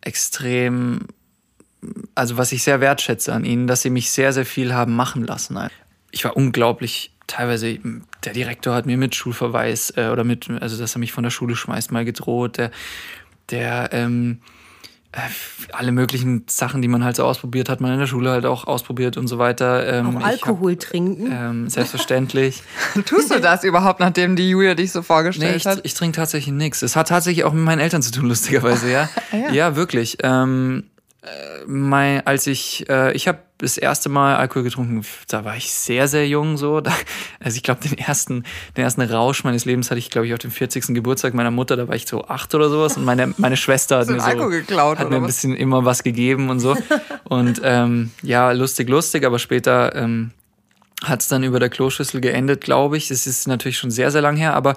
extrem 0.00 1.06
also 2.14 2.36
was 2.36 2.52
ich 2.52 2.62
sehr 2.62 2.80
wertschätze 2.80 3.32
an 3.32 3.44
ihnen, 3.44 3.66
dass 3.66 3.82
sie 3.82 3.90
mich 3.90 4.10
sehr, 4.10 4.32
sehr 4.32 4.46
viel 4.46 4.72
haben 4.72 4.96
machen 4.96 5.24
lassen. 5.24 5.58
Ich 6.10 6.24
war 6.24 6.36
unglaublich, 6.36 7.13
teilweise, 7.26 7.78
der 8.24 8.32
Direktor 8.32 8.74
hat 8.74 8.86
mir 8.86 8.96
mit 8.96 9.14
Schulverweis 9.14 9.92
äh, 9.96 10.08
oder 10.08 10.24
mit, 10.24 10.48
also 10.60 10.78
dass 10.78 10.96
er 10.96 10.98
mich 10.98 11.12
von 11.12 11.24
der 11.24 11.30
Schule 11.30 11.56
schmeißt, 11.56 11.92
mal 11.92 12.04
gedroht. 12.04 12.58
Der, 12.58 12.70
der 13.50 13.90
ähm, 13.92 14.40
äh, 15.12 15.18
alle 15.72 15.92
möglichen 15.92 16.44
Sachen, 16.48 16.82
die 16.82 16.88
man 16.88 17.04
halt 17.04 17.16
so 17.16 17.24
ausprobiert 17.24 17.68
hat, 17.68 17.80
man 17.80 17.92
in 17.92 18.00
der 18.00 18.06
Schule 18.06 18.30
halt 18.30 18.46
auch 18.46 18.66
ausprobiert 18.66 19.16
und 19.16 19.28
so 19.28 19.38
weiter. 19.38 19.86
Ähm, 19.86 20.16
auch 20.16 20.24
Alkohol 20.24 20.72
hab, 20.72 20.80
trinken? 20.80 21.30
Ähm, 21.30 21.68
selbstverständlich. 21.68 22.62
Tust 23.06 23.32
du 23.32 23.40
das 23.40 23.62
überhaupt, 23.62 24.00
nachdem 24.00 24.34
die 24.34 24.50
Julia 24.50 24.74
dich 24.74 24.90
so 24.90 25.02
vorgestellt 25.02 25.52
nee, 25.52 25.56
ich, 25.56 25.66
hat? 25.66 25.80
Ich 25.84 25.94
trinke 25.94 26.16
tatsächlich 26.16 26.52
nichts. 26.52 26.82
Es 26.82 26.96
hat 26.96 27.08
tatsächlich 27.08 27.44
auch 27.44 27.52
mit 27.52 27.64
meinen 27.64 27.80
Eltern 27.80 28.02
zu 28.02 28.10
tun, 28.10 28.26
lustigerweise, 28.26 28.90
ja. 28.90 29.08
ja. 29.32 29.52
ja. 29.52 29.76
wirklich. 29.76 30.18
Ähm, 30.22 30.84
äh, 30.84 30.93
mein, 31.66 32.26
als 32.26 32.46
ich, 32.46 32.88
äh, 32.88 33.12
ich 33.12 33.28
habe 33.28 33.38
das 33.58 33.78
erste 33.78 34.08
Mal 34.08 34.36
Alkohol 34.36 34.64
getrunken, 34.64 35.02
da 35.28 35.44
war 35.44 35.56
ich 35.56 35.72
sehr, 35.72 36.08
sehr 36.08 36.28
jung 36.28 36.56
so. 36.56 36.80
Da, 36.80 36.92
also 37.40 37.56
ich 37.56 37.62
glaube, 37.62 37.80
den 37.86 37.96
ersten, 37.98 38.44
den 38.76 38.84
ersten 38.84 39.00
Rausch 39.00 39.44
meines 39.44 39.64
Lebens 39.64 39.90
hatte 39.90 39.98
ich, 39.98 40.10
glaube 40.10 40.26
ich, 40.26 40.34
auf 40.34 40.40
dem 40.40 40.50
40. 40.50 40.88
Geburtstag 40.88 41.34
meiner 41.34 41.50
Mutter, 41.50 41.76
da 41.76 41.88
war 41.88 41.94
ich 41.94 42.06
so 42.06 42.24
acht 42.24 42.54
oder 42.54 42.68
sowas. 42.68 42.96
Und 42.96 43.04
meine, 43.04 43.32
meine 43.38 43.56
Schwester 43.56 43.98
hat, 43.98 44.08
mir, 44.08 44.20
so, 44.20 44.48
geklaut, 44.48 44.98
hat 44.98 45.10
mir 45.10 45.16
ein 45.16 45.26
bisschen 45.26 45.56
immer 45.56 45.84
was 45.84 46.02
gegeben 46.02 46.50
und 46.50 46.60
so. 46.60 46.76
Und 47.24 47.60
ähm, 47.64 48.10
ja, 48.22 48.52
lustig, 48.52 48.88
lustig, 48.88 49.24
aber 49.24 49.38
später 49.38 49.94
ähm, 49.94 50.32
hat 51.02 51.22
es 51.22 51.28
dann 51.28 51.42
über 51.42 51.58
der 51.58 51.70
Kloschüssel 51.70 52.20
geendet, 52.20 52.60
glaube 52.60 52.96
ich. 52.96 53.08
Das 53.08 53.26
ist 53.26 53.48
natürlich 53.48 53.78
schon 53.78 53.90
sehr, 53.90 54.10
sehr 54.10 54.22
lang 54.22 54.36
her, 54.36 54.54
aber 54.54 54.76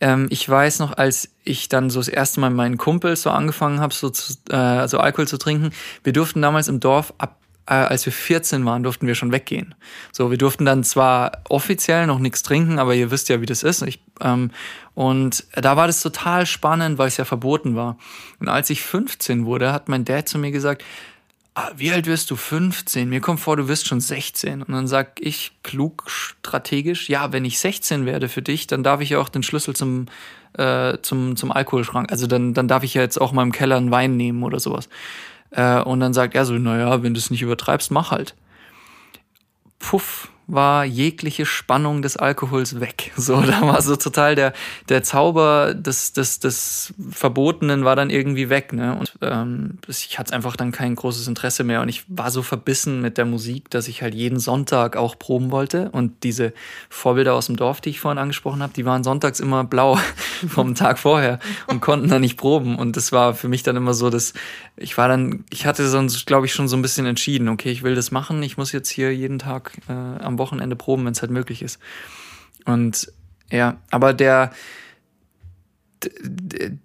ähm, 0.00 0.26
ich 0.30 0.48
weiß 0.48 0.78
noch, 0.80 0.96
als 0.96 1.30
ich 1.44 1.68
dann 1.68 1.90
so 1.90 2.00
das 2.00 2.08
erste 2.08 2.40
Mal 2.40 2.50
mit 2.50 2.56
meinen 2.56 2.78
Kumpels 2.78 3.22
so 3.22 3.30
angefangen 3.30 3.80
habe, 3.80 3.94
so, 3.94 4.08
äh, 4.50 4.88
so 4.88 4.98
Alkohol 4.98 5.28
zu 5.28 5.38
trinken, 5.38 5.70
wir 6.02 6.12
durften 6.12 6.42
damals 6.42 6.68
im 6.68 6.80
Dorf 6.80 7.14
ab 7.18 7.38
äh, 7.66 7.74
als 7.74 8.04
wir 8.04 8.12
14 8.12 8.64
waren, 8.66 8.82
durften 8.82 9.06
wir 9.06 9.14
schon 9.14 9.32
weggehen. 9.32 9.74
So, 10.12 10.30
wir 10.30 10.38
durften 10.38 10.64
dann 10.64 10.84
zwar 10.84 11.42
offiziell 11.48 12.06
noch 12.06 12.18
nichts 12.18 12.42
trinken, 12.42 12.78
aber 12.78 12.94
ihr 12.94 13.10
wisst 13.10 13.28
ja, 13.28 13.40
wie 13.40 13.46
das 13.46 13.62
ist. 13.62 13.82
Ich, 13.82 14.02
ähm, 14.20 14.50
und 14.94 15.46
da 15.54 15.76
war 15.76 15.86
das 15.86 16.02
total 16.02 16.46
spannend, 16.46 16.98
weil 16.98 17.08
es 17.08 17.16
ja 17.16 17.24
verboten 17.24 17.74
war. 17.74 17.96
Und 18.38 18.48
als 18.48 18.70
ich 18.70 18.82
15 18.82 19.46
wurde, 19.46 19.72
hat 19.72 19.88
mein 19.88 20.04
Dad 20.04 20.28
zu 20.28 20.38
mir 20.38 20.50
gesagt, 20.50 20.84
ah, 21.54 21.70
wie 21.76 21.92
alt 21.92 22.06
wirst 22.06 22.30
du? 22.30 22.36
15? 22.36 23.08
Mir 23.08 23.20
kommt 23.20 23.40
vor, 23.40 23.56
du 23.56 23.68
wirst 23.68 23.86
schon 23.86 24.00
16. 24.00 24.62
Und 24.62 24.72
dann 24.72 24.86
sag 24.86 25.20
ich 25.20 25.52
klug, 25.62 26.04
strategisch, 26.06 27.08
ja, 27.08 27.32
wenn 27.32 27.44
ich 27.44 27.58
16 27.58 28.06
werde 28.06 28.28
für 28.28 28.42
dich, 28.42 28.66
dann 28.66 28.82
darf 28.82 29.00
ich 29.00 29.10
ja 29.10 29.18
auch 29.18 29.28
den 29.28 29.42
Schlüssel 29.42 29.74
zum, 29.74 30.06
äh, 30.54 30.98
zum, 31.02 31.36
zum 31.36 31.52
Alkoholschrank. 31.52 32.10
Also 32.10 32.26
dann, 32.26 32.54
dann 32.54 32.68
darf 32.68 32.82
ich 32.82 32.94
ja 32.94 33.02
jetzt 33.02 33.20
auch 33.20 33.32
mal 33.32 33.42
im 33.42 33.52
Keller 33.52 33.76
einen 33.76 33.90
Wein 33.90 34.16
nehmen 34.16 34.42
oder 34.42 34.60
sowas. 34.60 34.88
Äh, 35.50 35.80
und 35.80 36.00
dann 36.00 36.12
sagt 36.12 36.34
er 36.34 36.44
so, 36.44 36.54
naja, 36.54 37.02
wenn 37.02 37.14
du 37.14 37.18
es 37.18 37.30
nicht 37.30 37.42
übertreibst, 37.42 37.90
mach 37.90 38.10
halt. 38.10 38.34
Puff, 39.78 40.30
war 40.46 40.84
jegliche 40.84 41.46
Spannung 41.46 42.02
des 42.02 42.16
Alkohols 42.16 42.80
weg. 42.80 43.12
So, 43.24 43.40
da 43.40 43.62
war 43.62 43.80
so 43.80 43.96
total 43.96 44.34
der, 44.34 44.52
der 44.90 45.02
Zauber 45.02 45.72
des, 45.72 46.12
des, 46.12 46.40
des 46.40 46.92
Verbotenen 47.10 47.84
war 47.84 47.96
dann 47.96 48.10
irgendwie 48.10 48.50
weg. 48.50 48.74
Ne? 48.74 48.94
Und 48.98 49.14
ähm, 49.22 49.78
ich 49.88 50.18
hatte 50.18 50.34
einfach 50.34 50.56
dann 50.56 50.72
kein 50.72 50.94
großes 50.94 51.26
Interesse 51.26 51.64
mehr. 51.64 51.80
Und 51.80 51.88
ich 51.88 52.04
war 52.08 52.30
so 52.30 52.42
verbissen 52.42 53.00
mit 53.00 53.16
der 53.16 53.24
Musik, 53.24 53.70
dass 53.70 53.88
ich 53.88 54.02
halt 54.02 54.14
jeden 54.14 54.38
Sonntag 54.38 54.96
auch 54.96 55.18
proben 55.18 55.50
wollte. 55.52 55.90
Und 55.90 56.22
diese 56.22 56.52
Vorbilder 56.90 57.32
aus 57.34 57.46
dem 57.46 57.56
Dorf, 57.56 57.80
die 57.80 57.90
ich 57.90 58.00
vorhin 58.00 58.18
angesprochen 58.18 58.62
habe, 58.62 58.74
die 58.74 58.84
waren 58.84 59.04
sonntags 59.04 59.40
immer 59.40 59.64
blau 59.64 59.98
vom 60.48 60.74
Tag 60.74 60.98
vorher 60.98 61.38
und 61.68 61.80
konnten 61.80 62.08
dann 62.08 62.20
nicht 62.20 62.36
proben. 62.36 62.76
Und 62.76 62.96
das 62.96 63.10
war 63.10 63.34
für 63.34 63.48
mich 63.48 63.62
dann 63.62 63.76
immer 63.76 63.94
so, 63.94 64.10
dass 64.10 64.34
ich 64.76 64.98
war 64.98 65.08
dann, 65.08 65.44
ich 65.50 65.66
hatte 65.66 65.88
sonst, 65.88 66.26
glaube 66.26 66.46
ich, 66.46 66.52
schon 66.52 66.66
so 66.66 66.76
ein 66.76 66.82
bisschen 66.82 67.06
entschieden, 67.06 67.48
okay, 67.48 67.70
ich 67.70 67.82
will 67.84 67.94
das 67.94 68.10
machen, 68.10 68.42
ich 68.42 68.56
muss 68.56 68.72
jetzt 68.72 68.88
hier 68.88 69.14
jeden 69.14 69.38
Tag 69.38 69.72
äh, 69.88 69.92
am 69.92 70.33
am 70.34 70.38
Wochenende 70.38 70.76
proben, 70.76 71.04
wenn 71.04 71.12
es 71.12 71.22
halt 71.22 71.30
möglich 71.30 71.62
ist. 71.62 71.78
Und 72.64 73.12
ja, 73.50 73.78
aber 73.90 74.12
der, 74.12 74.52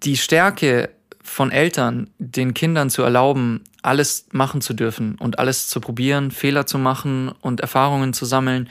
die 0.02 0.16
Stärke 0.16 0.90
von 1.22 1.50
Eltern, 1.50 2.10
den 2.18 2.54
Kindern 2.54 2.90
zu 2.90 3.02
erlauben, 3.02 3.62
alles 3.82 4.26
machen 4.32 4.60
zu 4.60 4.74
dürfen 4.74 5.16
und 5.16 5.38
alles 5.38 5.68
zu 5.68 5.80
probieren, 5.80 6.30
Fehler 6.30 6.66
zu 6.66 6.78
machen 6.78 7.30
und 7.40 7.60
Erfahrungen 7.60 8.12
zu 8.12 8.24
sammeln, 8.24 8.68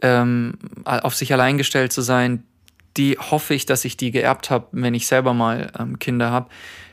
ähm, 0.00 0.54
auf 0.84 1.14
sich 1.14 1.32
allein 1.32 1.58
gestellt 1.58 1.92
zu 1.92 2.02
sein, 2.02 2.44
die 2.96 3.16
hoffe 3.18 3.54
ich, 3.54 3.66
dass 3.66 3.84
ich 3.84 3.96
die 3.96 4.10
geerbt 4.10 4.50
habe, 4.50 4.66
wenn 4.72 4.94
ich 4.94 5.06
selber 5.06 5.32
mal 5.32 5.72
ähm, 5.78 5.98
Kinder 5.98 6.30
habe 6.30 6.50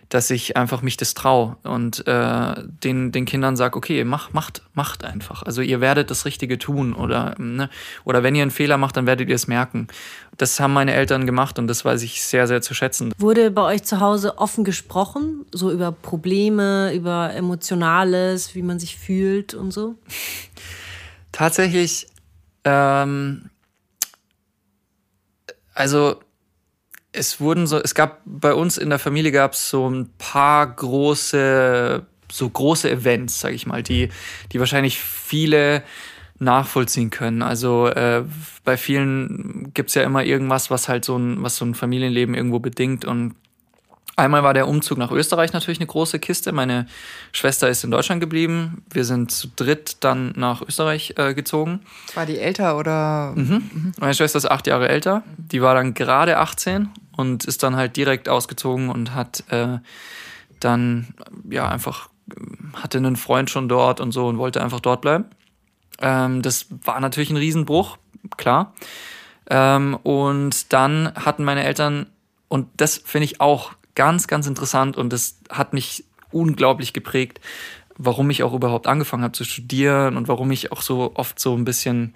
dass 0.10 0.32
ich 0.32 0.58
einfach 0.58 0.82
mich 0.82 0.98
das 0.98 1.14
traue 1.14 1.56
und 1.64 2.06
äh, 2.08 2.54
den, 2.58 3.12
den 3.12 3.26
Kindern 3.26 3.56
sage, 3.56 3.78
okay, 3.78 4.04
mach, 4.04 4.34
macht, 4.34 4.64
macht 4.74 5.04
einfach. 5.04 5.44
Also 5.44 5.62
ihr 5.62 5.82
werdet 5.82 6.10
das 6.10 6.26
Richtige 6.26 6.58
tun 6.58 6.94
oder, 6.94 7.36
ne, 7.38 7.70
oder 8.06 8.24
wenn 8.24 8.34
ihr 8.34 8.42
einen 8.42 8.50
Fehler 8.50 8.78
macht, 8.78 8.98
dann 8.98 9.06
werdet 9.06 9.30
ihr 9.30 9.36
es 9.36 9.48
merken. 9.48 9.88
Das 10.36 10.60
haben 10.60 10.74
meine 10.74 10.94
Eltern 10.94 11.28
gemacht 11.28 11.60
und 11.60 11.68
das 11.68 11.86
weiß 11.86 12.02
ich 12.02 12.24
sehr, 12.24 12.48
sehr 12.48 12.64
zu 12.64 12.74
schätzen. 12.74 13.14
Wurde 13.20 13.52
bei 13.52 13.62
euch 13.62 13.84
zu 13.84 14.00
Hause 14.00 14.40
offen 14.40 14.64
gesprochen, 14.64 15.46
so 15.54 15.72
über 15.72 15.92
Probleme, 15.92 16.92
über 16.96 17.32
Emotionales, 17.36 18.56
wie 18.56 18.64
man 18.64 18.80
sich 18.80 18.98
fühlt 18.98 19.54
und 19.54 19.72
so? 19.72 19.94
Tatsächlich, 21.32 22.08
ähm, 22.64 23.52
also 25.76 26.20
es 27.12 27.40
wurden 27.40 27.68
so, 27.68 27.80
es 27.80 27.96
gab 27.96 28.22
bei 28.26 28.54
uns 28.54 28.78
in 28.78 28.90
der 28.90 29.00
Familie 29.00 29.32
gab 29.32 29.54
es 29.54 29.70
so 29.70 29.90
ein 29.90 30.10
paar 30.18 30.68
große, 30.68 32.06
so 32.32 32.50
große 32.50 32.90
Events, 32.90 33.40
sag 33.40 33.54
ich 33.54 33.66
mal, 33.66 33.82
die, 33.82 34.10
die 34.52 34.60
wahrscheinlich 34.60 35.00
viele 35.00 35.84
nachvollziehen 36.38 37.10
können. 37.10 37.42
Also 37.42 37.88
äh, 37.88 38.24
bei 38.64 38.78
vielen 38.78 39.72
gibt's 39.74 39.96
ja 39.96 40.04
immer 40.04 40.24
irgendwas, 40.24 40.72
was 40.72 40.88
halt 40.88 41.04
so 41.04 41.18
ein, 41.18 41.42
was 41.44 41.58
so 41.58 41.66
ein 41.66 41.76
Familienleben 41.76 42.36
irgendwo 42.36 42.60
bedingt 42.60 43.06
und 43.06 43.36
Einmal 44.20 44.44
war 44.44 44.54
der 44.54 44.68
Umzug 44.68 44.98
nach 44.98 45.12
Österreich 45.12 45.54
natürlich 45.54 45.80
eine 45.80 45.88
große 45.88 46.20
Kiste. 46.20 46.52
Meine 46.52 46.88
Schwester 47.32 47.70
ist 47.70 47.86
in 47.86 47.92
Deutschland 47.92 48.20
geblieben. 48.20 48.84
Wir 48.92 49.06
sind 49.06 49.32
zu 49.32 49.48
dritt 49.56 49.98
dann 50.02 50.34
nach 50.36 50.62
Österreich 50.62 51.14
äh, 51.18 51.34
gezogen. 51.34 51.80
War 52.16 52.26
die 52.26 52.38
älter 52.38 52.78
oder? 52.78 53.32
Mhm. 53.36 53.70
Mhm. 53.74 53.92
Meine 53.98 54.14
Schwester 54.14 54.38
ist 54.38 54.52
acht 54.52 54.68
Jahre 54.68 54.90
älter. 54.90 55.24
Die 55.38 55.62
war 55.62 55.74
dann 55.74 55.94
gerade 55.94 56.38
18 56.38 56.90
und 57.16 57.46
ist 57.46 57.64
dann 57.64 57.78
halt 57.78 57.96
direkt 57.96 58.28
ausgezogen 58.28 58.90
und 58.90 59.16
hat 59.16 59.46
äh, 59.52 59.78
dann 60.60 61.14
ja 61.50 61.70
einfach 61.70 62.10
hatte 62.74 62.98
einen 62.98 63.16
Freund 63.16 63.50
schon 63.50 63.70
dort 63.70 64.02
und 64.02 64.12
so 64.12 64.28
und 64.28 64.38
wollte 64.38 64.62
einfach 64.62 64.82
dort 64.82 65.00
bleiben. 65.00 65.26
Ähm, 66.02 66.42
das 66.42 66.66
war 66.84 67.00
natürlich 67.00 67.30
ein 67.30 67.38
Riesenbruch, 67.38 67.98
klar. 68.36 68.74
Ähm, 69.50 69.96
und 70.04 70.74
dann 70.74 71.14
hatten 71.16 71.46
meine 71.46 71.64
Eltern 71.64 72.08
und 72.50 72.68
das 72.76 72.98
finde 72.98 73.26
ich 73.26 73.40
auch 73.40 73.72
ganz, 74.00 74.28
ganz 74.28 74.48
interessant 74.48 74.96
und 74.96 75.12
das 75.12 75.40
hat 75.50 75.74
mich 75.74 76.06
unglaublich 76.32 76.94
geprägt, 76.94 77.42
warum 77.98 78.30
ich 78.30 78.44
auch 78.44 78.54
überhaupt 78.54 78.88
angefangen 78.88 79.24
habe 79.24 79.34
zu 79.34 79.44
studieren 79.44 80.16
und 80.16 80.30
warum 80.30 80.50
ich 80.52 80.72
auch 80.72 80.82
so 80.82 81.12
oft 81.16 81.38
so 81.38 81.54
ein 81.54 81.66
bisschen 81.66 82.16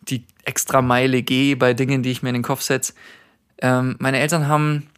die 0.00 0.24
extra 0.46 0.80
Meile 0.80 1.20
gehe 1.20 1.58
bei 1.58 1.74
Dingen, 1.74 2.02
die 2.02 2.10
ich 2.10 2.22
mir 2.22 2.30
in 2.30 2.36
den 2.36 2.42
Kopf 2.42 2.62
setze. 2.62 2.94
Ähm, 3.58 3.96
meine 3.98 4.20
Eltern 4.20 4.48
haben 4.48 4.88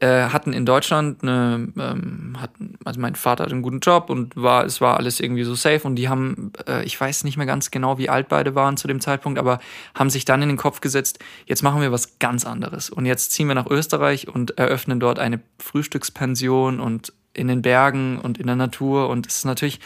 äh, 0.00 0.28
hatten 0.28 0.52
in 0.52 0.66
Deutschland 0.66 1.22
eine, 1.22 1.68
ähm, 1.78 2.36
hatten, 2.40 2.76
also 2.84 3.00
mein 3.00 3.14
Vater 3.14 3.44
hatte 3.44 3.52
einen 3.52 3.62
guten 3.62 3.78
Job 3.78 4.10
und 4.10 4.34
war, 4.34 4.64
es 4.64 4.80
war 4.80 4.96
alles 4.96 5.20
irgendwie 5.20 5.44
so 5.44 5.54
safe 5.54 5.86
und 5.86 5.94
die 5.94 6.08
haben, 6.08 6.52
äh, 6.66 6.84
ich 6.84 7.00
weiß 7.00 7.22
nicht 7.22 7.36
mehr 7.36 7.46
ganz 7.46 7.70
genau, 7.70 7.96
wie 7.96 8.08
alt 8.08 8.28
beide 8.28 8.56
waren 8.56 8.76
zu 8.76 8.88
dem 8.88 9.00
Zeitpunkt, 9.00 9.38
aber 9.38 9.60
haben 9.94 10.10
sich 10.10 10.24
dann 10.24 10.42
in 10.42 10.48
den 10.48 10.58
Kopf 10.58 10.80
gesetzt, 10.80 11.20
jetzt 11.46 11.62
machen 11.62 11.80
wir 11.80 11.92
was 11.92 12.18
ganz 12.18 12.44
anderes. 12.44 12.90
Und 12.90 13.06
jetzt 13.06 13.30
ziehen 13.30 13.46
wir 13.46 13.54
nach 13.54 13.70
Österreich 13.70 14.26
und 14.26 14.58
eröffnen 14.58 14.98
dort 14.98 15.20
eine 15.20 15.40
Frühstückspension 15.60 16.80
und 16.80 17.12
in 17.32 17.46
den 17.46 17.62
Bergen 17.62 18.18
und 18.18 18.38
in 18.38 18.48
der 18.48 18.56
Natur. 18.56 19.08
Und 19.08 19.28
es 19.28 19.38
ist 19.38 19.44
natürlich, 19.44 19.78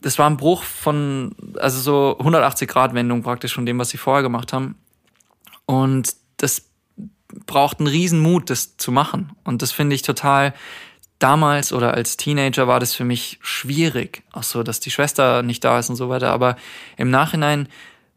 das 0.00 0.18
war 0.18 0.28
ein 0.28 0.36
Bruch 0.36 0.64
von, 0.64 1.34
also 1.58 1.80
so 1.80 2.18
180 2.18 2.68
Grad 2.68 2.92
Wendung 2.92 3.22
praktisch 3.22 3.54
von 3.54 3.64
dem, 3.64 3.78
was 3.78 3.88
sie 3.88 3.98
vorher 3.98 4.22
gemacht 4.22 4.52
haben. 4.52 4.76
Und 5.64 6.14
das 6.36 6.71
braucht 7.46 7.78
einen 7.78 7.86
riesen 7.88 8.20
Mut, 8.20 8.50
das 8.50 8.76
zu 8.76 8.92
machen. 8.92 9.32
Und 9.44 9.62
das 9.62 9.72
finde 9.72 9.94
ich 9.94 10.02
total, 10.02 10.54
damals 11.22 11.72
oder 11.72 11.94
als 11.94 12.16
Teenager 12.16 12.66
war 12.66 12.80
das 12.80 12.94
für 12.94 13.04
mich 13.04 13.38
schwierig. 13.42 14.22
Auch 14.32 14.42
so, 14.42 14.62
dass 14.62 14.80
die 14.80 14.90
Schwester 14.90 15.42
nicht 15.42 15.62
da 15.64 15.78
ist 15.78 15.88
und 15.88 15.96
so 15.96 16.08
weiter. 16.08 16.30
Aber 16.30 16.56
im 16.96 17.10
Nachhinein 17.10 17.68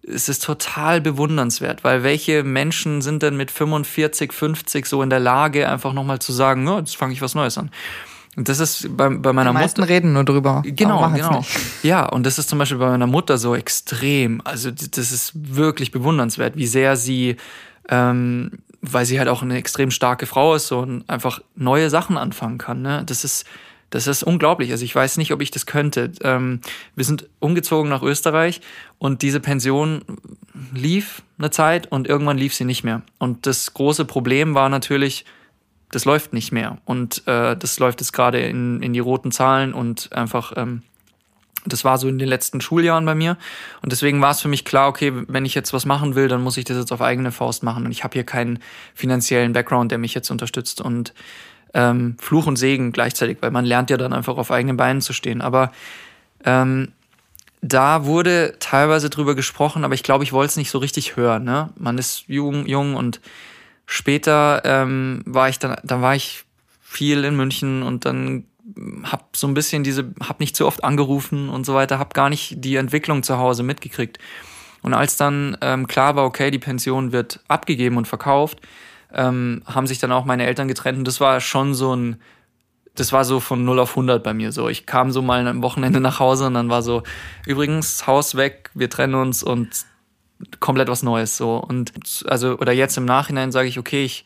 ist 0.01 0.29
es 0.29 0.39
total 0.39 1.01
bewundernswert, 1.01 1.83
weil 1.83 2.03
welche 2.03 2.43
Menschen 2.43 3.01
sind 3.01 3.23
denn 3.23 3.37
mit 3.37 3.51
45, 3.51 4.33
50 4.33 4.85
so 4.85 5.01
in 5.01 5.09
der 5.09 5.19
Lage, 5.19 5.69
einfach 5.69 5.93
nochmal 5.93 6.19
zu 6.19 6.31
sagen, 6.31 6.67
ja, 6.67 6.79
jetzt 6.79 6.95
fange 6.95 7.13
ich 7.13 7.21
was 7.21 7.35
Neues 7.35 7.57
an. 7.57 7.71
Und 8.35 8.49
das 8.49 8.59
ist 8.59 8.95
bei, 8.97 9.09
bei 9.09 9.33
meiner 9.33 9.51
Die 9.51 9.53
meisten 9.55 9.81
Mutter. 9.81 9.93
reden 9.93 10.13
nur 10.13 10.25
drüber. 10.25 10.61
Genau, 10.65 11.09
genau. 11.09 11.45
Ja, 11.83 12.05
und 12.05 12.25
das 12.25 12.37
ist 12.37 12.49
zum 12.49 12.59
Beispiel 12.59 12.77
bei 12.77 12.89
meiner 12.89 13.07
Mutter 13.07 13.37
so 13.37 13.55
extrem. 13.55 14.41
Also 14.43 14.71
das 14.71 15.11
ist 15.11 15.31
wirklich 15.35 15.91
bewundernswert, 15.91 16.57
wie 16.57 16.67
sehr 16.67 16.97
sie 16.97 17.37
ähm, 17.89 18.51
weil 18.91 19.05
sie 19.05 19.19
halt 19.19 19.29
auch 19.29 19.41
eine 19.41 19.57
extrem 19.57 19.91
starke 19.91 20.25
Frau 20.25 20.55
ist 20.55 20.71
und 20.71 21.09
einfach 21.09 21.41
neue 21.55 21.89
Sachen 21.89 22.17
anfangen 22.17 22.57
kann. 22.57 22.81
Ne? 22.81 23.03
Das 23.05 23.23
ist 23.23 23.45
das 23.91 24.07
ist 24.07 24.23
unglaublich. 24.23 24.71
Also 24.71 24.83
ich 24.83 24.93
weiß 24.93 25.17
nicht, 25.17 25.31
ob 25.31 25.41
ich 25.41 25.51
das 25.51 25.65
könnte. 25.65 26.11
Ähm, 26.21 26.59
wir 26.95 27.05
sind 27.05 27.29
umgezogen 27.39 27.89
nach 27.89 28.01
Österreich 28.01 28.61
und 28.97 29.21
diese 29.21 29.39
Pension 29.39 30.01
lief 30.73 31.21
eine 31.37 31.51
Zeit 31.51 31.91
und 31.91 32.07
irgendwann 32.07 32.37
lief 32.37 32.53
sie 32.53 32.65
nicht 32.65 32.83
mehr. 32.83 33.03
Und 33.19 33.45
das 33.45 33.73
große 33.73 34.05
Problem 34.05 34.55
war 34.55 34.69
natürlich, 34.69 35.23
das 35.91 36.03
läuft 36.03 36.33
nicht 36.33 36.51
mehr. 36.51 36.79
Und 36.85 37.25
äh, 37.27 37.55
das 37.55 37.79
läuft 37.79 38.01
jetzt 38.01 38.11
gerade 38.11 38.41
in, 38.41 38.81
in 38.81 38.91
die 38.91 38.99
roten 38.99 39.31
Zahlen 39.31 39.73
und 39.73 40.11
einfach 40.11 40.53
ähm, 40.57 40.81
das 41.65 41.83
war 41.83 41.97
so 41.97 42.07
in 42.07 42.19
den 42.19 42.27
letzten 42.27 42.61
Schuljahren 42.61 43.05
bei 43.05 43.15
mir. 43.15 43.37
Und 43.81 43.91
deswegen 43.91 44.21
war 44.21 44.31
es 44.31 44.41
für 44.41 44.47
mich 44.47 44.65
klar, 44.65 44.87
okay, 44.87 45.11
wenn 45.27 45.45
ich 45.45 45.55
jetzt 45.55 45.73
was 45.73 45.85
machen 45.85 46.15
will, 46.15 46.27
dann 46.27 46.41
muss 46.41 46.57
ich 46.57 46.65
das 46.65 46.77
jetzt 46.77 46.91
auf 46.91 47.01
eigene 47.01 47.31
Faust 47.31 47.63
machen. 47.63 47.85
Und 47.85 47.91
ich 47.91 48.03
habe 48.03 48.13
hier 48.13 48.23
keinen 48.23 48.59
finanziellen 48.93 49.53
Background, 49.53 49.91
der 49.91 49.97
mich 49.97 50.13
jetzt 50.13 50.29
unterstützt. 50.29 50.81
Und 50.81 51.13
ähm, 51.73 52.15
Fluch 52.19 52.47
und 52.47 52.55
Segen 52.55 52.91
gleichzeitig, 52.91 53.37
weil 53.41 53.51
man 53.51 53.65
lernt 53.65 53.89
ja 53.89 53.97
dann 53.97 54.13
einfach 54.13 54.37
auf 54.37 54.51
eigenen 54.51 54.77
Beinen 54.77 55.01
zu 55.01 55.13
stehen. 55.13 55.41
Aber 55.41 55.71
ähm, 56.45 56.93
da 57.61 58.05
wurde 58.05 58.55
teilweise 58.59 59.09
drüber 59.09 59.35
gesprochen, 59.35 59.83
aber 59.83 59.95
ich 59.95 60.03
glaube, 60.03 60.23
ich 60.23 60.33
wollte 60.33 60.51
es 60.51 60.57
nicht 60.57 60.69
so 60.69 60.77
richtig 60.77 61.15
hören. 61.15 61.43
Ne? 61.43 61.69
Man 61.77 61.97
ist 61.97 62.25
jung, 62.27 62.67
jung 62.67 62.95
und 62.95 63.19
später 63.85 64.61
ähm, 64.63 65.23
war 65.25 65.49
ich 65.49 65.59
dann, 65.59 65.75
dann 65.83 66.01
war 66.01 66.15
ich 66.15 66.45
viel 66.81 67.23
in 67.23 67.35
München 67.35 67.81
und 67.83 68.05
dann 68.05 68.45
hab 69.03 69.35
so 69.35 69.47
ein 69.47 69.53
bisschen 69.53 69.83
diese, 69.83 70.13
hab 70.19 70.39
nicht 70.39 70.55
zu 70.55 70.65
oft 70.65 70.83
angerufen 70.83 71.49
und 71.49 71.65
so 71.65 71.73
weiter, 71.73 71.99
hab 71.99 72.13
gar 72.13 72.29
nicht 72.29 72.63
die 72.63 72.75
Entwicklung 72.75 73.23
zu 73.23 73.37
Hause 73.37 73.63
mitgekriegt. 73.63 74.19
Und 74.81 74.93
als 74.93 75.17
dann 75.17 75.57
ähm, 75.61 75.87
klar 75.87 76.15
war, 76.15 76.25
okay, 76.25 76.51
die 76.51 76.59
Pension 76.59 77.11
wird 77.11 77.39
abgegeben 77.47 77.97
und 77.97 78.07
verkauft, 78.07 78.61
ähm, 79.13 79.63
haben 79.65 79.87
sich 79.87 79.99
dann 79.99 80.11
auch 80.11 80.25
meine 80.25 80.45
Eltern 80.45 80.67
getrennt. 80.67 80.99
Und 80.99 81.07
das 81.07 81.19
war 81.19 81.39
schon 81.41 81.73
so 81.73 81.95
ein, 81.95 82.17
das 82.93 83.11
war 83.11 83.25
so 83.25 83.39
von 83.39 83.65
0 83.65 83.79
auf 83.79 83.91
100 83.91 84.23
bei 84.23 84.33
mir 84.33 84.51
so. 84.51 84.69
Ich 84.69 84.85
kam 84.85 85.11
so 85.11 85.21
mal 85.21 85.47
am 85.47 85.63
Wochenende 85.63 85.99
nach 85.99 86.19
Hause 86.19 86.47
und 86.47 86.53
dann 86.53 86.69
war 86.69 86.81
so, 86.81 87.03
übrigens, 87.45 88.05
Haus 88.07 88.35
weg, 88.35 88.69
wir 88.73 88.89
trennen 88.89 89.15
uns 89.15 89.41
und 89.41 89.85
komplett 90.59 90.89
was 90.89 91.03
Neues 91.03 91.37
so. 91.37 91.57
Und 91.57 91.93
also, 92.27 92.57
oder 92.59 92.71
jetzt 92.71 92.97
im 92.97 93.05
Nachhinein 93.05 93.51
sage 93.51 93.67
ich, 93.67 93.79
okay, 93.79 94.03
ich 94.03 94.25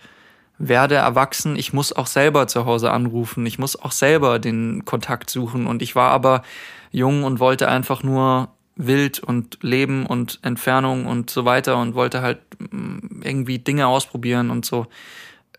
werde 0.59 0.95
erwachsen, 0.95 1.55
ich 1.55 1.73
muss 1.73 1.93
auch 1.93 2.05
selber 2.05 2.47
zu 2.47 2.65
Hause 2.65 2.91
anrufen, 2.91 3.45
ich 3.45 3.57
muss 3.57 3.81
auch 3.81 3.93
selber 3.93 4.37
den 4.39 4.83
Kontakt 4.85 5.29
suchen. 5.29 5.65
Und 5.65 5.81
ich 5.81 5.95
war 5.95 6.11
aber 6.11 6.43
jung 6.91 7.23
und 7.23 7.39
wollte 7.39 7.69
einfach 7.69 8.03
nur 8.03 8.49
wild 8.75 9.19
und 9.19 9.57
Leben 9.61 10.05
und 10.05 10.39
Entfernung 10.41 11.05
und 11.05 11.29
so 11.29 11.45
weiter 11.45 11.77
und 11.77 11.95
wollte 11.95 12.21
halt 12.21 12.39
mm, 12.59 13.21
irgendwie 13.23 13.59
Dinge 13.59 13.87
ausprobieren 13.87 14.51
und 14.51 14.65
so. 14.65 14.87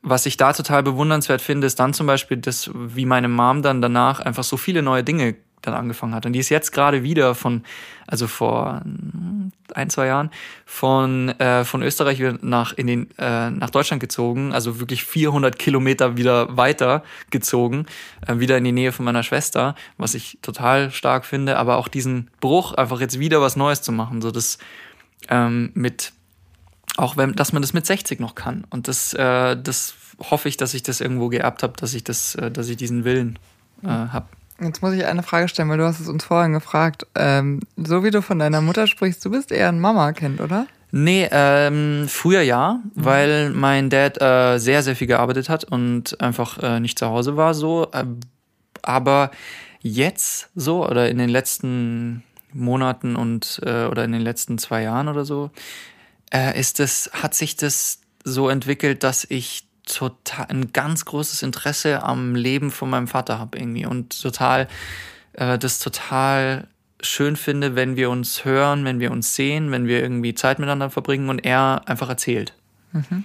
Was 0.02 0.24
ich 0.26 0.36
da 0.36 0.52
total 0.52 0.82
bewundernswert 0.82 1.42
finde, 1.42 1.66
ist 1.66 1.78
dann 1.78 1.92
zum 1.92 2.06
Beispiel 2.06 2.38
das, 2.38 2.70
wie 2.74 3.04
meine 3.04 3.28
Mom 3.28 3.62
dann 3.62 3.82
danach 3.82 4.20
einfach 4.20 4.44
so 4.44 4.56
viele 4.56 4.82
neue 4.82 5.04
Dinge 5.04 5.36
dann 5.62 5.74
angefangen 5.74 6.14
hat. 6.14 6.26
Und 6.26 6.32
die 6.32 6.38
ist 6.38 6.48
jetzt 6.48 6.72
gerade 6.72 7.02
wieder 7.02 7.34
von, 7.34 7.64
also 8.06 8.26
vor 8.26 8.82
ein, 9.74 9.90
zwei 9.90 10.06
Jahren, 10.06 10.30
von, 10.64 11.28
äh, 11.38 11.64
von 11.64 11.82
Österreich 11.82 12.22
nach, 12.40 12.72
in 12.72 12.86
den, 12.86 13.18
äh, 13.18 13.50
nach 13.50 13.70
Deutschland 13.70 14.00
gezogen, 14.00 14.52
also 14.52 14.80
wirklich 14.80 15.04
400 15.04 15.58
Kilometer 15.58 16.16
wieder 16.16 16.56
weiter 16.56 17.02
gezogen, 17.30 17.86
äh, 18.26 18.38
wieder 18.38 18.56
in 18.58 18.64
die 18.64 18.72
Nähe 18.72 18.92
von 18.92 19.04
meiner 19.04 19.22
Schwester, 19.22 19.74
was 19.96 20.14
ich 20.14 20.38
total 20.42 20.90
stark 20.90 21.24
finde, 21.24 21.56
aber 21.56 21.76
auch 21.76 21.88
diesen 21.88 22.30
Bruch, 22.40 22.74
einfach 22.74 23.00
jetzt 23.00 23.18
wieder 23.18 23.40
was 23.40 23.56
Neues 23.56 23.82
zu 23.82 23.92
machen, 23.92 24.22
so 24.22 24.30
das 24.30 24.58
ähm, 25.28 25.70
mit, 25.74 26.12
auch 26.96 27.16
wenn, 27.16 27.34
dass 27.34 27.52
man 27.52 27.62
das 27.62 27.72
mit 27.72 27.86
60 27.86 28.20
noch 28.20 28.34
kann. 28.34 28.66
Und 28.70 28.88
das, 28.88 29.14
äh, 29.14 29.56
das 29.56 29.94
hoffe 30.30 30.48
ich, 30.48 30.56
dass 30.56 30.74
ich 30.74 30.82
das 30.82 31.00
irgendwo 31.00 31.28
geerbt 31.28 31.62
habe, 31.62 31.74
dass 31.76 31.94
ich 31.94 32.04
das, 32.04 32.34
äh, 32.34 32.50
dass 32.50 32.68
ich 32.68 32.76
diesen 32.76 33.04
Willen 33.04 33.38
äh, 33.82 33.88
habe. 33.88 34.28
Jetzt 34.60 34.82
muss 34.82 34.92
ich 34.94 35.06
eine 35.06 35.22
Frage 35.22 35.48
stellen, 35.48 35.68
weil 35.70 35.78
du 35.78 35.86
hast 35.86 36.00
es 36.00 36.08
uns 36.08 36.24
vorhin 36.24 36.52
gefragt. 36.52 37.06
Ähm, 37.14 37.60
so 37.76 38.04
wie 38.04 38.10
du 38.10 38.20
von 38.20 38.38
deiner 38.38 38.60
Mutter 38.60 38.86
sprichst, 38.86 39.24
du 39.24 39.30
bist 39.30 39.52
eher 39.52 39.68
ein 39.68 39.80
Mama-Kind, 39.80 40.40
oder? 40.40 40.66
Nee, 40.92 41.28
ähm, 41.30 42.06
früher 42.08 42.42
ja, 42.42 42.80
mhm. 42.82 42.90
weil 42.94 43.50
mein 43.50 43.90
Dad 43.90 44.20
äh, 44.20 44.58
sehr, 44.58 44.82
sehr 44.82 44.96
viel 44.96 45.06
gearbeitet 45.06 45.48
hat 45.48 45.64
und 45.64 46.20
einfach 46.20 46.58
äh, 46.58 46.80
nicht 46.80 46.98
zu 46.98 47.06
Hause 47.06 47.36
war 47.36 47.54
so. 47.54 47.88
Äh, 47.92 48.04
aber 48.82 49.30
jetzt 49.80 50.50
so 50.54 50.86
oder 50.86 51.08
in 51.08 51.18
den 51.18 51.30
letzten 51.30 52.22
Monaten 52.52 53.16
und 53.16 53.60
äh, 53.64 53.84
oder 53.86 54.04
in 54.04 54.12
den 54.12 54.22
letzten 54.22 54.58
zwei 54.58 54.82
Jahren 54.82 55.08
oder 55.08 55.24
so, 55.24 55.50
äh, 56.32 56.58
ist 56.58 56.80
es, 56.80 57.10
hat 57.12 57.34
sich 57.34 57.56
das 57.56 58.00
so 58.24 58.48
entwickelt, 58.48 59.04
dass 59.04 59.24
ich 59.28 59.69
total 59.86 60.46
ein 60.48 60.72
ganz 60.72 61.04
großes 61.04 61.42
Interesse 61.42 62.02
am 62.02 62.34
Leben 62.34 62.70
von 62.70 62.90
meinem 62.90 63.08
Vater 63.08 63.38
habe 63.38 63.58
irgendwie 63.58 63.86
und 63.86 64.20
total 64.20 64.68
äh, 65.34 65.58
das 65.58 65.78
total 65.78 66.68
schön 67.00 67.36
finde, 67.36 67.76
wenn 67.76 67.96
wir 67.96 68.10
uns 68.10 68.44
hören, 68.44 68.84
wenn 68.84 69.00
wir 69.00 69.10
uns 69.10 69.34
sehen, 69.34 69.70
wenn 69.70 69.86
wir 69.86 70.02
irgendwie 70.02 70.34
Zeit 70.34 70.58
miteinander 70.58 70.90
verbringen 70.90 71.28
und 71.28 71.38
er 71.40 71.82
einfach 71.86 72.08
erzählt. 72.08 72.54
Mhm. 72.92 73.24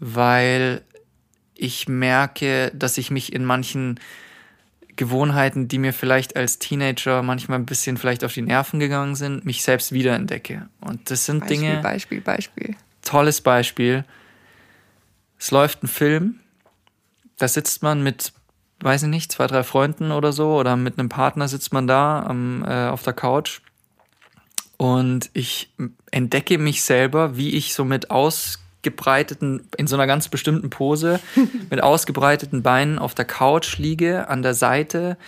Weil 0.00 0.82
ich 1.54 1.88
merke, 1.88 2.72
dass 2.74 2.98
ich 2.98 3.10
mich 3.10 3.32
in 3.32 3.44
manchen 3.44 4.00
Gewohnheiten, 4.96 5.68
die 5.68 5.78
mir 5.78 5.92
vielleicht 5.92 6.36
als 6.36 6.58
Teenager 6.58 7.22
manchmal 7.22 7.58
ein 7.58 7.66
bisschen 7.66 7.96
vielleicht 7.96 8.24
auf 8.24 8.32
die 8.32 8.42
Nerven 8.42 8.80
gegangen 8.80 9.14
sind, 9.14 9.44
mich 9.44 9.62
selbst 9.62 9.92
wiederentdecke. 9.92 10.68
Und 10.80 11.10
das 11.10 11.26
sind 11.26 11.40
Beispiel, 11.40 11.56
Dinge. 11.56 11.80
Beispiel, 11.82 12.20
Beispiel. 12.20 12.76
Tolles 13.02 13.40
Beispiel 13.40 14.04
es 15.44 15.50
läuft 15.50 15.82
ein 15.82 15.88
Film, 15.88 16.40
da 17.36 17.48
sitzt 17.48 17.82
man 17.82 18.02
mit, 18.02 18.32
weiß 18.80 19.02
ich 19.02 19.10
nicht, 19.10 19.30
zwei, 19.30 19.46
drei 19.46 19.62
Freunden 19.62 20.10
oder 20.10 20.32
so 20.32 20.54
oder 20.54 20.74
mit 20.74 20.98
einem 20.98 21.10
Partner 21.10 21.48
sitzt 21.48 21.70
man 21.70 21.86
da 21.86 22.22
am, 22.22 22.64
äh, 22.64 22.86
auf 22.88 23.02
der 23.02 23.12
Couch 23.12 23.60
und 24.78 25.28
ich 25.34 25.70
entdecke 26.10 26.56
mich 26.56 26.82
selber, 26.82 27.36
wie 27.36 27.50
ich 27.50 27.74
so 27.74 27.84
mit 27.84 28.10
ausgebreiteten, 28.10 29.68
in 29.76 29.86
so 29.86 29.96
einer 29.96 30.06
ganz 30.06 30.30
bestimmten 30.30 30.70
Pose, 30.70 31.20
mit 31.70 31.82
ausgebreiteten 31.82 32.62
Beinen 32.62 32.98
auf 32.98 33.14
der 33.14 33.26
Couch 33.26 33.76
liege, 33.76 34.30
an 34.30 34.40
der 34.40 34.54
Seite 34.54 35.18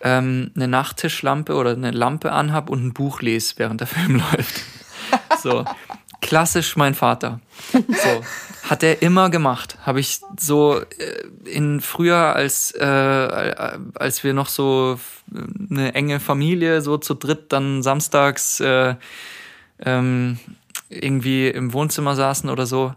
ähm, 0.00 0.50
eine 0.56 0.66
Nachttischlampe 0.66 1.54
oder 1.54 1.70
eine 1.70 1.92
Lampe 1.92 2.32
anhab 2.32 2.68
und 2.68 2.84
ein 2.84 2.94
Buch 2.94 3.22
lese, 3.22 3.54
während 3.58 3.80
der 3.80 3.86
Film 3.86 4.16
läuft. 4.32 4.64
So, 5.40 5.64
klassisch 6.22 6.76
mein 6.76 6.94
Vater. 6.94 7.40
So 7.72 8.24
hat 8.70 8.82
er 8.82 9.02
immer 9.02 9.28
gemacht. 9.28 9.76
Habe 9.82 10.00
ich 10.00 10.20
so 10.40 10.80
äh, 10.80 10.84
in 11.44 11.82
früher 11.82 12.34
als 12.34 12.70
äh, 12.70 13.74
als 13.94 14.24
wir 14.24 14.32
noch 14.32 14.48
so 14.48 14.98
eine 15.70 15.94
enge 15.94 16.20
Familie 16.20 16.80
so 16.80 16.96
zu 16.96 17.12
dritt 17.14 17.52
dann 17.52 17.82
samstags 17.82 18.60
äh, 18.60 18.94
ähm, 19.80 20.38
irgendwie 20.88 21.48
im 21.48 21.72
Wohnzimmer 21.72 22.16
saßen 22.16 22.48
oder 22.48 22.64
so. 22.66 22.94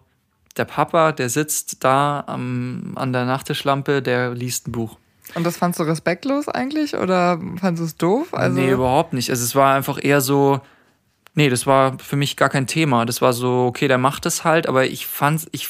Der 0.57 0.65
Papa, 0.65 1.11
der 1.11 1.29
sitzt 1.29 1.83
da 1.83 2.23
am, 2.27 2.93
an 2.95 3.11
der 3.11 3.25
Nachttischlampe, 3.25 4.01
der 4.01 4.33
liest 4.33 4.67
ein 4.67 4.71
Buch. 4.71 4.97
Und 5.33 5.45
das 5.45 5.57
fandst 5.57 5.79
du 5.79 5.83
respektlos 5.83 6.47
eigentlich 6.47 6.95
oder 6.95 7.39
fandest 7.59 7.81
du 7.81 7.85
es 7.85 7.97
doof? 7.97 8.33
Also 8.33 8.57
nee, 8.57 8.71
überhaupt 8.71 9.11
nicht. 9.13 9.29
Also 9.29 9.43
es 9.43 9.55
war 9.55 9.75
einfach 9.75 10.01
eher 10.01 10.21
so, 10.21 10.61
Nee, 11.35 11.49
das 11.49 11.67
war 11.67 11.99
für 11.99 12.15
mich 12.15 12.37
gar 12.37 12.49
kein 12.49 12.65
Thema. 12.65 13.05
Das 13.05 13.21
war 13.21 13.33
so, 13.33 13.65
okay, 13.65 13.87
der 13.87 13.97
macht 13.97 14.25
es 14.25 14.45
halt, 14.45 14.67
aber 14.67 14.85
ich 14.85 15.05
fand's, 15.05 15.47
ich, 15.51 15.69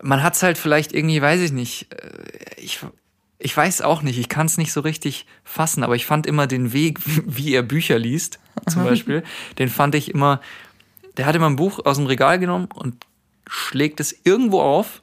man 0.00 0.22
hat's 0.22 0.42
halt 0.42 0.56
vielleicht 0.56 0.92
irgendwie, 0.92 1.20
weiß 1.20 1.40
ich 1.40 1.52
nicht, 1.52 1.92
äh, 1.92 2.60
ich, 2.60 2.78
ich 3.38 3.56
weiß 3.56 3.82
auch 3.82 4.02
nicht, 4.02 4.18
ich 4.18 4.28
kann 4.28 4.46
es 4.46 4.56
nicht 4.56 4.72
so 4.72 4.80
richtig 4.80 5.26
fassen, 5.42 5.82
aber 5.82 5.96
ich 5.96 6.06
fand 6.06 6.26
immer 6.26 6.46
den 6.46 6.72
Weg, 6.72 7.00
wie 7.26 7.52
er 7.52 7.62
Bücher 7.62 7.98
liest, 7.98 8.38
zum 8.68 8.84
Beispiel, 8.84 9.22
den 9.58 9.68
fand 9.68 9.94
ich 9.94 10.12
immer, 10.12 10.40
der 11.16 11.26
hat 11.26 11.34
immer 11.34 11.50
ein 11.50 11.56
Buch 11.56 11.84
aus 11.84 11.96
dem 11.96 12.06
Regal 12.06 12.38
genommen 12.38 12.68
und 12.72 13.04
schlägt 13.48 13.98
es 13.98 14.14
irgendwo 14.24 14.60
auf, 14.60 15.02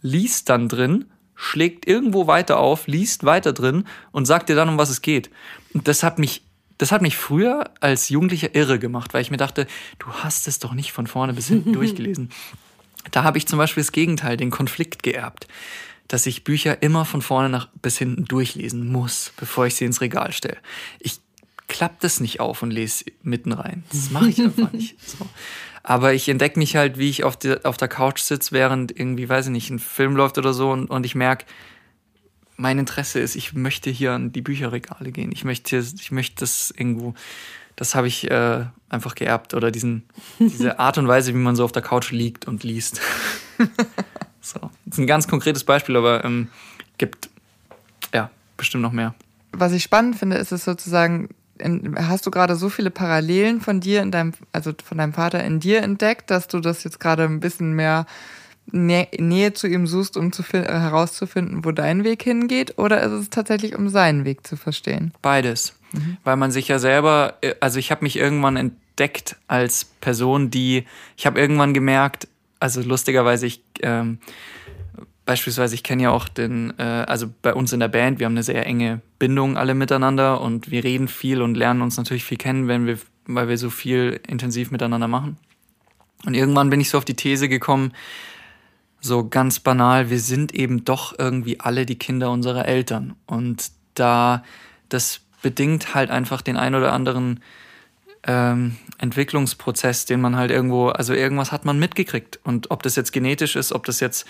liest 0.00 0.48
dann 0.48 0.68
drin, 0.68 1.06
schlägt 1.36 1.86
irgendwo 1.86 2.26
weiter 2.26 2.58
auf, 2.58 2.86
liest 2.88 3.24
weiter 3.24 3.52
drin 3.52 3.84
und 4.10 4.26
sagt 4.26 4.48
dir 4.48 4.56
dann, 4.56 4.68
um 4.68 4.78
was 4.78 4.90
es 4.90 5.02
geht. 5.02 5.30
Und 5.74 5.88
das 5.88 6.02
hat 6.02 6.18
mich 6.18 6.42
das 6.82 6.90
hat 6.90 7.00
mich 7.00 7.16
früher 7.16 7.70
als 7.78 8.08
Jugendlicher 8.08 8.56
irre 8.56 8.80
gemacht, 8.80 9.14
weil 9.14 9.22
ich 9.22 9.30
mir 9.30 9.36
dachte, 9.36 9.68
du 10.00 10.08
hast 10.08 10.48
es 10.48 10.58
doch 10.58 10.74
nicht 10.74 10.90
von 10.90 11.06
vorne 11.06 11.32
bis 11.32 11.46
hinten 11.46 11.72
durchgelesen. 11.74 12.30
Da 13.12 13.22
habe 13.22 13.38
ich 13.38 13.46
zum 13.46 13.56
Beispiel 13.56 13.84
das 13.84 13.92
Gegenteil, 13.92 14.36
den 14.36 14.50
Konflikt 14.50 15.04
geerbt, 15.04 15.46
dass 16.08 16.26
ich 16.26 16.42
Bücher 16.42 16.82
immer 16.82 17.04
von 17.04 17.22
vorne 17.22 17.50
nach 17.50 17.68
bis 17.80 17.98
hinten 17.98 18.24
durchlesen 18.24 18.90
muss, 18.90 19.32
bevor 19.36 19.66
ich 19.66 19.76
sie 19.76 19.84
ins 19.84 20.00
Regal 20.00 20.32
stelle. 20.32 20.56
Ich 20.98 21.20
klappe 21.68 21.98
das 22.00 22.18
nicht 22.18 22.40
auf 22.40 22.64
und 22.64 22.72
lese 22.72 23.04
mitten 23.22 23.52
rein. 23.52 23.84
Das 23.92 24.10
mache 24.10 24.30
ich 24.30 24.42
einfach 24.42 24.72
nicht. 24.72 24.96
So. 25.08 25.24
Aber 25.84 26.14
ich 26.14 26.28
entdecke 26.28 26.58
mich 26.58 26.74
halt, 26.74 26.98
wie 26.98 27.10
ich 27.10 27.22
auf, 27.22 27.36
die, 27.36 27.64
auf 27.64 27.76
der 27.76 27.86
Couch 27.86 28.22
sitze, 28.22 28.50
während 28.50 28.90
irgendwie, 28.90 29.28
weiß 29.28 29.46
ich 29.46 29.52
nicht, 29.52 29.70
ein 29.70 29.78
Film 29.78 30.16
läuft 30.16 30.36
oder 30.36 30.52
so 30.52 30.72
und, 30.72 30.90
und 30.90 31.06
ich 31.06 31.14
merke, 31.14 31.46
mein 32.56 32.78
Interesse 32.78 33.20
ist, 33.20 33.34
ich 33.34 33.54
möchte 33.54 33.90
hier 33.90 34.12
an 34.12 34.32
die 34.32 34.42
Bücherregale 34.42 35.12
gehen. 35.12 35.32
Ich 35.32 35.44
möchte, 35.44 35.78
ich 35.78 36.12
möchte 36.12 36.40
das 36.40 36.72
irgendwo, 36.76 37.14
das 37.76 37.94
habe 37.94 38.06
ich 38.06 38.30
äh, 38.30 38.64
einfach 38.88 39.14
geerbt 39.14 39.54
oder 39.54 39.70
diesen, 39.70 40.04
diese 40.38 40.78
Art 40.78 40.98
und 40.98 41.08
Weise, 41.08 41.34
wie 41.34 41.38
man 41.38 41.56
so 41.56 41.64
auf 41.64 41.72
der 41.72 41.82
Couch 41.82 42.12
liegt 42.12 42.46
und 42.46 42.64
liest. 42.64 43.00
so, 44.40 44.60
das 44.84 44.94
ist 44.94 44.98
ein 44.98 45.06
ganz 45.06 45.28
konkretes 45.28 45.64
Beispiel, 45.64 45.96
aber 45.96 46.24
ähm, 46.24 46.48
gibt 46.98 47.28
ja 48.12 48.30
bestimmt 48.56 48.82
noch 48.82 48.92
mehr. 48.92 49.14
Was 49.52 49.72
ich 49.72 49.82
spannend 49.82 50.16
finde, 50.16 50.36
ist 50.36 50.52
es 50.52 50.64
sozusagen, 50.64 51.28
in, 51.58 51.96
hast 52.08 52.26
du 52.26 52.30
gerade 52.30 52.56
so 52.56 52.68
viele 52.68 52.90
Parallelen 52.90 53.60
von 53.60 53.80
dir 53.80 54.02
in 54.02 54.10
deinem, 54.10 54.32
also 54.52 54.72
von 54.82 54.98
deinem 54.98 55.12
Vater 55.12 55.42
in 55.44 55.60
dir 55.60 55.82
entdeckt, 55.82 56.30
dass 56.30 56.48
du 56.48 56.60
das 56.60 56.84
jetzt 56.84 57.00
gerade 57.00 57.24
ein 57.24 57.40
bisschen 57.40 57.74
mehr 57.74 58.06
Nähe 58.70 59.52
zu 59.52 59.66
ihm 59.66 59.86
suchst, 59.86 60.16
um 60.16 60.32
zu 60.32 60.42
äh, 60.52 60.62
herauszufinden, 60.62 61.64
wo 61.64 61.72
dein 61.72 62.04
Weg 62.04 62.22
hingeht, 62.22 62.78
oder 62.78 63.02
ist 63.02 63.12
es 63.12 63.30
tatsächlich, 63.30 63.76
um 63.76 63.88
seinen 63.88 64.24
Weg 64.24 64.46
zu 64.46 64.56
verstehen? 64.56 65.12
Beides. 65.20 65.74
Mhm. 65.92 66.16
Weil 66.24 66.36
man 66.36 66.50
sich 66.50 66.68
ja 66.68 66.78
selber, 66.78 67.34
äh, 67.40 67.54
also 67.60 67.78
ich 67.78 67.90
habe 67.90 68.04
mich 68.04 68.16
irgendwann 68.16 68.56
entdeckt 68.56 69.36
als 69.48 69.84
Person, 69.84 70.50
die, 70.50 70.84
ich 71.16 71.26
habe 71.26 71.40
irgendwann 71.40 71.74
gemerkt, 71.74 72.28
also 72.60 72.80
lustigerweise, 72.80 73.46
ich, 73.46 73.62
ähm, 73.82 74.18
beispielsweise, 75.26 75.74
ich 75.74 75.82
kenne 75.82 76.04
ja 76.04 76.10
auch 76.10 76.28
den, 76.28 76.72
äh, 76.78 76.82
also 76.82 77.26
bei 77.42 77.52
uns 77.54 77.72
in 77.72 77.80
der 77.80 77.88
Band, 77.88 78.20
wir 78.20 78.26
haben 78.26 78.34
eine 78.34 78.42
sehr 78.42 78.66
enge 78.66 79.00
Bindung 79.18 79.56
alle 79.56 79.74
miteinander 79.74 80.40
und 80.40 80.70
wir 80.70 80.84
reden 80.84 81.08
viel 81.08 81.42
und 81.42 81.56
lernen 81.56 81.82
uns 81.82 81.96
natürlich 81.96 82.24
viel 82.24 82.38
kennen, 82.38 82.68
wenn 82.68 82.86
wir, 82.86 82.98
weil 83.26 83.48
wir 83.48 83.58
so 83.58 83.70
viel 83.70 84.20
intensiv 84.26 84.70
miteinander 84.70 85.08
machen. 85.08 85.36
Und 86.24 86.34
irgendwann 86.34 86.70
bin 86.70 86.80
ich 86.80 86.88
so 86.88 86.98
auf 86.98 87.04
die 87.04 87.14
These 87.14 87.48
gekommen, 87.48 87.92
so 89.02 89.28
ganz 89.28 89.60
banal, 89.60 90.08
wir 90.08 90.20
sind 90.20 90.54
eben 90.54 90.84
doch 90.84 91.18
irgendwie 91.18 91.60
alle 91.60 91.84
die 91.84 91.98
Kinder 91.98 92.30
unserer 92.30 92.66
Eltern. 92.66 93.16
Und 93.26 93.70
da 93.94 94.42
das 94.88 95.20
bedingt 95.42 95.94
halt 95.94 96.10
einfach 96.10 96.40
den 96.40 96.56
ein 96.56 96.74
oder 96.74 96.92
anderen 96.92 97.40
ähm, 98.24 98.76
Entwicklungsprozess, 98.98 100.04
den 100.04 100.20
man 100.20 100.36
halt 100.36 100.50
irgendwo, 100.50 100.88
also 100.88 101.12
irgendwas 101.12 101.50
hat 101.50 101.64
man 101.64 101.78
mitgekriegt. 101.78 102.38
Und 102.44 102.70
ob 102.70 102.82
das 102.82 102.94
jetzt 102.96 103.12
genetisch 103.12 103.56
ist, 103.56 103.72
ob 103.72 103.84
das 103.84 104.00
jetzt, 104.00 104.26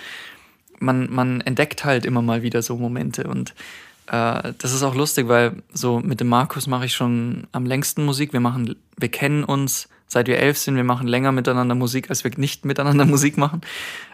man, 0.79 1.13
man 1.13 1.43
entdeckt 1.43 1.85
halt 1.85 2.07
immer 2.07 2.23
mal 2.23 2.43
wieder 2.43 2.63
so 2.63 2.77
Momente. 2.77 3.25
Und 3.25 3.51
äh, 4.07 4.55
das 4.57 4.73
ist 4.73 4.83
auch 4.83 4.95
lustig, 4.95 5.29
weil 5.29 5.63
so 5.73 6.01
mit 6.01 6.21
dem 6.21 6.29
Markus 6.29 6.67
mache 6.67 6.87
ich 6.87 6.95
schon 6.95 7.47
am 7.53 7.67
längsten 7.67 8.05
Musik. 8.05 8.33
Wir 8.33 8.41
machen, 8.41 8.77
wir 8.97 9.11
kennen 9.11 9.45
uns 9.45 9.89
seit 10.13 10.29
wir 10.29 10.39
elf 10.39 10.59
sind. 10.59 10.77
Wir 10.77 10.85
machen 10.85 11.09
länger 11.09 11.33
miteinander 11.33 11.75
Musik, 11.75 12.11
als 12.11 12.23
wir 12.23 12.31
nicht 12.37 12.65
miteinander 12.65 13.05
Musik 13.17 13.37
machen. 13.37 13.63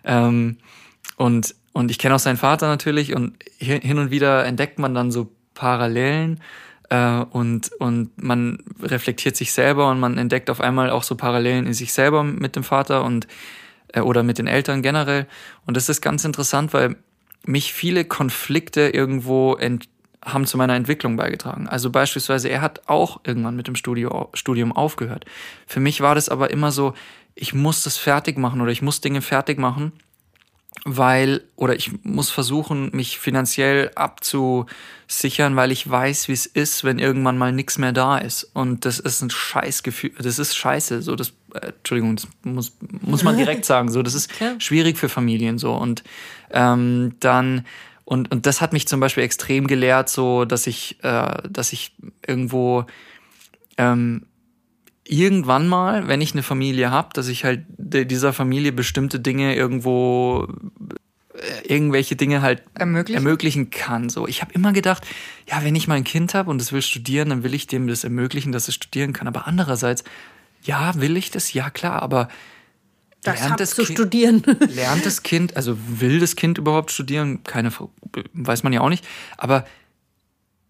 Ähm, 0.05 0.57
und, 1.17 1.55
und 1.73 1.91
ich 1.91 1.99
kenne 1.99 2.15
auch 2.15 2.21
seinen 2.21 2.37
Vater 2.37 2.69
natürlich 2.69 3.15
und 3.15 3.35
hin 3.59 3.99
und 3.99 4.11
wieder 4.11 4.45
entdeckt 4.45 4.79
man 4.79 4.95
dann 4.95 5.11
so 5.11 5.31
Parallelen 5.55 6.41
äh, 6.91 7.21
und, 7.31 7.73
und 7.79 8.23
man 8.23 8.63
reflektiert 8.81 9.37
sich 9.37 9.53
selber 9.53 9.91
und 9.91 9.99
man 9.99 10.17
entdeckt 10.17 10.51
auf 10.51 10.61
einmal 10.61 10.91
auch 10.91 11.03
so 11.03 11.17
Parallelen 11.17 11.67
in 11.67 11.75
sich 11.75 11.93
selber 11.93 12.23
mit 12.23 12.55
dem 12.55 12.63
Vater 12.63 13.05
und 13.05 13.27
äh, 13.93 14.01
oder 14.01 14.23
mit 14.23 14.39
den 14.39 14.47
Eltern 14.47 14.83
generell. 14.83 15.27
Und 15.67 15.77
das 15.77 15.89
ist 15.89 16.01
ganz 16.01 16.25
interessant, 16.25 16.73
weil 16.73 16.97
mich 17.45 17.73
viele 17.73 18.05
Konflikte 18.05 18.89
irgendwo 18.89 19.55
ent 19.55 19.89
haben 20.33 20.47
zu 20.47 20.57
meiner 20.57 20.75
Entwicklung 20.75 21.17
beigetragen. 21.17 21.69
Also 21.69 21.91
beispielsweise, 21.91 22.49
er 22.49 22.61
hat 22.61 22.89
auch 22.89 23.21
irgendwann 23.25 23.57
mit 23.57 23.67
dem 23.67 23.77
Studio, 23.77 24.31
Studium 24.35 24.73
aufgehört. 24.73 25.25
Für 25.67 25.81
mich 25.81 26.01
war 26.01 26.15
das 26.15 26.29
aber 26.29 26.51
immer 26.51 26.73
so, 26.73 26.95
ich 27.35 27.55
muss 27.55 27.83
das 27.83 27.97
fertig 27.97 28.37
machen 28.37 28.61
oder 28.61 28.73
ich 28.73 28.83
muss 28.83 29.01
Dinge 29.01 29.23
fertig 29.23 29.59
machen, 29.59 29.93
weil, 30.85 31.43
oder 31.57 31.75
ich 31.75 32.05
muss 32.05 32.31
versuchen, 32.31 32.91
mich 32.95 33.19
finanziell 33.19 33.91
abzusichern, 33.95 35.57
weil 35.57 35.73
ich 35.73 35.89
weiß, 35.89 36.29
wie 36.29 36.33
es 36.33 36.47
ist, 36.47 36.85
wenn 36.85 36.99
irgendwann 36.99 37.39
mal 37.39 37.53
nichts 37.53 37.79
mehr 37.79 37.93
da 37.93 38.19
ist. 38.19 38.45
Und 38.55 38.85
das 38.85 38.99
ist 38.99 39.23
ein 39.23 39.31
Scheißgefühl, 39.31 40.13
das 40.19 40.39
ist 40.39 40.57
scheiße, 40.57 41.03
so 41.03 41.17
das, 41.17 41.33
äh, 41.55 41.69
Entschuldigung, 41.69 42.17
das 42.17 42.29
muss, 42.43 42.73
muss 43.01 43.23
man 43.23 43.37
direkt 43.39 43.65
sagen, 43.65 43.91
so, 43.91 44.03
das 44.03 44.15
ist 44.15 44.31
schwierig 44.59 44.99
für 44.99 45.09
Familien, 45.09 45.59
so. 45.59 45.75
Und 45.75 46.05
ähm, 46.51 47.15
dann, 47.21 47.67
und, 48.09 48.33
und 48.33 48.47
das 48.47 48.63
hat 48.63 48.73
mich 48.73 48.89
zum 48.89 49.01
Beispiel 49.01 49.23
extrem 49.23 49.67
gelehrt, 49.67 50.09
so, 50.09 50.47
dass 50.47 50.67
ich, 50.67 50.97
äh, 51.05 51.43
dass 51.47 51.75
ich 51.75 51.95
irgendwo, 52.27 52.87
ähm, 53.77 54.25
irgendwann 55.05 55.69
mal, 55.69 56.09
wenn 56.09 56.23
ich 56.23 56.33
eine 56.33 56.43
Familie 56.43 56.91
habe, 56.91 57.11
dass 57.13 57.29
ich 57.29 57.45
halt 57.45 57.67
dieser 57.69 58.33
Familie 58.33 58.73
bestimmte 58.73 59.21
Dinge 59.21 59.55
irgendwo 59.55 60.49
äh, 61.35 61.69
irgendwelche 61.69 62.17
Dinge 62.17 62.41
halt 62.41 62.63
ermöglichen, 62.73 63.23
ermöglichen 63.23 63.69
kann. 63.69 64.09
So, 64.09 64.27
ich 64.27 64.41
habe 64.41 64.55
immer 64.55 64.73
gedacht, 64.73 65.07
ja, 65.47 65.63
wenn 65.63 65.77
ich 65.77 65.87
mal 65.87 65.97
ein 65.97 66.05
Kind 66.05 66.33
habe 66.33 66.49
und 66.49 66.63
es 66.63 66.73
will 66.73 66.81
studieren, 66.81 67.29
dann 67.29 67.43
will 67.43 67.53
ich 67.53 67.67
dem 67.67 67.89
das 67.89 68.05
ermöglichen, 68.05 68.53
dass 68.53 68.69
es 68.69 68.75
studieren 68.75 69.13
kann. 69.13 69.29
Aber 69.29 69.47
andererseits, 69.47 70.03
ja, 70.63 70.99
will 70.99 71.19
ich 71.19 71.31
das? 71.31 71.53
Ja, 71.53 71.69
klar, 71.69 72.01
aber 72.03 72.29
das 73.33 73.41
lernt 73.41 73.61
das 73.61 73.71
zu 73.71 73.85
kind, 73.85 73.99
studieren. 73.99 74.43
lernt 74.75 75.07
das 75.07 75.23
Kind, 75.23 75.57
also 75.57 75.77
will 75.79 76.21
das 76.21 76.37
Kind 76.37 76.59
überhaupt 76.59 76.91
studieren? 76.91 77.43
Keine, 77.45 77.71
weiß 78.33 78.63
man 78.63 78.73
ja 78.73 78.81
auch 78.81 78.89
nicht. 78.89 79.07
Aber 79.37 79.65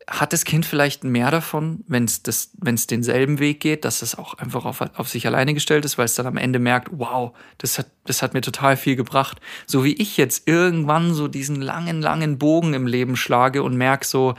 hat 0.09 0.33
das 0.33 0.45
Kind 0.45 0.65
vielleicht 0.65 1.05
mehr 1.05 1.31
davon, 1.31 1.85
wenn 1.87 2.05
es 2.05 2.87
denselben 2.87 3.39
Weg 3.41 3.61
geht, 3.61 3.85
dass 3.85 4.01
es 4.01 4.17
auch 4.17 4.35
einfach 4.35 4.65
auf, 4.65 4.81
auf 4.81 5.09
sich 5.09 5.27
alleine 5.27 5.53
gestellt 5.53 5.85
ist, 5.85 5.99
weil 5.99 6.07
es 6.07 6.15
dann 6.15 6.27
am 6.27 6.39
Ende 6.39 6.59
merkt, 6.59 6.89
wow, 6.93 7.37
das 7.59 7.79
hat, 7.79 7.89
das 8.05 8.23
hat 8.23 8.33
mir 8.33 8.41
total 8.41 8.79
viel 8.79 8.97
gebracht. 8.97 9.39
So 9.67 9.85
wie 9.85 9.93
ich 9.93 10.17
jetzt 10.17 10.49
irgendwann 10.49 11.13
so 11.13 11.29
diesen 11.29 11.61
langen, 11.61 12.01
langen 12.01 12.39
Bogen 12.39 12.73
im 12.73 12.87
Leben 12.87 13.17
schlage 13.17 13.63
und 13.63 13.77
merke 13.77 14.07
so 14.07 14.35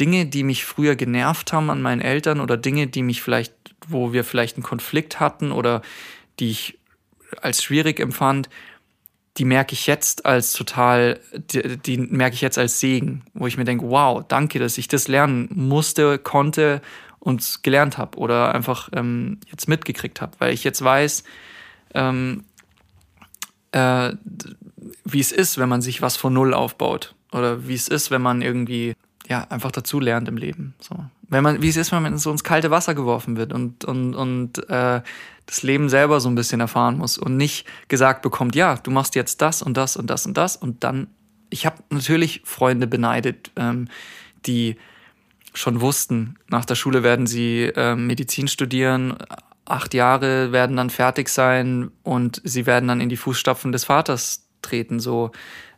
Dinge, 0.00 0.24
die 0.24 0.44
mich 0.44 0.64
früher 0.64 0.96
genervt 0.96 1.52
haben 1.52 1.68
an 1.68 1.82
meinen 1.82 2.00
Eltern 2.00 2.40
oder 2.40 2.56
Dinge, 2.56 2.86
die 2.86 3.02
mich 3.02 3.20
vielleicht, 3.20 3.52
wo 3.86 4.14
wir 4.14 4.24
vielleicht 4.24 4.56
einen 4.56 4.64
Konflikt 4.64 5.20
hatten 5.20 5.52
oder 5.52 5.82
die 6.40 6.50
ich 6.50 6.78
als 7.40 7.62
schwierig 7.62 8.00
empfand, 8.00 8.48
die 9.38 9.44
merke 9.44 9.72
ich 9.72 9.86
jetzt 9.86 10.26
als 10.26 10.52
total, 10.52 11.18
die, 11.32 11.78
die 11.78 11.96
merke 11.96 12.34
ich 12.34 12.42
jetzt 12.42 12.58
als 12.58 12.80
Segen, 12.80 13.22
wo 13.32 13.46
ich 13.46 13.56
mir 13.56 13.64
denke, 13.64 13.88
wow, 13.88 14.22
danke, 14.26 14.58
dass 14.58 14.76
ich 14.76 14.88
das 14.88 15.08
lernen 15.08 15.48
musste, 15.54 16.18
konnte 16.18 16.82
und 17.18 17.62
gelernt 17.62 17.98
habe 17.98 18.18
oder 18.18 18.54
einfach 18.54 18.90
ähm, 18.92 19.38
jetzt 19.50 19.68
mitgekriegt 19.68 20.20
habe, 20.20 20.32
weil 20.38 20.52
ich 20.52 20.64
jetzt 20.64 20.82
weiß, 20.82 21.22
ähm, 21.94 22.44
äh, 23.70 24.12
wie 25.04 25.20
es 25.20 25.32
ist, 25.32 25.56
wenn 25.56 25.68
man 25.68 25.80
sich 25.80 26.02
was 26.02 26.16
von 26.16 26.34
Null 26.34 26.52
aufbaut 26.52 27.14
oder 27.32 27.66
wie 27.66 27.74
es 27.74 27.88
ist, 27.88 28.10
wenn 28.10 28.22
man 28.22 28.42
irgendwie 28.42 28.94
ja 29.28 29.46
einfach 29.48 29.70
dazu 29.70 29.98
lernt 29.98 30.28
im 30.28 30.36
Leben. 30.36 30.74
So 30.80 30.96
wenn 31.32 31.42
man, 31.42 31.62
wie 31.62 31.68
es 31.68 31.76
ist, 31.76 31.92
wenn 31.92 32.02
man 32.02 32.18
so 32.18 32.30
ins 32.30 32.44
kalte 32.44 32.70
Wasser 32.70 32.94
geworfen 32.94 33.36
wird 33.38 33.54
und, 33.54 33.86
und, 33.86 34.14
und 34.14 34.68
äh, 34.68 35.00
das 35.46 35.62
Leben 35.62 35.88
selber 35.88 36.20
so 36.20 36.28
ein 36.28 36.34
bisschen 36.34 36.60
erfahren 36.60 36.98
muss 36.98 37.16
und 37.16 37.38
nicht 37.38 37.66
gesagt 37.88 38.20
bekommt, 38.20 38.54
ja, 38.54 38.76
du 38.76 38.90
machst 38.90 39.14
jetzt 39.14 39.40
das 39.40 39.62
und 39.62 39.76
das 39.76 39.96
und 39.96 40.08
das 40.10 40.26
und 40.26 40.36
das 40.36 40.56
und 40.56 40.84
dann, 40.84 41.08
ich 41.48 41.64
habe 41.64 41.76
natürlich 41.88 42.42
Freunde 42.44 42.86
beneidet, 42.86 43.50
ähm, 43.56 43.88
die 44.44 44.76
schon 45.54 45.80
wussten, 45.80 46.36
nach 46.48 46.66
der 46.66 46.74
Schule 46.74 47.02
werden 47.02 47.26
sie 47.26 47.62
äh, 47.64 47.96
Medizin 47.96 48.46
studieren, 48.46 49.16
acht 49.64 49.94
Jahre 49.94 50.52
werden 50.52 50.76
dann 50.76 50.90
fertig 50.90 51.30
sein 51.30 51.90
und 52.02 52.42
sie 52.44 52.66
werden 52.66 52.88
dann 52.88 53.00
in 53.00 53.08
die 53.08 53.16
Fußstapfen 53.16 53.72
des 53.72 53.84
Vaters 53.84 54.48
treten, 54.60 55.00
so. 55.00 55.30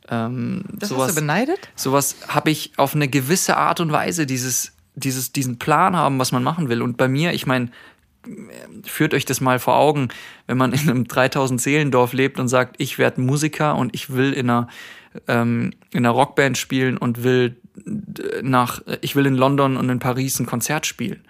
Ähm, 0.08 0.64
das 0.72 0.88
sowas, 0.88 1.08
hast 1.08 1.16
du 1.16 1.20
beneidet? 1.20 1.68
Sowas 1.76 2.16
habe 2.28 2.50
ich 2.50 2.72
auf 2.76 2.94
eine 2.94 3.08
gewisse 3.08 3.56
Art 3.56 3.80
und 3.80 3.92
Weise, 3.92 4.26
dieses 4.26 4.74
dieses, 4.94 5.32
diesen 5.32 5.58
Plan 5.58 5.96
haben, 5.96 6.18
was 6.18 6.32
man 6.32 6.42
machen 6.42 6.68
will. 6.68 6.82
Und 6.82 6.96
bei 6.96 7.08
mir, 7.08 7.32
ich 7.32 7.46
meine, 7.46 7.70
führt 8.84 9.14
euch 9.14 9.24
das 9.24 9.40
mal 9.40 9.58
vor 9.58 9.76
Augen, 9.76 10.08
wenn 10.46 10.56
man 10.56 10.72
in 10.72 10.88
einem 10.88 11.06
3000 11.06 11.60
Seelendorf 11.60 12.12
lebt 12.12 12.38
und 12.38 12.48
sagt, 12.48 12.76
ich 12.78 12.98
werde 12.98 13.20
Musiker 13.20 13.76
und 13.76 13.94
ich 13.94 14.10
will 14.10 14.32
in 14.32 14.48
einer, 14.50 14.68
ähm, 15.28 15.72
in 15.92 15.98
einer 15.98 16.10
Rockband 16.10 16.56
spielen 16.56 16.96
und 16.96 17.22
will 17.22 17.56
nach, 18.42 18.82
ich 19.00 19.16
will 19.16 19.26
in 19.26 19.34
London 19.34 19.76
und 19.76 19.88
in 19.90 19.98
Paris 19.98 20.38
ein 20.38 20.46
Konzert 20.46 20.86
spielen. 20.86 21.24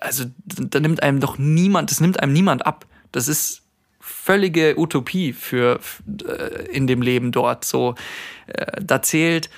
Also 0.00 0.24
da 0.44 0.80
nimmt 0.80 1.02
einem 1.02 1.20
doch 1.20 1.38
niemand, 1.38 1.90
das 1.90 2.00
nimmt 2.00 2.20
einem 2.20 2.32
niemand 2.32 2.66
ab. 2.66 2.86
Das 3.12 3.28
ist 3.28 3.62
völlige 4.00 4.78
Utopie 4.78 5.32
für, 5.32 5.80
äh, 6.26 6.66
in 6.70 6.86
dem 6.86 7.02
Leben 7.02 7.32
dort. 7.32 7.64
So, 7.64 7.94
äh, 8.46 8.82
da 8.82 9.02
zählt 9.02 9.50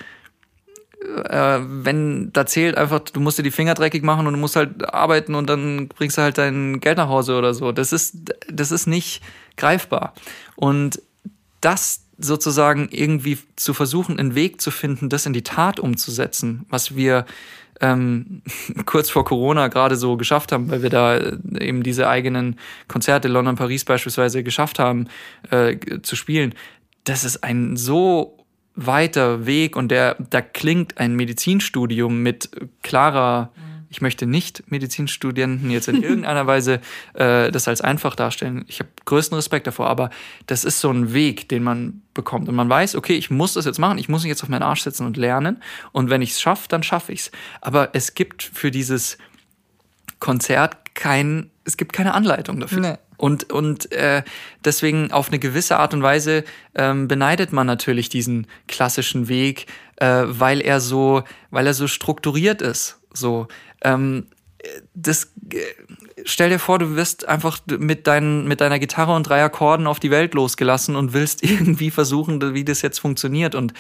äh, 1.28 1.61
wenn 1.62 2.32
da 2.32 2.46
zählt 2.46 2.76
einfach, 2.76 3.00
du 3.00 3.20
musst 3.20 3.38
dir 3.38 3.42
die 3.42 3.50
Finger 3.50 3.74
dreckig 3.74 4.02
machen 4.02 4.26
und 4.26 4.32
du 4.32 4.38
musst 4.38 4.56
halt 4.56 4.92
arbeiten 4.92 5.34
und 5.34 5.48
dann 5.48 5.88
bringst 5.88 6.18
du 6.18 6.22
halt 6.22 6.38
dein 6.38 6.80
Geld 6.80 6.98
nach 6.98 7.08
Hause 7.08 7.36
oder 7.36 7.54
so. 7.54 7.72
Das 7.72 7.92
ist, 7.92 8.16
das 8.48 8.70
ist 8.70 8.86
nicht 8.86 9.22
greifbar. 9.56 10.14
Und 10.56 11.02
das 11.61 12.04
sozusagen 12.18 12.88
irgendwie 12.90 13.38
zu 13.56 13.74
versuchen, 13.74 14.18
einen 14.18 14.34
Weg 14.34 14.61
zu 14.61 14.70
finden, 14.70 15.08
das 15.08 15.26
in 15.26 15.32
die 15.32 15.42
Tat 15.42 15.80
umzusetzen, 15.80 16.66
was 16.68 16.94
wir 16.94 17.24
ähm, 17.80 18.42
kurz 18.86 19.11
vor 19.11 19.24
Corona 19.24 19.68
gerade 19.68 19.96
so 19.96 20.16
geschafft 20.16 20.52
haben, 20.52 20.70
weil 20.70 20.82
wir 20.82 20.90
da 20.90 21.18
eben 21.58 21.82
diese 21.82 22.08
eigenen 22.08 22.58
Konzerte 22.88 23.28
London, 23.28 23.56
Paris 23.56 23.84
beispielsweise 23.84 24.42
geschafft 24.42 24.78
haben 24.78 25.08
äh, 25.50 25.76
zu 26.02 26.16
spielen. 26.16 26.54
Das 27.04 27.24
ist 27.24 27.42
ein 27.42 27.76
so 27.76 28.39
weiter 28.74 29.46
Weg 29.46 29.76
und 29.76 29.88
der, 29.88 30.16
da 30.18 30.40
klingt 30.40 30.98
ein 30.98 31.14
Medizinstudium 31.14 32.22
mit 32.22 32.50
klarer, 32.82 33.50
ich 33.90 34.00
möchte 34.00 34.24
nicht 34.24 34.70
Medizinstudenten 34.70 35.68
jetzt 35.70 35.88
in 35.88 36.02
irgendeiner 36.02 36.46
Weise 36.46 36.80
äh, 37.14 37.50
das 37.50 37.66
als 37.66 37.80
einfach 37.80 38.14
darstellen. 38.14 38.64
Ich 38.68 38.78
habe 38.78 38.88
größten 39.04 39.34
Respekt 39.34 39.66
davor, 39.66 39.88
aber 39.88 40.10
das 40.46 40.64
ist 40.64 40.80
so 40.80 40.90
ein 40.90 41.12
Weg, 41.12 41.48
den 41.48 41.64
man 41.64 42.02
bekommt. 42.14 42.48
Und 42.48 42.54
man 42.54 42.68
weiß, 42.68 42.94
okay, 42.94 43.14
ich 43.14 43.30
muss 43.30 43.54
das 43.54 43.64
jetzt 43.64 43.80
machen, 43.80 43.98
ich 43.98 44.08
muss 44.08 44.22
mich 44.22 44.28
jetzt 44.28 44.44
auf 44.44 44.48
meinen 44.48 44.62
Arsch 44.62 44.82
setzen 44.82 45.06
und 45.06 45.16
lernen. 45.16 45.60
Und 45.90 46.08
wenn 46.08 46.22
ich 46.22 46.30
es 46.30 46.40
schaffe, 46.40 46.68
dann 46.68 46.84
schaffe 46.84 47.12
ich 47.12 47.20
es. 47.20 47.30
Aber 47.60 47.90
es 47.92 48.14
gibt 48.14 48.44
für 48.44 48.70
dieses 48.70 49.18
Konzert 50.20 50.94
kein, 50.94 51.50
es 51.64 51.76
gibt 51.76 51.92
keine 51.92 52.14
Anleitung 52.14 52.60
dafür. 52.60 52.80
Nee. 52.80 52.96
Und, 53.20 53.52
und 53.52 53.92
äh, 53.92 54.22
deswegen 54.64 55.12
auf 55.12 55.28
eine 55.28 55.38
gewisse 55.38 55.78
Art 55.78 55.92
und 55.92 56.02
Weise 56.02 56.42
ähm, 56.74 57.06
beneidet 57.06 57.52
man 57.52 57.66
natürlich 57.66 58.08
diesen 58.08 58.46
klassischen 58.66 59.28
Weg, 59.28 59.66
äh, 59.96 60.22
weil 60.26 60.62
er 60.62 60.80
so, 60.80 61.22
weil 61.50 61.66
er 61.66 61.74
so 61.74 61.86
strukturiert 61.86 62.62
ist. 62.62 62.98
So, 63.12 63.46
ähm, 63.82 64.26
das 64.94 65.32
äh, 65.52 65.58
stell 66.24 66.48
dir 66.48 66.58
vor, 66.58 66.78
du 66.78 66.96
wirst 66.96 67.28
einfach 67.28 67.58
mit, 67.66 68.06
dein, 68.06 68.48
mit 68.48 68.62
deiner 68.62 68.78
Gitarre 68.78 69.14
und 69.14 69.28
drei 69.28 69.44
Akkorden 69.44 69.86
auf 69.86 70.00
die 70.00 70.10
Welt 70.10 70.32
losgelassen 70.32 70.96
und 70.96 71.12
willst 71.12 71.42
irgendwie 71.44 71.90
versuchen, 71.90 72.54
wie 72.54 72.64
das 72.64 72.80
jetzt 72.80 73.00
funktioniert. 73.00 73.54
Und 73.54 73.74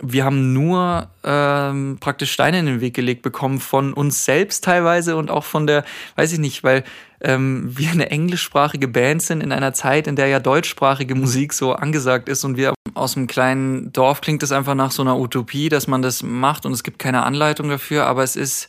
wir 0.00 0.24
haben 0.24 0.52
nur 0.52 1.08
ähm, 1.24 1.98
praktisch 1.98 2.32
Steine 2.32 2.60
in 2.60 2.66
den 2.66 2.80
Weg 2.80 2.94
gelegt 2.94 3.22
bekommen 3.22 3.58
von 3.58 3.92
uns 3.92 4.24
selbst 4.24 4.64
teilweise 4.64 5.16
und 5.16 5.30
auch 5.30 5.44
von 5.44 5.66
der, 5.66 5.84
weiß 6.16 6.32
ich 6.32 6.38
nicht, 6.38 6.62
weil 6.64 6.84
ähm, 7.24 7.76
wir 7.76 7.90
eine 7.90 8.10
englischsprachige 8.10 8.86
Band 8.86 9.22
sind 9.22 9.40
in 9.40 9.50
einer 9.50 9.72
Zeit, 9.72 10.06
in 10.06 10.14
der 10.14 10.28
ja 10.28 10.38
deutschsprachige 10.38 11.14
Musik 11.16 11.52
so 11.52 11.72
angesagt 11.72 12.28
ist 12.28 12.44
und 12.44 12.56
wir 12.56 12.74
aus 12.94 13.16
einem 13.16 13.26
kleinen 13.26 13.92
Dorf 13.92 14.20
klingt 14.20 14.42
es 14.44 14.52
einfach 14.52 14.74
nach 14.76 14.92
so 14.92 15.02
einer 15.02 15.18
Utopie, 15.18 15.68
dass 15.68 15.88
man 15.88 16.02
das 16.02 16.22
macht 16.22 16.66
und 16.66 16.72
es 16.72 16.84
gibt 16.84 16.98
keine 16.98 17.24
Anleitung 17.24 17.68
dafür, 17.68 18.06
aber 18.06 18.22
es 18.22 18.36
ist 18.36 18.68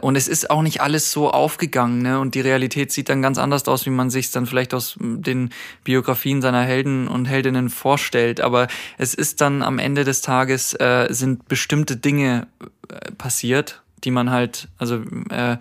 Und 0.00 0.16
es 0.16 0.28
ist 0.28 0.48
auch 0.48 0.62
nicht 0.62 0.80
alles 0.80 1.10
so 1.10 1.28
aufgegangen, 1.32 2.02
ne? 2.02 2.20
Und 2.20 2.36
die 2.36 2.40
Realität 2.40 2.92
sieht 2.92 3.08
dann 3.08 3.20
ganz 3.20 3.36
anders 3.36 3.66
aus, 3.66 3.84
wie 3.84 3.90
man 3.90 4.10
sich 4.10 4.30
dann 4.30 4.46
vielleicht 4.46 4.72
aus 4.72 4.96
den 5.00 5.50
Biografien 5.82 6.40
seiner 6.40 6.62
Helden 6.62 7.08
und 7.08 7.26
Heldinnen 7.26 7.68
vorstellt. 7.68 8.40
Aber 8.40 8.68
es 8.96 9.12
ist 9.14 9.40
dann 9.40 9.60
am 9.60 9.80
Ende 9.80 10.04
des 10.04 10.20
Tages 10.20 10.72
äh, 10.74 11.08
sind 11.10 11.48
bestimmte 11.48 11.96
Dinge 11.96 12.46
äh, 12.88 13.10
passiert, 13.18 13.82
die 14.04 14.12
man 14.12 14.30
halt, 14.30 14.68
also 14.78 15.02
äh, 15.30 15.56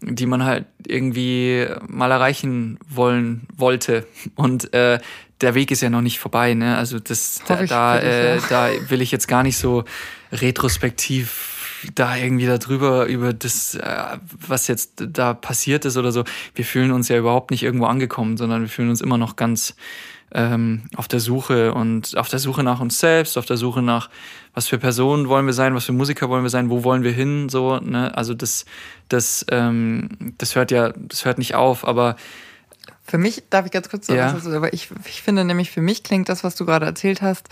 die 0.00 0.26
man 0.26 0.44
halt 0.44 0.66
irgendwie 0.86 1.66
mal 1.86 2.10
erreichen 2.10 2.78
wollen 2.88 3.46
wollte. 3.56 4.06
Und 4.34 4.72
äh, 4.74 4.98
der 5.40 5.54
Weg 5.54 5.70
ist 5.70 5.82
ja 5.82 5.90
noch 5.90 6.00
nicht 6.00 6.18
vorbei, 6.18 6.54
ne? 6.54 6.76
Also 6.76 6.98
das 6.98 7.42
da, 7.46 7.64
da, 7.64 7.98
äh, 7.98 8.40
da 8.48 8.70
will 8.88 9.02
ich 9.02 9.10
jetzt 9.10 9.28
gar 9.28 9.42
nicht 9.42 9.56
so 9.56 9.84
retrospektiv 10.32 11.50
da 11.94 12.16
irgendwie 12.16 12.46
darüber, 12.46 13.06
über 13.06 13.32
das, 13.32 13.74
äh, 13.74 14.18
was 14.46 14.68
jetzt 14.68 14.94
da 14.96 15.34
passiert 15.34 15.84
ist 15.84 15.96
oder 15.96 16.12
so. 16.12 16.24
Wir 16.54 16.64
fühlen 16.64 16.92
uns 16.92 17.08
ja 17.08 17.18
überhaupt 17.18 17.50
nicht 17.50 17.62
irgendwo 17.62 17.86
angekommen, 17.86 18.36
sondern 18.36 18.62
wir 18.62 18.68
fühlen 18.68 18.88
uns 18.88 19.00
immer 19.00 19.18
noch 19.18 19.36
ganz 19.36 19.74
ähm, 20.34 20.82
auf 20.96 21.08
der 21.08 21.20
Suche 21.20 21.72
und 21.72 22.16
auf 22.16 22.28
der 22.28 22.40
Suche 22.40 22.62
nach 22.62 22.80
uns 22.80 22.98
selbst, 22.98 23.38
auf 23.38 23.46
der 23.46 23.56
Suche 23.56 23.82
nach, 23.82 24.10
was 24.52 24.68
für 24.68 24.78
Personen 24.78 25.28
wollen 25.28 25.46
wir 25.46 25.52
sein, 25.52 25.74
was 25.74 25.84
für 25.84 25.92
Musiker 25.92 26.28
wollen 26.28 26.42
wir 26.42 26.50
sein, 26.50 26.70
wo 26.70 26.84
wollen 26.84 27.04
wir 27.04 27.12
hin, 27.12 27.48
so, 27.48 27.78
ne? 27.78 28.14
Also 28.16 28.34
das, 28.34 28.64
das, 29.08 29.46
ähm, 29.50 30.34
das 30.38 30.56
hört 30.56 30.70
ja, 30.70 30.92
das 30.96 31.24
hört 31.24 31.38
nicht 31.38 31.54
auf, 31.54 31.86
aber 31.86 32.16
für 33.06 33.18
mich, 33.18 33.44
darf 33.50 33.66
ich 33.66 33.72
ganz 33.72 33.88
kurz 33.88 34.06
sagen, 34.06 34.18
ja. 34.18 34.56
aber 34.56 34.72
ich, 34.72 34.88
ich 35.04 35.22
finde 35.22 35.44
nämlich, 35.44 35.70
für 35.70 35.82
mich 35.82 36.02
klingt 36.02 36.28
das, 36.28 36.42
was 36.42 36.56
du 36.56 36.64
gerade 36.64 36.86
erzählt 36.86 37.22
hast, 37.22 37.48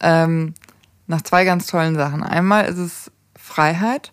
ähm, 0.00 0.54
nach 1.06 1.22
zwei 1.22 1.44
ganz 1.44 1.66
tollen 1.66 1.94
Sachen. 1.94 2.22
Einmal 2.22 2.66
ist 2.66 2.78
es 2.78 3.10
Freiheit, 3.34 4.12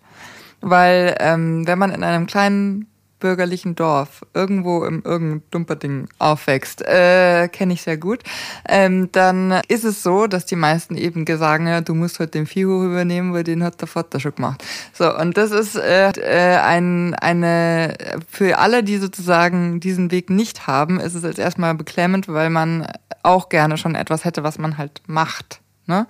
weil 0.60 1.16
ähm, 1.20 1.66
wenn 1.66 1.78
man 1.78 1.90
in 1.90 2.02
einem 2.02 2.26
kleinen 2.26 2.89
bürgerlichen 3.20 3.74
Dorf 3.74 4.24
irgendwo 4.34 4.84
im 4.84 5.02
irgendein 5.04 5.42
Dumperding 5.50 6.08
aufwächst, 6.18 6.82
äh, 6.82 7.48
kenne 7.48 7.74
ich 7.74 7.82
sehr 7.82 7.96
gut, 7.96 8.22
ähm, 8.68 9.10
dann 9.12 9.60
ist 9.68 9.84
es 9.84 10.02
so, 10.02 10.26
dass 10.26 10.46
die 10.46 10.56
meisten 10.56 10.96
eben 10.96 11.24
sagen, 11.36 11.68
ja, 11.68 11.80
du 11.80 11.94
musst 11.94 12.18
heute 12.18 12.32
den 12.32 12.46
Viehhof 12.46 12.84
übernehmen, 12.84 13.32
weil 13.32 13.44
den 13.44 13.62
hat 13.62 13.80
der 13.80 13.88
Vater 13.88 14.18
schon 14.18 14.34
gemacht. 14.34 14.64
So, 14.92 15.16
und 15.16 15.36
das 15.36 15.52
ist 15.52 15.76
äh, 15.76 16.10
äh, 16.10 16.58
ein, 16.58 17.14
eine, 17.14 17.96
für 18.28 18.58
alle, 18.58 18.82
die 18.82 18.98
sozusagen 18.98 19.80
diesen 19.80 20.10
Weg 20.10 20.30
nicht 20.30 20.66
haben, 20.66 20.98
ist 20.98 21.14
es 21.14 21.22
jetzt 21.22 21.38
erstmal 21.38 21.74
beklemmend, 21.74 22.26
weil 22.28 22.50
man 22.50 22.86
auch 23.22 23.48
gerne 23.48 23.76
schon 23.76 23.94
etwas 23.94 24.24
hätte, 24.24 24.42
was 24.42 24.58
man 24.58 24.78
halt 24.78 25.02
macht. 25.06 25.60
Ne? 25.86 26.06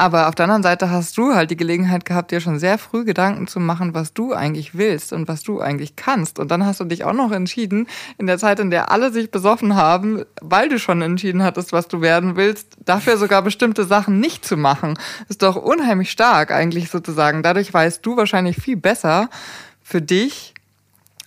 Aber 0.00 0.28
auf 0.28 0.34
der 0.34 0.44
anderen 0.44 0.62
Seite 0.62 0.88
hast 0.88 1.18
du 1.18 1.34
halt 1.34 1.50
die 1.50 1.58
Gelegenheit 1.58 2.06
gehabt, 2.06 2.30
dir 2.30 2.40
schon 2.40 2.58
sehr 2.58 2.78
früh 2.78 3.04
Gedanken 3.04 3.46
zu 3.46 3.60
machen, 3.60 3.92
was 3.92 4.14
du 4.14 4.32
eigentlich 4.32 4.74
willst 4.74 5.12
und 5.12 5.28
was 5.28 5.42
du 5.42 5.60
eigentlich 5.60 5.94
kannst. 5.94 6.38
Und 6.38 6.50
dann 6.50 6.64
hast 6.64 6.80
du 6.80 6.84
dich 6.84 7.04
auch 7.04 7.12
noch 7.12 7.32
entschieden, 7.32 7.86
in 8.16 8.26
der 8.26 8.38
Zeit, 8.38 8.60
in 8.60 8.70
der 8.70 8.90
alle 8.90 9.12
sich 9.12 9.30
besoffen 9.30 9.76
haben, 9.76 10.24
weil 10.40 10.70
du 10.70 10.78
schon 10.78 11.02
entschieden 11.02 11.42
hattest, 11.42 11.74
was 11.74 11.86
du 11.86 12.00
werden 12.00 12.36
willst, 12.36 12.78
dafür 12.82 13.18
sogar 13.18 13.42
bestimmte 13.42 13.84
Sachen 13.84 14.20
nicht 14.20 14.42
zu 14.42 14.56
machen. 14.56 14.98
Ist 15.28 15.42
doch 15.42 15.56
unheimlich 15.56 16.10
stark 16.10 16.50
eigentlich 16.50 16.88
sozusagen. 16.88 17.42
Dadurch 17.42 17.74
weißt 17.74 18.00
du 18.06 18.16
wahrscheinlich 18.16 18.56
viel 18.56 18.78
besser 18.78 19.28
für 19.82 20.00
dich, 20.00 20.49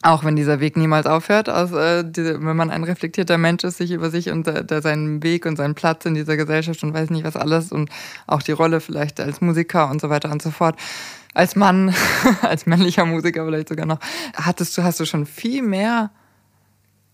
auch 0.04 0.24
wenn 0.24 0.36
dieser 0.36 0.60
Weg 0.60 0.78
niemals 0.78 1.06
aufhört, 1.06 1.50
also, 1.50 1.78
äh, 1.78 2.04
die, 2.06 2.24
wenn 2.24 2.56
man 2.56 2.70
ein 2.70 2.84
reflektierter 2.84 3.38
Mensch 3.38 3.64
ist, 3.64 3.78
sich 3.78 3.92
über 3.92 4.10
sich 4.10 4.30
und 4.30 4.48
äh, 4.48 4.82
seinen 4.82 5.24
Weg 5.24 5.46
und 5.46 5.56
seinen 5.56 5.76
Platz 5.76 6.06
in 6.06 6.14
dieser 6.14 6.38
Gesellschaft 6.38 6.84
und 6.84 6.94
weiß 6.94 7.10
nicht 7.10 7.24
was 7.24 7.36
alles 7.36 7.72
und 7.72 7.90
auch 8.28 8.42
die 8.42 8.52
Rolle 8.52 8.82
vielleicht 8.82 9.20
als 9.20 9.42
Musiker 9.42 9.90
und 9.90 10.02
so 10.02 10.10
weiter 10.10 10.32
und 10.32 10.42
so 10.42 10.52
fort. 10.52 10.78
Als 11.34 11.56
Mann, 11.56 11.96
als 12.42 12.66
männlicher 12.66 13.06
Musiker 13.06 13.46
vielleicht 13.46 13.70
sogar 13.70 13.86
noch, 13.86 14.00
hattest 14.36 14.78
du, 14.78 14.84
hast 14.84 15.00
du 15.00 15.06
schon 15.06 15.26
viel 15.26 15.64
mehr 15.64 16.12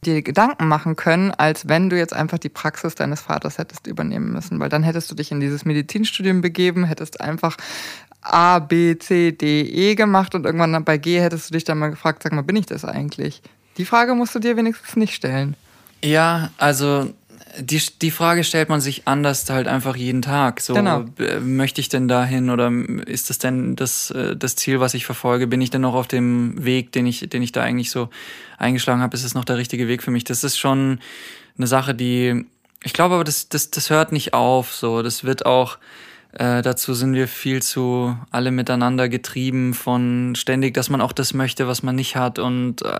dir 0.05 0.21
Gedanken 0.21 0.67
machen 0.67 0.95
können, 0.95 1.31
als 1.31 1.67
wenn 1.67 1.89
du 1.89 1.97
jetzt 1.97 2.13
einfach 2.13 2.37
die 2.37 2.49
Praxis 2.49 2.95
deines 2.95 3.21
Vaters 3.21 3.57
hättest 3.57 3.85
übernehmen 3.85 4.31
müssen. 4.31 4.59
Weil 4.59 4.69
dann 4.69 4.83
hättest 4.83 5.11
du 5.11 5.15
dich 5.15 5.31
in 5.31 5.39
dieses 5.39 5.65
Medizinstudium 5.65 6.41
begeben, 6.41 6.85
hättest 6.85 7.19
einfach 7.19 7.57
A, 8.21 8.59
B, 8.59 8.97
C, 8.97 9.31
D, 9.31 9.61
E 9.61 9.95
gemacht 9.95 10.35
und 10.35 10.45
irgendwann 10.45 10.83
bei 10.83 10.97
G 10.97 11.19
hättest 11.19 11.49
du 11.49 11.53
dich 11.53 11.63
dann 11.63 11.79
mal 11.79 11.89
gefragt, 11.89 12.23
sag 12.23 12.33
mal, 12.33 12.41
bin 12.41 12.55
ich 12.55 12.65
das 12.65 12.85
eigentlich? 12.85 13.41
Die 13.77 13.85
Frage 13.85 14.13
musst 14.13 14.35
du 14.35 14.39
dir 14.39 14.57
wenigstens 14.57 14.95
nicht 14.95 15.13
stellen. 15.13 15.55
Ja, 16.01 16.51
also 16.57 17.13
die, 17.57 17.81
die 18.01 18.11
Frage 18.11 18.43
stellt 18.43 18.69
man 18.69 18.81
sich 18.81 19.07
anders 19.07 19.49
halt 19.49 19.67
einfach 19.67 19.95
jeden 19.95 20.21
Tag. 20.21 20.61
So, 20.61 20.73
genau. 20.73 21.05
möchte 21.41 21.81
ich 21.81 21.89
denn 21.89 22.07
dahin 22.07 22.49
oder 22.49 22.71
ist 23.05 23.29
das 23.29 23.37
denn 23.37 23.75
das, 23.75 24.11
äh, 24.11 24.35
das 24.35 24.55
Ziel, 24.55 24.79
was 24.79 24.93
ich 24.93 25.05
verfolge? 25.05 25.47
Bin 25.47 25.61
ich 25.61 25.69
denn 25.69 25.81
noch 25.81 25.95
auf 25.95 26.07
dem 26.07 26.63
Weg, 26.63 26.91
den 26.91 27.05
ich, 27.05 27.27
den 27.29 27.41
ich 27.41 27.51
da 27.51 27.61
eigentlich 27.63 27.91
so 27.91 28.09
eingeschlagen 28.57 29.01
habe? 29.01 29.15
Ist 29.15 29.23
es 29.23 29.33
noch 29.33 29.45
der 29.45 29.57
richtige 29.57 29.87
Weg 29.87 30.03
für 30.03 30.11
mich? 30.11 30.23
Das 30.23 30.43
ist 30.43 30.57
schon 30.57 30.99
eine 31.57 31.67
Sache, 31.67 31.95
die, 31.95 32.45
ich 32.83 32.93
glaube 32.93 33.15
aber, 33.15 33.23
das, 33.23 33.49
das, 33.49 33.71
das 33.71 33.89
hört 33.89 34.11
nicht 34.11 34.33
auf. 34.33 34.73
So, 34.73 35.01
das 35.01 35.23
wird 35.23 35.45
auch, 35.45 35.77
äh, 36.33 36.61
dazu 36.61 36.93
sind 36.93 37.13
wir 37.13 37.27
viel 37.27 37.61
zu 37.61 38.15
alle 38.29 38.51
miteinander 38.51 39.09
getrieben 39.09 39.73
von 39.73 40.35
ständig, 40.35 40.73
dass 40.73 40.89
man 40.89 41.01
auch 41.01 41.13
das 41.13 41.33
möchte, 41.33 41.67
was 41.67 41.81
man 41.81 41.95
nicht 41.95 42.15
hat. 42.15 42.37
Und 42.37 42.83
äh, 42.83 42.99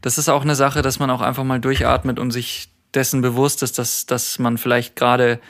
das 0.00 0.18
ist 0.18 0.28
auch 0.28 0.42
eine 0.42 0.54
Sache, 0.54 0.82
dass 0.82 0.98
man 0.98 1.10
auch 1.10 1.20
einfach 1.20 1.44
mal 1.44 1.60
durchatmet 1.60 2.18
und 2.18 2.30
sich 2.30 2.68
dessen 2.94 3.20
bewusst 3.20 3.62
ist, 3.62 3.78
dass, 3.78 4.06
dass 4.06 4.38
man 4.38 4.58
vielleicht 4.58 4.96
gerade 4.96 5.40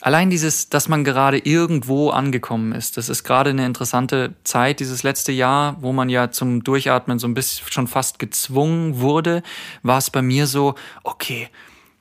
allein 0.00 0.30
dieses, 0.30 0.68
dass 0.68 0.88
man 0.88 1.04
gerade 1.04 1.38
irgendwo 1.38 2.10
angekommen 2.10 2.72
ist. 2.72 2.96
Das 2.96 3.08
ist 3.08 3.24
gerade 3.24 3.50
eine 3.50 3.66
interessante 3.66 4.34
Zeit, 4.44 4.80
dieses 4.80 5.02
letzte 5.02 5.32
Jahr, 5.32 5.76
wo 5.80 5.92
man 5.92 6.08
ja 6.08 6.30
zum 6.30 6.64
Durchatmen 6.64 7.18
so 7.18 7.28
ein 7.28 7.34
bisschen 7.34 7.66
schon 7.70 7.86
fast 7.86 8.18
gezwungen 8.18 9.00
wurde, 9.00 9.42
war 9.82 9.98
es 9.98 10.10
bei 10.10 10.22
mir 10.22 10.46
so, 10.46 10.74
okay, 11.04 11.48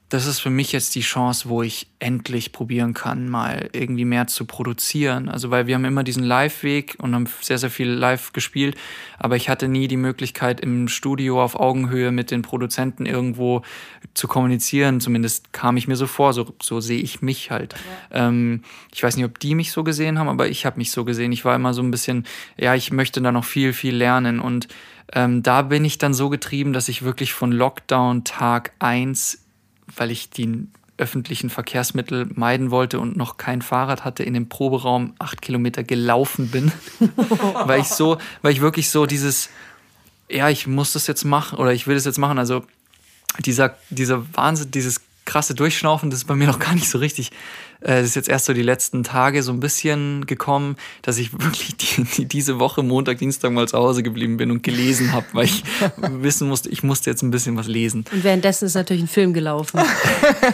das 0.09 0.25
ist 0.25 0.39
für 0.39 0.49
mich 0.49 0.71
jetzt 0.71 0.95
die 0.95 1.01
Chance, 1.01 1.49
wo 1.49 1.63
ich 1.63 1.87
endlich 1.99 2.53
probieren 2.53 2.93
kann, 2.93 3.27
mal 3.27 3.69
irgendwie 3.73 4.05
mehr 4.05 4.27
zu 4.27 4.45
produzieren. 4.45 5.27
Also 5.27 5.51
weil 5.51 5.67
wir 5.67 5.75
haben 5.75 5.83
immer 5.83 6.05
diesen 6.05 6.23
Live-Weg 6.23 6.95
und 6.99 7.13
haben 7.13 7.27
sehr, 7.41 7.57
sehr 7.57 7.69
viel 7.69 7.89
live 7.89 8.31
gespielt, 8.31 8.77
aber 9.19 9.35
ich 9.35 9.49
hatte 9.49 9.67
nie 9.67 9.89
die 9.89 9.97
Möglichkeit, 9.97 10.61
im 10.61 10.87
Studio 10.87 11.43
auf 11.43 11.59
Augenhöhe 11.59 12.11
mit 12.11 12.31
den 12.31 12.41
Produzenten 12.41 13.05
irgendwo 13.05 13.63
zu 14.13 14.29
kommunizieren. 14.29 15.01
Zumindest 15.01 15.51
kam 15.51 15.75
ich 15.75 15.89
mir 15.89 15.97
so 15.97 16.07
vor, 16.07 16.31
so, 16.31 16.53
so 16.61 16.79
sehe 16.79 17.01
ich 17.01 17.21
mich 17.21 17.51
halt. 17.51 17.73
Ja. 18.13 18.27
Ähm, 18.27 18.61
ich 18.93 19.03
weiß 19.03 19.17
nicht, 19.17 19.25
ob 19.25 19.39
die 19.39 19.55
mich 19.55 19.73
so 19.73 19.83
gesehen 19.83 20.19
haben, 20.19 20.29
aber 20.29 20.47
ich 20.47 20.65
habe 20.65 20.77
mich 20.77 20.91
so 20.91 21.03
gesehen. 21.03 21.33
Ich 21.33 21.43
war 21.43 21.55
immer 21.55 21.73
so 21.73 21.81
ein 21.81 21.91
bisschen, 21.91 22.25
ja, 22.55 22.75
ich 22.75 22.93
möchte 22.93 23.21
da 23.21 23.33
noch 23.33 23.45
viel, 23.45 23.73
viel 23.73 23.95
lernen 23.95 24.39
und 24.39 24.69
ähm, 25.13 25.43
da 25.43 25.61
bin 25.63 25.83
ich 25.85 25.97
dann 25.97 26.13
so 26.13 26.29
getrieben, 26.29 26.73
dass 26.73 26.89
ich 26.89 27.01
wirklich 27.01 27.33
von 27.33 27.51
Lockdown 27.51 28.23
Tag 28.23 28.73
eins 28.79 29.46
weil 29.97 30.11
ich 30.11 30.29
die 30.29 30.67
öffentlichen 30.97 31.49
Verkehrsmittel 31.49 32.27
meiden 32.33 32.71
wollte 32.71 32.99
und 32.99 33.15
noch 33.15 33.37
kein 33.37 33.61
Fahrrad 33.61 34.03
hatte, 34.03 34.23
in 34.23 34.33
dem 34.33 34.49
Proberaum 34.49 35.13
acht 35.19 35.41
Kilometer 35.41 35.83
gelaufen 35.83 36.49
bin, 36.49 36.71
weil 37.65 37.81
ich 37.81 37.87
so, 37.87 38.17
weil 38.41 38.53
ich 38.53 38.61
wirklich 38.61 38.89
so 38.89 39.05
dieses, 39.05 39.49
ja, 40.29 40.49
ich 40.49 40.65
muss 40.65 40.93
das 40.93 41.07
jetzt 41.07 41.23
machen 41.23 41.59
oder 41.59 41.71
ich 41.71 41.87
will 41.87 41.95
das 41.95 42.05
jetzt 42.05 42.17
machen. 42.17 42.39
Also 42.39 42.65
dieser, 43.45 43.77
dieser 43.89 44.25
Wahnsinn, 44.35 44.71
dieses 44.71 45.01
krasse 45.25 45.53
Durchschnaufen, 45.53 46.09
das 46.09 46.19
ist 46.19 46.25
bei 46.25 46.35
mir 46.35 46.47
noch 46.47 46.59
gar 46.59 46.73
nicht 46.73 46.89
so 46.89 46.97
richtig 46.97 47.31
äh, 47.81 47.97
das 47.97 48.05
ist 48.05 48.15
jetzt 48.15 48.29
erst 48.29 48.45
so 48.45 48.53
die 48.53 48.61
letzten 48.61 49.03
Tage 49.03 49.43
so 49.43 49.51
ein 49.51 49.59
bisschen 49.59 50.25
gekommen, 50.25 50.77
dass 51.01 51.17
ich 51.17 51.33
wirklich 51.39 51.75
die, 51.77 52.03
die, 52.03 52.25
diese 52.25 52.59
Woche 52.59 52.83
Montag, 52.83 53.19
Dienstag 53.19 53.51
mal 53.51 53.67
zu 53.67 53.77
Hause 53.77 54.03
geblieben 54.03 54.37
bin 54.37 54.51
und 54.51 54.63
gelesen 54.63 55.11
habe, 55.11 55.25
weil 55.33 55.45
ich 55.45 55.63
wissen 55.97 56.47
musste, 56.47 56.69
ich 56.69 56.83
musste 56.83 57.09
jetzt 57.09 57.21
ein 57.21 57.31
bisschen 57.31 57.57
was 57.57 57.67
lesen. 57.67 58.05
Und 58.11 58.23
währenddessen 58.23 58.65
ist 58.65 58.75
natürlich 58.75 59.03
ein 59.03 59.07
Film 59.07 59.33
gelaufen. 59.33 59.79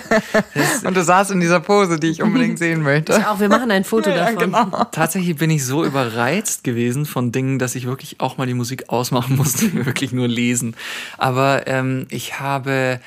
und 0.85 0.95
du 0.95 1.03
saßt 1.03 1.31
in 1.31 1.39
dieser 1.39 1.59
Pose, 1.59 1.99
die 1.99 2.07
ich 2.07 2.21
unbedingt 2.21 2.59
sehen 2.59 2.81
möchte. 2.81 3.13
Ich 3.13 3.25
auch, 3.25 3.39
wir 3.39 3.49
machen 3.49 3.71
ein 3.71 3.83
Foto 3.83 4.09
ja, 4.09 4.31
davon. 4.31 4.37
Genau. 4.37 4.85
Tatsächlich 4.91 5.35
bin 5.37 5.49
ich 5.49 5.65
so 5.65 5.83
überreizt 5.83 6.63
gewesen 6.63 7.05
von 7.05 7.31
Dingen, 7.31 7.59
dass 7.59 7.75
ich 7.75 7.85
wirklich 7.85 8.19
auch 8.19 8.37
mal 8.37 8.47
die 8.47 8.53
Musik 8.53 8.89
ausmachen 8.89 9.35
musste, 9.35 9.73
wirklich 9.85 10.11
nur 10.11 10.27
lesen. 10.27 10.75
Aber 11.17 11.67
ähm, 11.67 12.07
ich 12.09 12.39
habe 12.39 12.99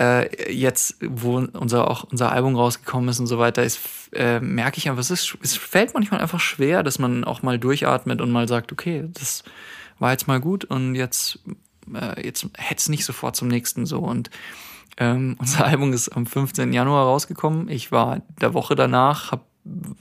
äh, 0.00 0.50
jetzt, 0.50 0.96
wo 1.02 1.36
unser 1.36 1.90
auch 1.90 2.04
unser 2.04 2.32
Album 2.32 2.56
rausgekommen 2.56 3.10
ist 3.10 3.20
und 3.20 3.26
so 3.26 3.38
weiter, 3.38 3.62
ist, 3.62 3.80
äh, 4.14 4.40
merke 4.40 4.78
ich 4.78 4.88
einfach, 4.88 5.02
es, 5.02 5.10
ist, 5.10 5.36
es 5.42 5.56
fällt 5.56 5.92
manchmal 5.92 6.20
einfach 6.20 6.40
schwer, 6.40 6.82
dass 6.82 6.98
man 6.98 7.22
auch 7.22 7.42
mal 7.42 7.58
durchatmet 7.58 8.22
und 8.22 8.30
mal 8.30 8.48
sagt, 8.48 8.72
okay, 8.72 9.08
das 9.12 9.44
war 9.98 10.12
jetzt 10.12 10.26
mal 10.26 10.40
gut 10.40 10.64
und 10.64 10.94
jetzt, 10.94 11.40
äh, 11.94 12.24
jetzt 12.24 12.46
hätte 12.56 12.78
es 12.78 12.88
nicht 12.88 13.04
sofort 13.04 13.36
zum 13.36 13.48
nächsten 13.48 13.84
so. 13.84 13.98
Und 13.98 14.30
ähm, 14.96 15.36
unser 15.38 15.66
Album 15.66 15.92
ist 15.92 16.08
am 16.08 16.24
15. 16.24 16.72
Januar 16.72 17.04
rausgekommen. 17.04 17.68
Ich 17.68 17.92
war 17.92 18.22
der 18.40 18.54
Woche 18.54 18.74
danach, 18.74 19.32
habe 19.32 19.44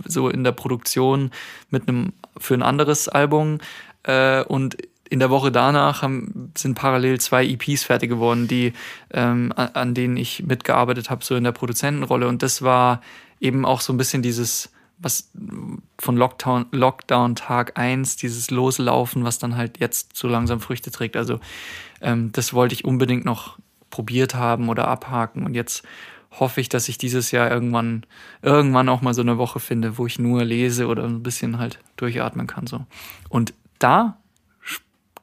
so 0.05 0.29
in 0.29 0.45
der 0.45 0.53
Produktion 0.53 1.31
mit 1.69 1.89
einem 1.89 2.13
für 2.37 2.53
ein 2.53 2.63
anderes 2.63 3.09
Album 3.09 3.57
äh, 4.03 4.41
und 4.43 4.77
in 5.09 5.19
der 5.19 5.29
Woche 5.29 5.51
danach 5.51 6.01
haben, 6.01 6.51
sind 6.55 6.75
parallel 6.75 7.19
zwei 7.19 7.45
EPs 7.45 7.83
fertig 7.83 8.09
geworden, 8.09 8.47
die 8.47 8.73
ähm, 9.11 9.51
an, 9.55 9.93
denen 9.93 10.17
ich 10.17 10.43
mitgearbeitet 10.43 11.09
habe, 11.09 11.23
so 11.23 11.35
in 11.35 11.43
der 11.43 11.51
Produzentenrolle. 11.51 12.27
Und 12.27 12.43
das 12.43 12.61
war 12.61 13.01
eben 13.39 13.65
auch 13.65 13.81
so 13.81 13.91
ein 13.91 13.97
bisschen 13.97 14.21
dieses 14.21 14.71
was 15.01 15.31
von 15.97 16.17
Lockdown, 16.17 16.65
Lockdown 16.71 17.35
Tag 17.35 17.79
1, 17.79 18.17
dieses 18.17 18.51
Loslaufen, 18.51 19.23
was 19.23 19.39
dann 19.39 19.55
halt 19.55 19.79
jetzt 19.79 20.15
so 20.15 20.27
langsam 20.27 20.59
Früchte 20.59 20.91
trägt. 20.91 21.15
Also 21.15 21.39
ähm, 22.01 22.31
das 22.33 22.53
wollte 22.53 22.73
ich 22.73 22.85
unbedingt 22.85 23.25
noch 23.25 23.57
probiert 23.89 24.35
haben 24.35 24.69
oder 24.69 24.87
abhaken. 24.87 25.45
Und 25.45 25.55
jetzt 25.55 25.83
hoffe 26.31 26.61
ich, 26.61 26.69
dass 26.69 26.89
ich 26.89 26.97
dieses 26.97 27.31
Jahr 27.31 27.49
irgendwann, 27.49 28.05
irgendwann 28.41 28.89
auch 28.89 29.01
mal 29.01 29.13
so 29.13 29.21
eine 29.21 29.37
Woche 29.37 29.59
finde, 29.59 29.97
wo 29.97 30.05
ich 30.05 30.19
nur 30.19 30.43
lese 30.43 30.87
oder 30.87 31.05
ein 31.05 31.23
bisschen 31.23 31.57
halt 31.57 31.79
durchatmen 31.95 32.45
kann. 32.45 32.67
So. 32.67 32.85
Und 33.29 33.53
da 33.79 34.17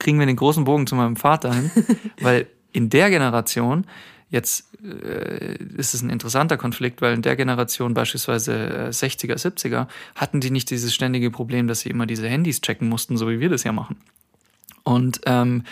kriegen 0.07 0.21
wir 0.21 0.27
den 0.27 0.37
großen 0.37 0.63
Bogen 0.63 0.87
zu 0.87 0.95
meinem 0.95 1.17
Vater 1.17 1.53
hin, 1.53 1.69
weil 2.21 2.47
in 2.71 2.91
der 2.91 3.11
Generation 3.11 3.85
jetzt 4.31 4.73
äh, 4.85 5.57
ist 5.77 5.95
es 5.95 6.03
ein 6.03 6.11
interessanter 6.11 6.57
Konflikt, 6.57 7.03
weil 7.03 7.13
in 7.15 7.23
der 7.23 7.35
Generation 7.35 7.93
beispielsweise 7.93 8.53
äh, 8.53 8.89
60er, 8.91 9.35
70er 9.35 9.89
hatten 10.15 10.39
die 10.39 10.53
nicht 10.53 10.71
dieses 10.71 10.95
ständige 10.95 11.33
Problem, 11.33 11.67
dass 11.67 11.81
sie 11.81 11.91
immer 11.91 12.07
diese 12.07 12.29
Handys 12.29 12.61
checken 12.61 12.89
mussten, 12.89 13.17
so 13.17 13.29
wie 13.29 13.41
wir 13.41 13.49
das 13.49 13.65
ja 13.65 13.73
machen. 13.73 13.97
Und 14.85 15.23
ähm, 15.27 15.65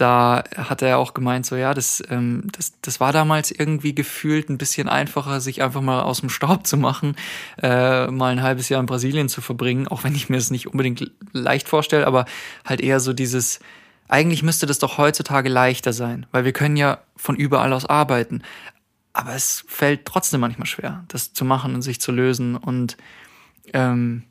da 0.00 0.44
hat 0.56 0.82
er 0.82 0.98
auch 0.98 1.12
gemeint, 1.12 1.44
so 1.44 1.56
ja, 1.56 1.74
das, 1.74 2.02
ähm, 2.08 2.44
das, 2.52 2.72
das 2.80 3.00
war 3.00 3.12
damals 3.12 3.50
irgendwie 3.50 3.94
gefühlt 3.94 4.48
ein 4.48 4.56
bisschen 4.56 4.88
einfacher, 4.88 5.40
sich 5.40 5.62
einfach 5.62 5.82
mal 5.82 6.02
aus 6.02 6.20
dem 6.20 6.30
Staub 6.30 6.66
zu 6.66 6.76
machen, 6.76 7.16
äh, 7.62 8.06
mal 8.06 8.32
ein 8.32 8.42
halbes 8.42 8.68
Jahr 8.68 8.80
in 8.80 8.86
Brasilien 8.86 9.28
zu 9.28 9.40
verbringen, 9.40 9.88
auch 9.88 10.04
wenn 10.04 10.14
ich 10.14 10.28
mir 10.30 10.36
das 10.36 10.50
nicht 10.50 10.68
unbedingt 10.68 11.10
leicht 11.32 11.68
vorstelle, 11.68 12.06
aber 12.06 12.24
halt 12.64 12.80
eher 12.80 13.00
so 13.00 13.12
dieses, 13.12 13.60
eigentlich 14.08 14.42
müsste 14.42 14.66
das 14.66 14.78
doch 14.78 14.96
heutzutage 14.96 15.48
leichter 15.48 15.92
sein, 15.92 16.26
weil 16.32 16.44
wir 16.44 16.52
können 16.52 16.76
ja 16.76 16.98
von 17.16 17.36
überall 17.36 17.72
aus 17.72 17.84
arbeiten. 17.84 18.42
Aber 19.12 19.34
es 19.34 19.64
fällt 19.66 20.06
trotzdem 20.06 20.40
manchmal 20.40 20.66
schwer, 20.66 21.04
das 21.08 21.32
zu 21.32 21.44
machen 21.44 21.74
und 21.74 21.82
sich 21.82 22.00
zu 22.00 22.12
lösen 22.12 22.56
und 22.56 22.96
ähm, 23.72 24.22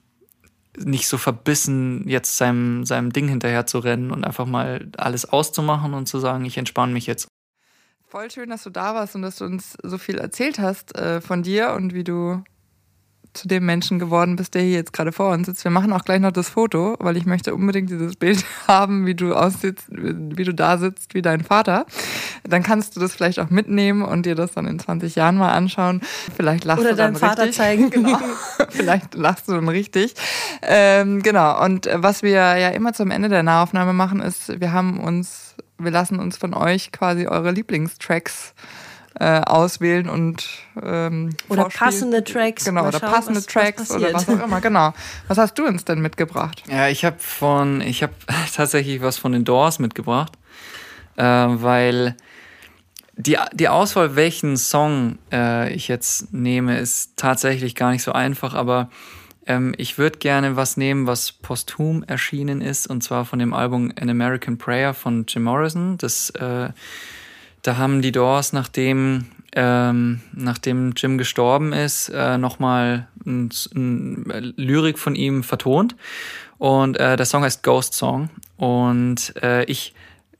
nicht 0.77 1.07
so 1.07 1.17
verbissen 1.17 2.07
jetzt 2.07 2.37
seinem, 2.37 2.85
seinem 2.85 3.11
Ding 3.11 3.27
hinterher 3.27 3.65
zu 3.65 3.79
rennen 3.79 4.11
und 4.11 4.23
einfach 4.23 4.45
mal 4.45 4.89
alles 4.97 5.25
auszumachen 5.25 5.93
und 5.93 6.07
zu 6.07 6.19
sagen, 6.19 6.45
ich 6.45 6.57
entspanne 6.57 6.93
mich 6.93 7.07
jetzt. 7.07 7.27
Voll 8.07 8.31
schön, 8.31 8.49
dass 8.49 8.63
du 8.63 8.69
da 8.69 8.95
warst 8.95 9.15
und 9.15 9.21
dass 9.21 9.37
du 9.37 9.45
uns 9.45 9.77
so 9.83 9.97
viel 9.97 10.17
erzählt 10.17 10.57
hast 10.59 10.97
äh, 10.97 11.21
von 11.21 11.43
dir 11.43 11.73
und 11.73 11.93
wie 11.93 12.03
du 12.03 12.43
zu 13.33 13.47
dem 13.47 13.65
Menschen 13.65 13.99
geworden 13.99 14.35
bist, 14.35 14.55
der 14.55 14.63
hier 14.63 14.73
jetzt 14.73 14.93
gerade 14.93 15.11
vor 15.11 15.31
uns 15.31 15.47
sitzt. 15.47 15.63
Wir 15.63 15.71
machen 15.71 15.93
auch 15.93 16.03
gleich 16.03 16.19
noch 16.19 16.31
das 16.31 16.49
Foto, 16.49 16.95
weil 16.99 17.15
ich 17.15 17.25
möchte 17.25 17.53
unbedingt 17.53 17.89
dieses 17.89 18.15
Bild 18.15 18.43
haben, 18.67 19.05
wie 19.05 19.15
du 19.15 19.33
aussitzt, 19.33 19.85
wie 19.89 20.43
du 20.43 20.53
da 20.53 20.77
sitzt, 20.77 21.13
wie 21.13 21.21
dein 21.21 21.43
Vater. 21.43 21.85
Dann 22.43 22.63
kannst 22.63 22.95
du 22.95 22.99
das 22.99 23.13
vielleicht 23.13 23.39
auch 23.39 23.49
mitnehmen 23.49 24.01
und 24.01 24.25
dir 24.25 24.35
das 24.35 24.51
dann 24.51 24.65
in 24.65 24.79
20 24.79 25.15
Jahren 25.15 25.37
mal 25.37 25.51
anschauen. 25.51 26.01
Vielleicht 26.35 26.65
lachst 26.65 26.81
Oder 26.81 26.91
du 26.91 26.97
dann 26.97 27.15
Vater 27.15 27.43
richtig. 27.43 27.57
zeigen. 27.57 27.89
Genau. 27.99 28.19
vielleicht 28.69 29.13
lachst 29.15 29.47
du 29.47 29.53
dann 29.53 29.67
richtig. 29.67 30.13
Ähm, 30.61 31.21
genau. 31.21 31.63
Und 31.63 31.89
was 31.93 32.23
wir 32.23 32.31
ja 32.31 32.69
immer 32.69 32.93
zum 32.93 33.11
Ende 33.11 33.27
der 33.27 33.43
Nahaufnahme 33.43 33.93
machen, 33.93 34.21
ist, 34.21 34.59
wir 34.59 34.71
haben 34.71 34.99
uns, 34.99 35.55
wir 35.77 35.91
lassen 35.91 36.19
uns 36.19 36.37
von 36.37 36.53
euch 36.53 36.91
quasi 36.91 37.27
eure 37.27 37.51
Lieblingstracks 37.51 38.53
äh, 39.19 39.39
auswählen 39.41 40.07
und 40.09 40.47
ähm, 40.81 41.35
Oder 41.49 41.63
vorspielen. 41.63 41.71
passende 41.91 42.23
Tracks. 42.23 42.65
Genau, 42.65 42.87
oder 42.87 42.99
schauen, 42.99 43.09
passende 43.11 43.39
was- 43.39 43.47
was 43.47 43.53
Tracks 43.53 43.91
oder 43.91 44.13
was 44.13 44.29
auch 44.29 44.43
immer, 44.43 44.61
genau. 44.61 44.93
Was 45.27 45.37
hast 45.37 45.55
du 45.57 45.65
uns 45.65 45.83
denn 45.85 45.99
mitgebracht? 45.99 46.63
Ja, 46.69 46.87
ich 46.89 47.03
habe 47.05 47.17
von, 47.19 47.81
ich 47.81 48.03
habe 48.03 48.13
tatsächlich 48.55 49.01
was 49.01 49.17
von 49.17 49.31
den 49.31 49.45
Doors 49.45 49.79
mitgebracht, 49.79 50.33
äh, 51.17 51.23
weil 51.23 52.15
die, 53.17 53.37
die 53.53 53.67
Auswahl, 53.67 54.15
welchen 54.15 54.55
Song 54.55 55.17
äh, 55.31 55.73
ich 55.73 55.87
jetzt 55.89 56.31
nehme, 56.33 56.77
ist 56.79 57.17
tatsächlich 57.17 57.75
gar 57.75 57.91
nicht 57.91 58.03
so 58.03 58.13
einfach, 58.13 58.53
aber 58.53 58.89
ähm, 59.45 59.73
ich 59.77 59.97
würde 59.97 60.19
gerne 60.19 60.55
was 60.55 60.77
nehmen, 60.77 61.07
was 61.07 61.33
posthum 61.33 62.03
erschienen 62.03 62.61
ist, 62.61 62.87
und 62.87 63.03
zwar 63.03 63.25
von 63.25 63.39
dem 63.39 63.53
Album 63.53 63.91
An 63.99 64.09
American 64.09 64.57
Prayer 64.57 64.93
von 64.93 65.25
Jim 65.27 65.43
Morrison. 65.43 65.97
Das, 65.97 66.29
äh, 66.29 66.69
da 67.69 67.77
haben 67.77 68.01
die 68.01 68.11
Doors, 68.11 68.51
nachdem, 68.51 69.25
ähm, 69.55 70.21
nachdem 70.33 70.93
Jim 70.97 71.19
gestorben 71.19 71.71
ist, 71.71 72.09
äh, 72.09 72.39
nochmal 72.39 73.07
ein, 73.27 73.51
ein 73.75 74.53
Lyrik 74.57 74.97
von 74.97 75.13
ihm 75.13 75.43
vertont. 75.43 75.95
Und 76.57 76.97
äh, 76.97 77.15
der 77.15 77.27
Song 77.27 77.43
heißt 77.43 77.61
Ghost 77.61 77.93
Song. 77.93 78.31
Und 78.57 79.35
äh, 79.43 79.65
ich 79.65 79.93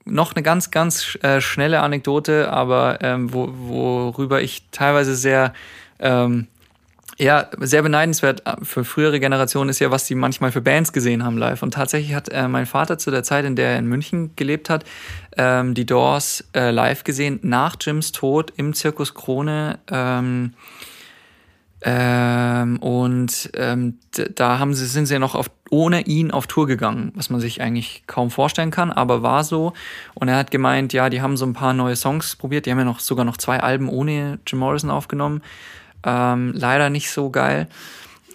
noch 0.06 0.34
eine 0.34 0.42
ganz, 0.42 0.72
ganz 0.72 1.20
äh, 1.22 1.40
schnelle 1.40 1.82
Anekdote, 1.82 2.52
aber 2.52 2.98
ähm, 3.02 3.32
wo, 3.32 3.54
worüber 3.54 4.42
ich 4.42 4.64
teilweise 4.72 5.16
sehr 5.16 5.54
ähm, 6.00 6.48
ja, 7.20 7.50
sehr 7.60 7.82
beneidenswert 7.82 8.44
für 8.64 8.86
frühere 8.86 9.20
Generationen 9.20 9.70
ist 9.70 9.80
ja, 9.80 9.92
was 9.92 10.06
die 10.06 10.16
manchmal 10.16 10.54
für 10.54 10.62
Bands 10.62 10.94
gesehen 10.94 11.26
haben 11.26 11.38
live. 11.38 11.62
Und 11.62 11.74
tatsächlich 11.74 12.14
hat 12.14 12.30
äh, 12.30 12.48
mein 12.48 12.66
Vater 12.66 12.98
zu 12.98 13.12
der 13.12 13.24
Zeit, 13.24 13.44
in 13.44 13.58
der 13.58 13.72
er 13.72 13.80
in 13.80 13.88
München 13.88 14.36
gelebt 14.38 14.70
hat, 14.70 14.86
ähm, 15.38 15.74
die 15.74 15.86
Doors 15.86 16.46
äh, 16.56 16.72
live 16.72 17.04
gesehen, 17.04 17.40
nach 17.44 17.76
Jims 17.80 18.14
Tod 18.14 18.54
im 18.56 18.74
Zirkus 18.74 19.14
Krone. 19.14 19.80
Ähm, 19.92 20.54
ähm, 21.82 22.78
und 22.78 23.52
ähm, 23.54 24.00
da 24.36 24.60
haben 24.60 24.74
sie, 24.74 24.86
sind 24.86 25.06
sie 25.06 25.14
ja 25.14 25.20
noch 25.20 25.36
auf, 25.36 25.52
ohne 25.70 26.02
ihn 26.02 26.32
auf 26.32 26.48
Tour 26.48 26.68
gegangen, 26.68 27.12
was 27.16 27.30
man 27.30 27.42
sich 27.42 27.62
eigentlich 27.62 28.04
kaum 28.08 28.32
vorstellen 28.32 28.72
kann, 28.72 28.92
aber 28.92 29.24
war 29.24 29.44
so. 29.44 29.74
Und 30.14 30.30
er 30.30 30.38
hat 30.38 30.52
gemeint, 30.52 30.94
ja, 30.94 31.10
die 31.10 31.22
haben 31.22 31.36
so 31.36 31.46
ein 31.46 31.54
paar 31.54 31.74
neue 31.74 31.98
Songs 31.98 32.38
probiert. 32.38 32.66
Die 32.66 32.72
haben 32.72 32.80
ja 32.80 32.86
noch 32.86 33.00
sogar 33.00 33.26
noch 33.26 33.38
zwei 33.38 33.60
Alben 33.60 33.90
ohne 33.90 34.40
Jim 34.48 34.60
Morrison 34.60 34.90
aufgenommen. 34.90 35.42
Ähm, 36.04 36.54
leider 36.56 36.90
nicht 36.90 37.12
so 37.12 37.30
geil. 37.30 37.68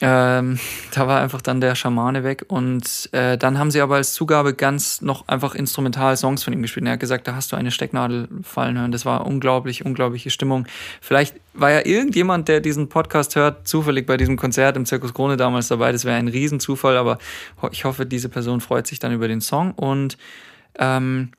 Ähm, 0.00 0.58
da 0.94 1.06
war 1.06 1.20
einfach 1.20 1.40
dann 1.40 1.60
der 1.60 1.74
Schamane 1.74 2.24
weg 2.24 2.44
und 2.48 3.08
äh, 3.12 3.38
dann 3.38 3.58
haben 3.58 3.70
sie 3.70 3.80
aber 3.80 3.96
als 3.96 4.12
Zugabe 4.12 4.54
ganz 4.54 5.00
noch 5.00 5.28
einfach 5.28 5.54
instrumental 5.54 6.16
Songs 6.16 6.42
von 6.44 6.52
ihm 6.52 6.62
gespielt. 6.62 6.82
Und 6.82 6.88
er 6.88 6.94
hat 6.94 7.00
gesagt, 7.00 7.28
da 7.28 7.34
hast 7.34 7.52
du 7.52 7.56
eine 7.56 7.70
Stecknadel 7.70 8.28
fallen 8.42 8.78
hören. 8.78 8.92
Das 8.92 9.06
war 9.06 9.26
unglaublich, 9.26 9.84
unglaubliche 9.84 10.30
Stimmung. 10.30 10.66
Vielleicht 11.00 11.36
war 11.54 11.70
ja 11.70 11.86
irgendjemand, 11.86 12.48
der 12.48 12.60
diesen 12.60 12.88
Podcast 12.88 13.36
hört, 13.36 13.66
zufällig 13.68 14.06
bei 14.06 14.16
diesem 14.16 14.36
Konzert 14.36 14.76
im 14.76 14.84
Zirkus 14.84 15.14
Krone 15.14 15.36
damals 15.36 15.68
dabei. 15.68 15.92
Das 15.92 16.04
wäre 16.04 16.16
ein 16.16 16.28
Riesenzufall, 16.28 16.96
aber 16.96 17.18
ich 17.70 17.84
hoffe, 17.84 18.04
diese 18.04 18.28
Person 18.28 18.60
freut 18.60 18.86
sich 18.86 18.98
dann 18.98 19.12
über 19.12 19.28
den 19.28 19.40
Song 19.40 19.72
und 19.72 20.18
ähm, 20.78 21.30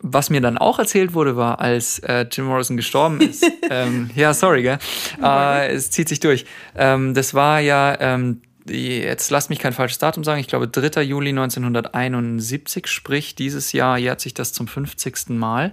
was 0.00 0.30
mir 0.30 0.40
dann 0.40 0.58
auch 0.58 0.78
erzählt 0.78 1.14
wurde, 1.14 1.36
war, 1.36 1.60
als 1.60 1.98
äh, 2.00 2.26
Jim 2.30 2.46
Morrison 2.46 2.76
gestorben 2.76 3.20
ist. 3.20 3.44
ähm, 3.70 4.10
ja, 4.14 4.34
sorry, 4.34 4.62
gell? 4.62 4.78
Äh, 5.22 5.72
es 5.72 5.90
zieht 5.90 6.08
sich 6.08 6.20
durch. 6.20 6.44
Ähm, 6.76 7.14
das 7.14 7.34
war 7.34 7.60
ja, 7.60 7.96
ähm, 8.00 8.42
jetzt 8.68 9.30
lasst 9.30 9.50
mich 9.50 9.58
kein 9.58 9.72
falsches 9.72 9.98
Datum 9.98 10.24
sagen, 10.24 10.40
ich 10.40 10.48
glaube 10.48 10.68
3. 10.68 11.02
Juli 11.02 11.30
1971, 11.30 12.86
sprich 12.86 13.34
dieses 13.34 13.72
Jahr 13.72 13.98
jährt 13.98 14.20
sich 14.20 14.34
das 14.34 14.52
zum 14.52 14.68
50. 14.68 15.30
Mal, 15.30 15.72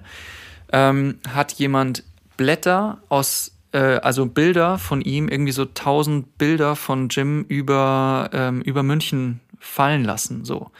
ähm, 0.71 1.19
hat 1.29 1.53
jemand 1.53 2.03
Blätter 2.37 3.01
aus, 3.09 3.55
äh, 3.71 3.77
also 3.77 4.25
Bilder 4.25 4.77
von 4.77 5.01
ihm, 5.01 5.27
irgendwie 5.27 5.51
so 5.51 5.65
1000 5.65 6.37
Bilder 6.37 6.75
von 6.75 7.09
Jim 7.09 7.45
über, 7.47 8.29
ähm, 8.33 8.61
über 8.61 8.83
München 8.83 9.39
fallen 9.59 10.03
lassen, 10.03 10.45
so. 10.45 10.71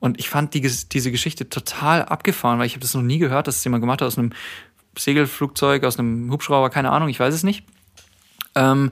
Und 0.00 0.18
ich 0.18 0.28
fand 0.28 0.54
die, 0.54 0.60
diese 0.60 1.10
Geschichte 1.10 1.48
total 1.48 2.04
abgefahren, 2.04 2.58
weil 2.58 2.66
ich 2.66 2.72
habe 2.72 2.80
das 2.80 2.94
noch 2.94 3.02
nie 3.02 3.18
gehört, 3.18 3.46
dass 3.46 3.56
es 3.56 3.64
jemand 3.64 3.82
gemacht 3.82 4.00
hat 4.00 4.06
aus 4.06 4.18
einem 4.18 4.32
Segelflugzeug, 4.96 5.84
aus 5.84 5.98
einem 5.98 6.30
Hubschrauber, 6.30 6.70
keine 6.70 6.90
Ahnung, 6.90 7.08
ich 7.08 7.20
weiß 7.20 7.34
es 7.34 7.42
nicht. 7.42 7.64
Ähm, 8.54 8.90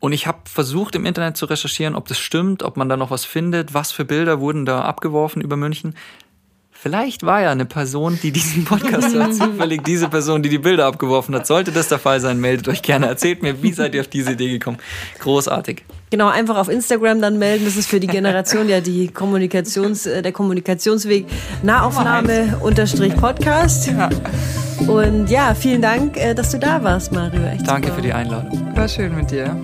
und 0.00 0.12
ich 0.12 0.26
habe 0.26 0.40
versucht 0.44 0.96
im 0.96 1.06
Internet 1.06 1.36
zu 1.36 1.46
recherchieren, 1.46 1.94
ob 1.94 2.08
das 2.08 2.18
stimmt, 2.18 2.62
ob 2.62 2.76
man 2.76 2.90
da 2.90 2.96
noch 2.96 3.10
was 3.10 3.24
findet, 3.24 3.72
was 3.72 3.90
für 3.90 4.04
Bilder 4.04 4.38
wurden 4.38 4.66
da 4.66 4.82
abgeworfen 4.82 5.40
über 5.40 5.56
München. 5.56 5.94
Vielleicht 6.84 7.24
war 7.24 7.40
ja 7.40 7.50
eine 7.50 7.64
Person, 7.64 8.18
die 8.22 8.30
diesen 8.30 8.66
Podcast 8.66 9.14
hört, 9.14 9.34
zufällig 9.34 9.82
diese 9.84 10.10
Person, 10.10 10.42
die 10.42 10.50
die 10.50 10.58
Bilder 10.58 10.84
abgeworfen 10.84 11.34
hat. 11.34 11.46
Sollte 11.46 11.72
das 11.72 11.88
der 11.88 11.98
Fall 11.98 12.20
sein, 12.20 12.38
meldet 12.38 12.68
euch 12.68 12.82
gerne. 12.82 13.06
Erzählt 13.06 13.42
mir, 13.42 13.62
wie 13.62 13.72
seid 13.72 13.94
ihr 13.94 14.02
auf 14.02 14.08
diese 14.08 14.32
Idee 14.32 14.50
gekommen? 14.50 14.76
Großartig. 15.20 15.82
Genau, 16.10 16.28
einfach 16.28 16.58
auf 16.58 16.68
Instagram 16.68 17.22
dann 17.22 17.38
melden. 17.38 17.64
Das 17.64 17.76
ist 17.76 17.88
für 17.88 18.00
die 18.00 18.06
Generation 18.06 18.68
ja 18.68 18.82
die 18.82 19.08
Kommunikations, 19.08 20.04
äh, 20.04 20.20
der 20.20 20.32
Kommunikationsweg 20.32 21.24
Nahaufnahme 21.62 22.58
unterstrich 22.60 23.16
Podcast. 23.16 23.90
Und 24.86 25.30
ja, 25.30 25.54
vielen 25.54 25.80
Dank, 25.80 26.18
äh, 26.18 26.34
dass 26.34 26.50
du 26.50 26.58
da 26.58 26.84
warst, 26.84 27.12
Mario. 27.12 27.40
Echt 27.46 27.66
Danke 27.66 27.86
super. 27.86 27.96
für 27.96 28.02
die 28.02 28.12
Einladung. 28.12 28.76
War 28.76 28.88
schön 28.88 29.16
mit 29.16 29.30
dir. 29.30 29.56